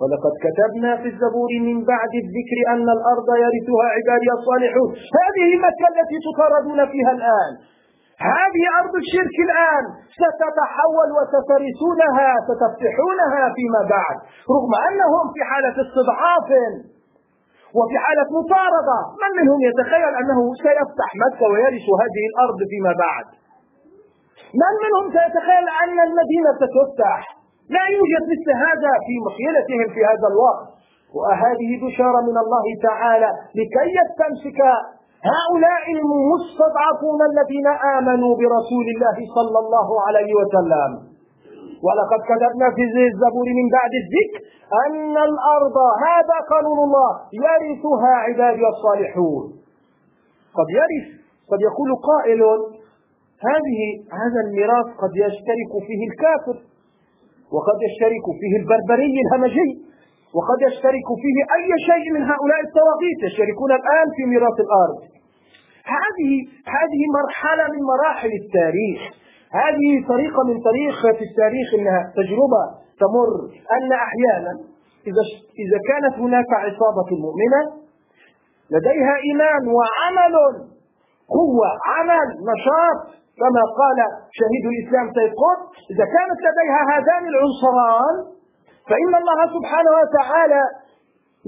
ولقد 0.00 0.34
كتبنا 0.44 0.90
في 1.00 1.08
الزبور 1.12 1.50
من 1.68 1.78
بعد 1.92 2.12
الذكر 2.24 2.58
أن 2.74 2.86
الأرض 2.96 3.28
يرثها 3.44 3.86
عبادي 3.96 4.30
الصالحون. 4.38 4.90
هذه 5.20 5.48
مكة 5.66 5.84
التي 5.92 6.16
تطاردون 6.28 6.80
فيها 6.92 7.12
الآن. 7.18 7.52
هذه 8.38 8.64
أرض 8.80 8.94
الشرك 9.04 9.36
الآن. 9.48 9.84
ستتحول 10.20 11.08
وسترثونها 11.16 12.30
ستفتحونها 12.48 13.42
فيما 13.56 13.82
بعد. 13.96 14.16
رغم 14.54 14.72
أنهم 14.88 15.24
في 15.34 15.40
حالة 15.50 15.76
استضعاف 15.86 16.48
وفي 17.78 17.96
حالة 18.04 18.28
مطاردة 18.38 18.98
من 19.22 19.30
منهم 19.38 19.58
يتخيل 19.68 20.12
أنه 20.20 20.40
سيفتح 20.64 21.08
مكة 21.24 21.44
ويرث 21.52 21.86
هذه 22.02 22.24
الأرض 22.30 22.58
فيما 22.72 22.92
بعد؟ 23.04 23.26
من 24.62 24.72
منهم 24.84 25.06
سيتخيل 25.16 25.66
أن 25.82 25.96
المدينة 26.08 26.50
ستفتح؟ 26.62 27.18
لا 27.76 27.84
يوجد 27.96 28.22
مثل 28.32 28.48
هذا 28.66 28.92
في 29.06 29.14
مخيلتهم 29.26 29.86
في 29.94 30.00
هذا 30.10 30.26
الوقت. 30.32 30.68
وهذه 31.18 31.70
بشارة 31.84 32.20
من 32.28 32.36
الله 32.44 32.64
تعالى 32.88 33.30
لكي 33.58 33.86
يستمسك 34.00 34.60
هؤلاء 35.34 35.84
المستضعفون 35.98 37.20
الذين 37.30 37.68
آمنوا 37.96 38.32
برسول 38.40 38.86
الله 38.94 39.16
صلى 39.36 39.58
الله 39.64 39.88
عليه 40.06 40.30
وسلم. 40.40 40.90
ولقد 41.86 42.20
كتبنا 42.30 42.66
في 42.76 42.82
الزبور 43.10 43.48
من 43.58 43.66
بعد 43.76 43.92
الذكر 44.02 44.40
أن 44.84 45.14
الأرض 45.30 45.76
هذا 46.06 46.36
قانون 46.52 46.78
الله 46.86 47.10
يرثها 47.46 48.12
عبادي 48.26 48.64
الصالحون. 48.74 49.44
قد 50.58 50.68
يرث 50.78 51.06
قد 51.50 51.60
يقول 51.68 51.90
قائل 52.10 52.40
هذه 53.48 53.80
هذا 54.22 54.40
الميراث 54.46 54.88
قد 55.02 55.12
يشترك 55.24 55.72
فيه 55.86 56.02
الكافر 56.10 56.56
وقد 57.54 57.78
يشترك 57.86 58.26
فيه 58.40 58.54
البربري 58.60 59.14
الهمجي 59.24 59.70
وقد 60.36 60.58
يشترك 60.68 61.08
فيه 61.22 61.38
أي 61.56 61.68
شيء 61.90 62.06
من 62.14 62.22
هؤلاء 62.32 62.60
الطواغيت 62.66 63.18
يشتركون 63.26 63.70
الآن 63.80 64.06
في 64.16 64.22
ميراث 64.32 64.58
الأرض. 64.66 64.98
هذه 65.96 66.30
هذه 66.76 67.00
مرحلة 67.18 67.64
من 67.74 67.82
مراحل 67.92 68.30
التاريخ. 68.42 69.00
هذه 69.60 69.90
طريقة 70.12 70.40
من 70.50 70.56
طريق 70.68 71.00
في 71.18 71.24
التاريخ 71.30 71.68
إنها 71.78 72.00
تجربة 72.16 72.62
تمر 73.02 73.30
أن 73.76 73.92
أحيانا 73.92 74.52
إذا 75.08 75.22
إذا 75.64 75.78
كانت 75.88 76.14
هناك 76.24 76.50
عصابة 76.52 77.08
مؤمنة 77.24 77.62
لديها 78.70 79.14
إيمان 79.26 79.62
وعمل 79.76 80.34
قوة 81.38 81.68
عمل 81.90 82.28
نشاط 82.50 82.98
كما 83.40 83.62
قال 83.80 83.98
شهيد 84.38 84.64
الإسلام 84.72 85.06
سيد 85.16 85.32
قطب 85.42 85.60
إذا 85.92 86.04
كانت 86.14 86.38
لديها 86.46 86.80
هذان 86.94 87.22
العنصران 87.32 88.16
فإن 88.90 89.12
الله 89.20 89.40
سبحانه 89.56 89.92
وتعالى 90.00 90.62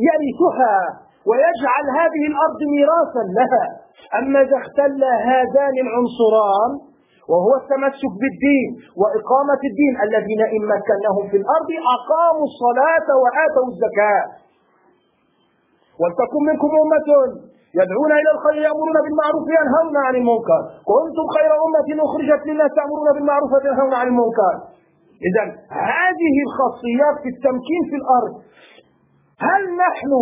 يرثها 0.09 0.79
ويجعل 1.29 1.87
هذه 2.01 2.23
الأرض 2.33 2.61
ميراثا 2.75 3.25
لها. 3.39 3.65
أما 4.19 4.39
إذا 4.47 4.57
اختل 4.63 5.01
هذان 5.33 5.75
العنصران 5.87 6.71
وهو 7.31 7.53
التمسك 7.61 8.13
بالدين 8.23 8.69
وإقامة 9.01 9.61
الدين 9.71 9.95
الذين 10.07 10.43
إن 10.55 10.63
مكناهم 10.75 11.25
في 11.31 11.37
الأرض 11.43 11.71
أقاموا 11.97 12.47
الصلاة 12.51 13.09
وآتوا 13.23 13.67
الزكاة. 13.73 14.25
ولتكن 16.01 16.41
منكم 16.51 16.71
أمة 16.85 17.09
يدعون 17.81 18.13
إلى 18.21 18.31
الخير 18.37 18.57
يأمرون 18.69 18.97
بالمعروف 19.05 19.43
وينهون 19.49 19.97
عن 20.07 20.15
المنكر. 20.21 20.61
كنتم 20.91 21.27
خير 21.37 21.51
أمة 21.67 21.89
أخرجت 22.07 22.43
للناس 22.49 22.71
تأمرون 22.79 23.09
بالمعروف 23.15 23.51
وتنهون 23.55 23.93
عن 24.01 24.07
المنكر. 24.13 24.55
إذا 25.29 25.45
هذه 25.95 26.35
الخاصيات 26.47 27.17
في 27.23 27.29
التمكين 27.35 27.83
في 27.91 27.97
الأرض. 28.01 28.35
هل 29.49 29.63
نحن 29.85 30.13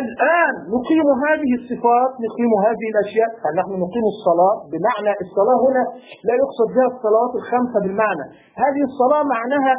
الآن 0.00 0.54
نقيم 0.74 1.08
هذه 1.26 1.50
الصفات 1.60 2.10
نقيم 2.26 2.50
هذه 2.66 2.86
الأشياء؟ 2.92 3.30
نحن 3.60 3.72
نقيم 3.84 4.06
الصلاة؟ 4.14 4.54
بمعنى 4.72 5.12
الصلاة 5.26 5.58
هنا 5.66 5.84
لا 6.26 6.34
يقصد 6.42 6.68
بها 6.74 6.88
الصلوات 6.94 7.32
الخمسة 7.40 7.78
بالمعنى. 7.84 8.24
هذه 8.64 8.82
الصلاة 8.90 9.22
معناها 9.36 9.74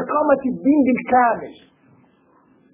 إقامة 0.00 0.42
الدين 0.52 0.80
بالكامل. 0.86 1.52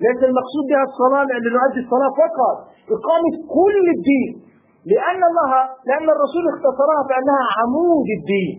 ليس 0.06 0.20
المقصود 0.30 0.64
بها 0.70 0.84
الصلاة 0.90 1.24
لأن 1.30 1.44
نؤدي 1.56 1.80
الصلاة 1.84 2.12
فقط. 2.24 2.56
إقامة 2.96 3.34
كل 3.56 3.84
الدين. 3.96 4.30
لأن 4.92 5.20
الله 5.30 5.50
لأن 5.88 6.06
الرسول 6.14 6.44
اختصرها 6.52 7.02
بأنها 7.08 7.42
عمود 7.58 8.08
الدين. 8.18 8.52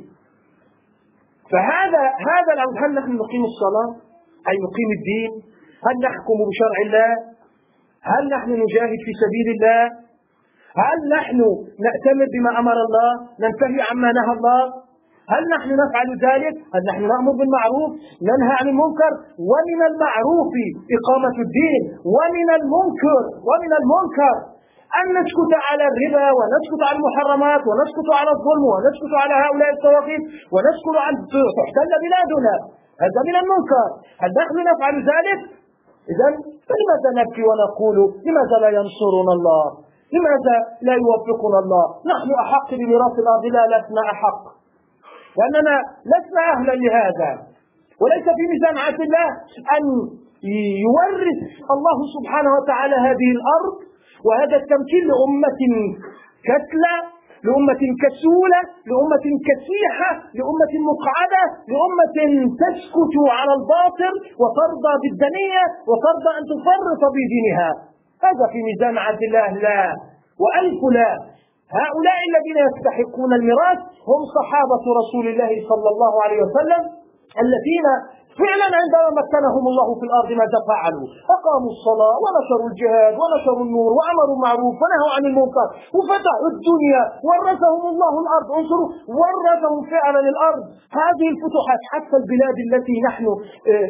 فهذا 1.52 2.04
هذا 2.32 2.52
هل 2.82 2.90
نحن 3.00 3.12
نقيم 3.24 3.44
الصلاة؟ 3.52 3.90
أي 4.50 4.56
نقيم 4.66 4.90
الدين؟ 4.98 5.32
هل 5.86 5.96
نحكم 6.08 6.38
بشرع 6.50 6.78
الله؟ 6.86 7.12
هل 8.12 8.24
نحن 8.36 8.50
نجاهد 8.64 9.00
في 9.06 9.12
سبيل 9.24 9.48
الله؟ 9.56 9.82
هل 10.82 11.00
نحن 11.18 11.40
نأتمر 11.86 12.28
بما 12.34 12.60
أمر 12.60 12.78
الله؟ 12.88 13.12
ننتهي 13.42 13.82
عما 13.92 14.12
نهى 14.12 14.32
الله؟ 14.38 14.62
هل 15.34 15.44
نحن 15.56 15.70
نفعل 15.84 16.08
ذلك؟ 16.28 16.56
هل 16.74 16.82
نحن 16.90 17.02
نأمر 17.14 17.34
بالمعروف؟ 17.40 17.90
ننهى 18.30 18.54
عن 18.60 18.68
المنكر؟ 18.74 19.12
ومن 19.52 19.80
المعروف 19.92 20.52
إقامة 20.96 21.36
الدين 21.46 21.82
ومن 22.16 22.48
المنكر 22.60 23.22
ومن 23.50 23.72
المنكر 23.82 24.36
أن 25.00 25.06
نسكت 25.20 25.52
على 25.68 25.84
الربا 25.92 26.28
ونسكت 26.38 26.82
على 26.88 26.98
المحرمات 27.00 27.62
ونسكت 27.70 28.10
على 28.20 28.32
الظلم 28.38 28.66
ونسكت 28.74 29.14
على 29.22 29.36
هؤلاء 29.44 29.70
الطواغيت 29.76 30.24
ونسكت 30.54 30.96
عن 31.06 31.14
تحتل 31.58 31.92
بلادنا. 32.06 32.56
هذا 33.04 33.20
من 33.30 33.36
المنكر. 33.42 33.88
هل 34.22 34.32
نحن 34.42 34.56
نفعل 34.72 34.96
ذلك؟ 35.12 35.40
إذا 36.14 36.28
فلماذا 36.68 37.10
نبكي 37.20 37.44
ونقول 37.50 37.98
لماذا 38.26 38.56
لا 38.64 38.70
ينصرنا 38.80 39.32
الله؟ 39.38 39.66
لماذا 40.16 40.56
لا 40.88 40.94
يوفقنا 41.04 41.58
الله؟ 41.64 41.86
نحن 42.12 42.30
أحق 42.44 42.70
بميراث 42.80 43.16
الأرض؟ 43.24 43.46
لا 43.56 43.64
لسنا 43.74 44.02
أحق. 44.14 44.42
لأننا 45.38 45.76
لسنا 46.12 46.44
أهلا 46.54 46.74
لهذا. 46.84 47.30
وليس 48.02 48.26
في 48.38 48.44
ميزان 48.52 48.76
عدل 48.86 49.04
الله 49.08 49.30
أن 49.76 49.84
يورث 50.86 51.42
الله 51.76 51.98
سبحانه 52.16 52.52
وتعالى 52.58 52.96
هذه 53.08 53.30
الأرض 53.38 53.76
وهذا 54.26 54.56
التمكين 54.62 55.04
لأمة 55.12 55.62
كتلة 56.50 56.96
لأمة 57.48 57.82
كسولة 58.04 58.62
لأمة 58.90 59.26
كسيحة 59.48 60.12
لأمة 60.38 60.74
مقعدة 60.92 61.44
لأمة 61.74 62.18
تسكت 62.64 63.16
على 63.40 63.54
الباطل 63.60 64.14
وترضى 64.42 64.94
بالدنية 65.04 65.64
وترضى 65.90 66.32
أن 66.40 66.44
تفرط 66.52 67.02
في 67.16 67.22
دينها. 67.34 67.72
هذا 68.26 68.46
في 68.52 68.60
ميزان 68.68 68.96
عدل 69.06 69.24
الله. 69.36 69.50
لا. 69.66 69.82
وألف 70.44 70.80
لا. 70.98 71.12
هؤلاء 71.82 72.20
الذين 72.30 72.58
يستحقون 72.68 73.32
الميراث 73.40 73.80
هم 74.10 74.22
صحابة 74.38 74.84
رسول 75.02 75.26
الله 75.32 75.52
صلى 75.70 75.90
الله 75.94 76.14
عليه 76.26 76.40
وسلم 76.46 76.82
الذين 77.46 77.88
فعلا 78.42 78.68
عندما 78.82 79.10
مكنهم 79.22 79.64
الله 79.72 79.88
في 80.00 80.06
الأرض 80.10 80.30
ماذا 80.42 80.60
فعلوا؟ 80.70 81.08
أقاموا 81.38 81.72
الصلاة 81.76 82.16
ونشروا 82.24 82.68
الجهاد 82.72 83.14
ونشروا 83.22 83.64
النور 83.68 83.90
وأمروا 83.98 84.28
بالمعروف 84.32 84.76
ونهوا 84.84 85.12
عن 85.16 85.24
المنكر 85.30 85.68
وفتحوا 85.98 86.50
الدنيا 86.54 87.04
ورثهم 87.28 87.84
الله 87.94 88.14
الأرض. 88.24 88.48
انظروا 88.60 88.90
ورثهم 89.20 89.80
فعلا 89.94 90.22
الأرض. 90.34 90.64
هذه 91.02 91.26
الفتوحات 91.34 91.82
حتى 91.94 92.16
البلاد 92.22 92.58
التي 92.68 92.96
نحن 93.08 93.26
آه، 93.72 93.88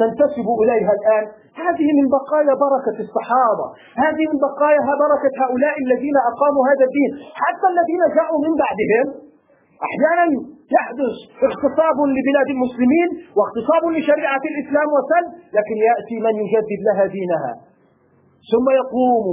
ننتسب 0.00 0.46
إليها 0.62 0.92
الآن 0.98 1.24
هذه 1.62 1.88
من 1.98 2.06
بقايا 2.16 2.54
بركة 2.66 2.96
الصحابة. 3.06 3.66
هذه 4.04 4.24
من 4.30 4.38
بقايا 4.46 4.80
بركة 5.04 5.32
هؤلاء 5.42 5.74
الذين 5.84 6.16
أقاموا 6.30 6.62
هذا 6.70 6.84
الدين. 6.88 7.10
حتى 7.42 7.66
الذين 7.74 8.02
جاءوا 8.16 8.38
من 8.46 8.52
بعدهم 8.62 9.33
أحيانا 9.88 10.24
يحدث 10.76 11.14
اغتصاب 11.48 11.96
لبلاد 12.16 12.48
المسلمين 12.56 13.08
واغتصاب 13.36 13.82
لشريعة 13.96 14.44
الإسلام 14.52 14.88
وسلم 14.96 15.32
لكن 15.56 15.76
يأتي 15.88 16.16
من 16.26 16.34
يجدد 16.44 16.80
لها 16.88 17.04
دينها. 17.16 17.52
ثم 18.50 18.66
يقوم 18.80 19.24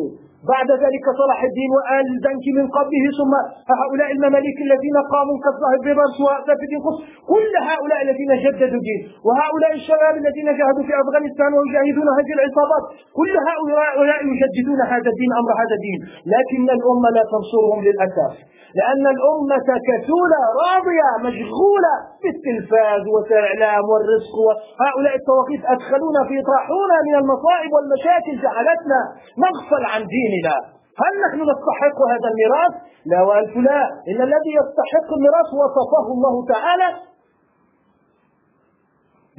بعد 0.50 0.70
ذلك 0.84 1.06
صلاح 1.22 1.40
الدين 1.50 1.70
وآل 1.78 2.06
البنك 2.16 2.46
من 2.58 2.66
قبله 2.78 3.06
ثم 3.20 3.34
هؤلاء 3.82 4.10
المماليك 4.16 4.58
الذين 4.68 4.98
قاموا 5.14 5.38
كالظاهر 5.44 5.80
ببرس 5.86 6.18
وسيف 6.26 6.60
الدين 6.66 6.82
قدس 6.86 7.00
كل 7.32 7.52
هؤلاء 7.72 8.00
الذين 8.06 8.32
جددوا 8.46 8.80
الدين 8.82 9.02
وهؤلاء 9.28 9.72
الشباب 9.80 10.14
الذين 10.24 10.48
جاهدوا 10.60 10.84
في 10.88 10.94
أفغانستان 11.04 11.52
ويجاهدون 11.58 12.08
هذه 12.18 12.32
العصابات 12.38 12.84
كل 13.20 13.34
هؤلاء 13.50 14.20
يجددون 14.34 14.80
هذا 14.94 15.10
الدين 15.14 15.32
أمر 15.42 15.52
هذا 15.62 15.76
الدين 15.80 16.00
لكن 16.36 16.64
الأمة 16.78 17.08
لا 17.18 17.24
تنصرهم 17.34 17.80
للأسف 17.88 18.34
لأن 18.80 19.04
الأمة 19.16 19.68
كسولة 19.90 20.40
راضية 20.64 21.10
مشغولة 21.28 21.94
بالتلفاز 22.24 23.04
والإعلام 23.14 23.84
والرزق 23.92 24.36
وهؤلاء 24.48 25.14
الطواغيت 25.20 25.64
أدخلونا 25.76 26.22
في 26.30 26.38
طاحونة 26.52 26.96
من 27.08 27.16
المصائب 27.22 27.70
والمشاكل 27.76 28.34
جعلتنا 28.46 29.00
نغفل 29.46 29.84
عن 29.94 30.02
ديننا. 30.32 30.58
هل 31.04 31.14
نحن 31.26 31.40
نستحق 31.52 31.98
هذا 32.14 32.28
الميراث؟ 32.32 32.74
لا 33.12 33.20
وألف 33.28 33.54
لا. 33.68 33.82
إن 34.10 34.20
الذي 34.28 34.52
يستحق 34.60 35.08
الميراث 35.18 35.50
وصفه 35.62 36.06
الله 36.16 36.36
تعالى 36.54 36.90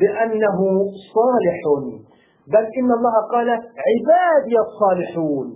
بأنه 0.01 0.59
صالح. 1.17 1.61
بل 2.53 2.65
إن 2.79 2.91
الله 2.99 3.15
قال 3.33 3.49
عبادي 3.89 4.55
الصالحون. 4.67 5.47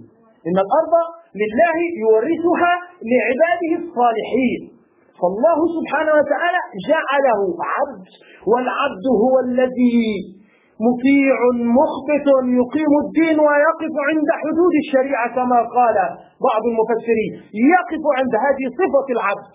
إن 0.48 0.56
الأرض 0.66 0.94
لله 1.42 1.76
يورثها 2.04 2.74
لعباده 3.10 3.72
الصالحين. 3.82 4.60
فالله 5.20 5.58
سبحانه 5.76 6.12
وتعالى 6.18 6.60
جعله 6.90 7.40
عبد 7.74 8.06
والعبد 8.50 9.06
هو 9.24 9.34
الذي 9.48 10.00
مطيع 10.88 11.36
مخبت 11.80 12.26
يقيم 12.60 12.92
الدين 13.04 13.36
ويقف 13.46 13.94
عند 14.08 14.28
حدود 14.42 14.74
الشريعة 14.84 15.26
كما 15.36 15.58
قال 15.76 15.96
بعض 16.48 16.62
المفسرين 16.72 17.32
يقف 17.74 18.02
عند 18.18 18.32
هذه 18.44 18.64
صفة 18.80 19.06
العبد. 19.16 19.46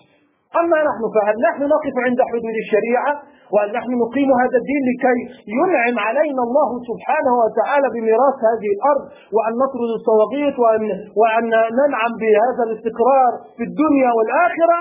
أما 0.60 0.78
نحن 0.88 1.02
فهل 1.14 1.36
نحن 1.48 1.62
نقف 1.74 1.94
عند 2.06 2.20
حدود 2.30 2.56
الشريعة؟ 2.64 3.12
وهل 3.52 3.68
نحن 3.78 3.90
نقيم 4.04 4.30
هذا 4.42 4.56
الدين 4.62 4.82
لكي 4.90 5.18
ينعم 5.58 5.96
علينا 6.06 6.42
الله 6.48 6.70
سبحانه 6.90 7.32
وتعالى 7.42 7.86
بميراث 7.94 8.36
هذه 8.50 8.68
الأرض 8.76 9.04
وأن 9.34 9.52
نطرد 9.62 9.90
الصواغيط 9.98 10.54
وأن, 10.62 10.82
وأن 11.20 11.46
ننعم 11.80 12.12
بهذا 12.22 12.62
الاستقرار 12.68 13.32
في 13.56 13.62
الدنيا 13.68 14.10
والآخرة؟ 14.16 14.78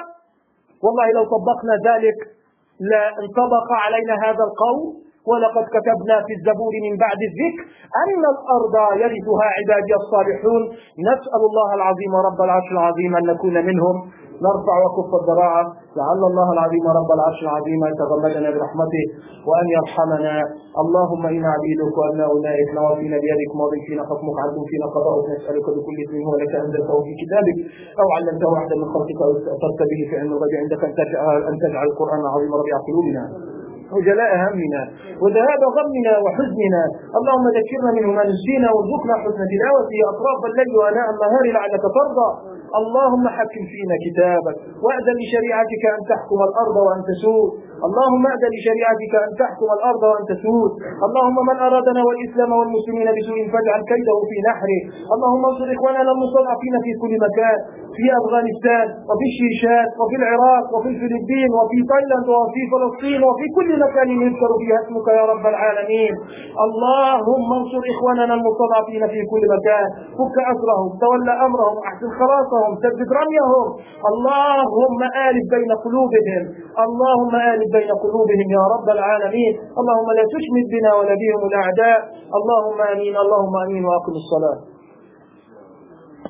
والله 0.83 1.07
لو 1.17 1.23
طبقنا 1.35 1.75
ذلك 1.89 2.17
لانطبق 2.91 3.67
علينا 3.83 4.15
هذا 4.25 4.43
القول. 4.49 4.79
ولقد 5.29 5.65
كتبنا 5.75 6.15
في 6.25 6.33
الزبور 6.37 6.73
من 6.85 6.93
بعد 7.03 7.19
الذكر 7.29 7.63
أن 8.03 8.21
الأرض 8.33 8.75
يرثها 9.03 9.47
عبادي 9.57 9.93
الصالحون. 10.01 10.61
نسأل 11.09 11.41
الله 11.49 11.69
العظيم 11.79 12.13
رب 12.27 12.39
العرش 12.47 12.67
العظيم 12.77 13.11
أن 13.19 13.23
نكون 13.31 13.55
منهم. 13.69 13.97
نرفع 14.47 14.75
وكف 14.83 15.11
الذراع 15.21 15.55
لعل 15.99 16.21
الله 16.31 16.47
العظيم 16.55 16.85
رب 16.99 17.09
العرش 17.17 17.39
العظيم 17.47 17.79
أن 17.87 17.91
يتغمدنا 17.93 18.49
برحمته 18.55 19.03
وأن 19.49 19.67
يرحمنا. 19.77 20.35
اللهم 20.83 21.23
إنا 21.35 21.49
عبيدك 21.55 21.95
وأبناؤنائك 21.99 22.69
نواصينا 22.77 23.17
بيدك 23.23 23.51
ماضي 23.61 23.79
فينا 23.87 24.03
حكمك 24.09 24.37
عدل 24.43 24.59
فينا 24.71 24.87
قضاؤك 24.95 25.25
نسألك 25.35 25.65
بكل 25.75 25.97
اسم 26.05 26.15
هو 26.27 26.33
لك 26.41 26.53
أنزلته 26.63 26.95
في 27.05 27.11
كتابك. 27.21 27.57
أو 28.01 28.07
علمته 28.15 28.49
أحدا 28.59 28.75
من 28.81 28.87
خلقك 28.93 29.19
أو 29.25 29.29
استأثرت 29.37 29.79
به 29.91 30.01
في 30.09 30.13
علم 30.19 30.31
الغيب. 30.35 30.53
عندك 30.63 30.81
أن 31.49 31.57
تجعل 31.63 31.85
القرآن 31.91 32.19
العظيم 32.25 32.51
ربيع 32.61 32.75
قلوبنا. 32.87 33.23
وجلاء 33.95 34.31
همنا 34.43 34.81
وذهاب 35.23 35.61
غمنا 35.77 36.13
وحزننا. 36.23 36.83
اللهم 37.17 37.45
ذكرنا 37.57 37.89
منه 37.97 38.09
ما 38.17 38.23
نسينا 38.31 38.67
وارزقنا 38.75 39.13
حسن 39.23 39.43
تلاوته 39.53 39.99
أطراف 40.11 40.39
الليل 40.49 40.71
وأناء 40.79 41.07
النهار 41.13 41.43
لعلك 41.55 41.83
ترضى. 41.97 42.29
اللهم 42.79 43.25
حكم 43.37 43.61
فينا 43.73 43.95
كتابك 44.05 44.55
وأذن 44.85 45.15
لشريعتك 45.21 45.83
أن 45.95 46.01
تحكم 46.11 46.39
الأرض 46.49 46.75
وأن 46.85 47.01
تسود. 47.09 47.49
اللهم 47.87 48.23
أذن 48.35 48.51
لشريعتك 48.57 49.13
أن 49.25 49.31
تحكم 49.41 49.69
الأرض 49.77 50.01
وأن 50.11 50.23
تسود. 50.31 50.71
اللهم 51.05 51.37
من 51.49 51.57
أرادنا 51.67 52.01
والإسلام 52.07 52.51
والمسلمين 52.59 53.07
بسوء 53.17 53.39
فاجعل 53.53 53.81
كيده 53.91 54.17
في 54.29 54.37
نحره. 54.49 54.81
اللهم 55.13 55.43
انصر 55.51 55.67
إخواننا 55.75 56.11
المستضعفين 56.15 56.75
في 56.85 56.91
كل 57.01 57.13
مكان 57.25 57.59
في 57.97 58.05
أفغانستان 58.19 58.87
وفي 59.09 59.25
الشيشان 59.31 59.85
وفي 59.99 60.15
العراق 60.21 60.65
وفي 60.75 60.89
الفلبين 60.93 61.49
وفي 61.57 61.77
تايلاند 61.91 62.27
وفي 62.39 62.61
فلسطين 62.71 63.19
وفي 63.27 63.45
كل 63.57 63.69
مكان 63.85 64.07
يذكر 64.25 64.51
فيها 64.59 64.77
اسمك 64.83 65.07
يا 65.19 65.23
رب 65.31 65.45
العالمين. 65.53 66.13
اللهم 66.65 67.49
انصر 67.59 67.83
إخواننا 67.93 68.33
المستضعفين 68.39 69.03
في 69.13 69.19
كل 69.31 69.43
مكان. 69.55 69.85
فك 70.17 70.35
أسرهم 70.53 70.87
تولى 71.03 71.33
أمرهم 71.47 71.75
أحسن 71.89 72.09
خلاصهم. 72.19 72.60
ثبت 72.83 73.09
رميهم 73.19 73.65
اللهم 74.11 75.01
آلف 75.27 75.45
بين 75.55 75.71
قلوبهم. 75.85 76.43
اللهم 76.85 77.33
آلف 77.51 77.67
بين 77.77 77.91
قلوبهم 78.03 78.47
يا 78.57 78.63
رب 78.73 78.87
العالمين. 78.97 79.53
اللهم 79.79 80.09
لا 80.17 80.25
تشمت 80.33 80.67
بنا 80.73 80.91
ولا 80.99 81.15
بهم 81.21 81.41
الأعداء. 81.49 81.99
اللهم 82.37 82.79
آمين 82.93 83.13
اللهم 83.23 83.55
آمين 83.65 83.83
وأقم 83.89 84.15
الصلاة. 84.23 84.57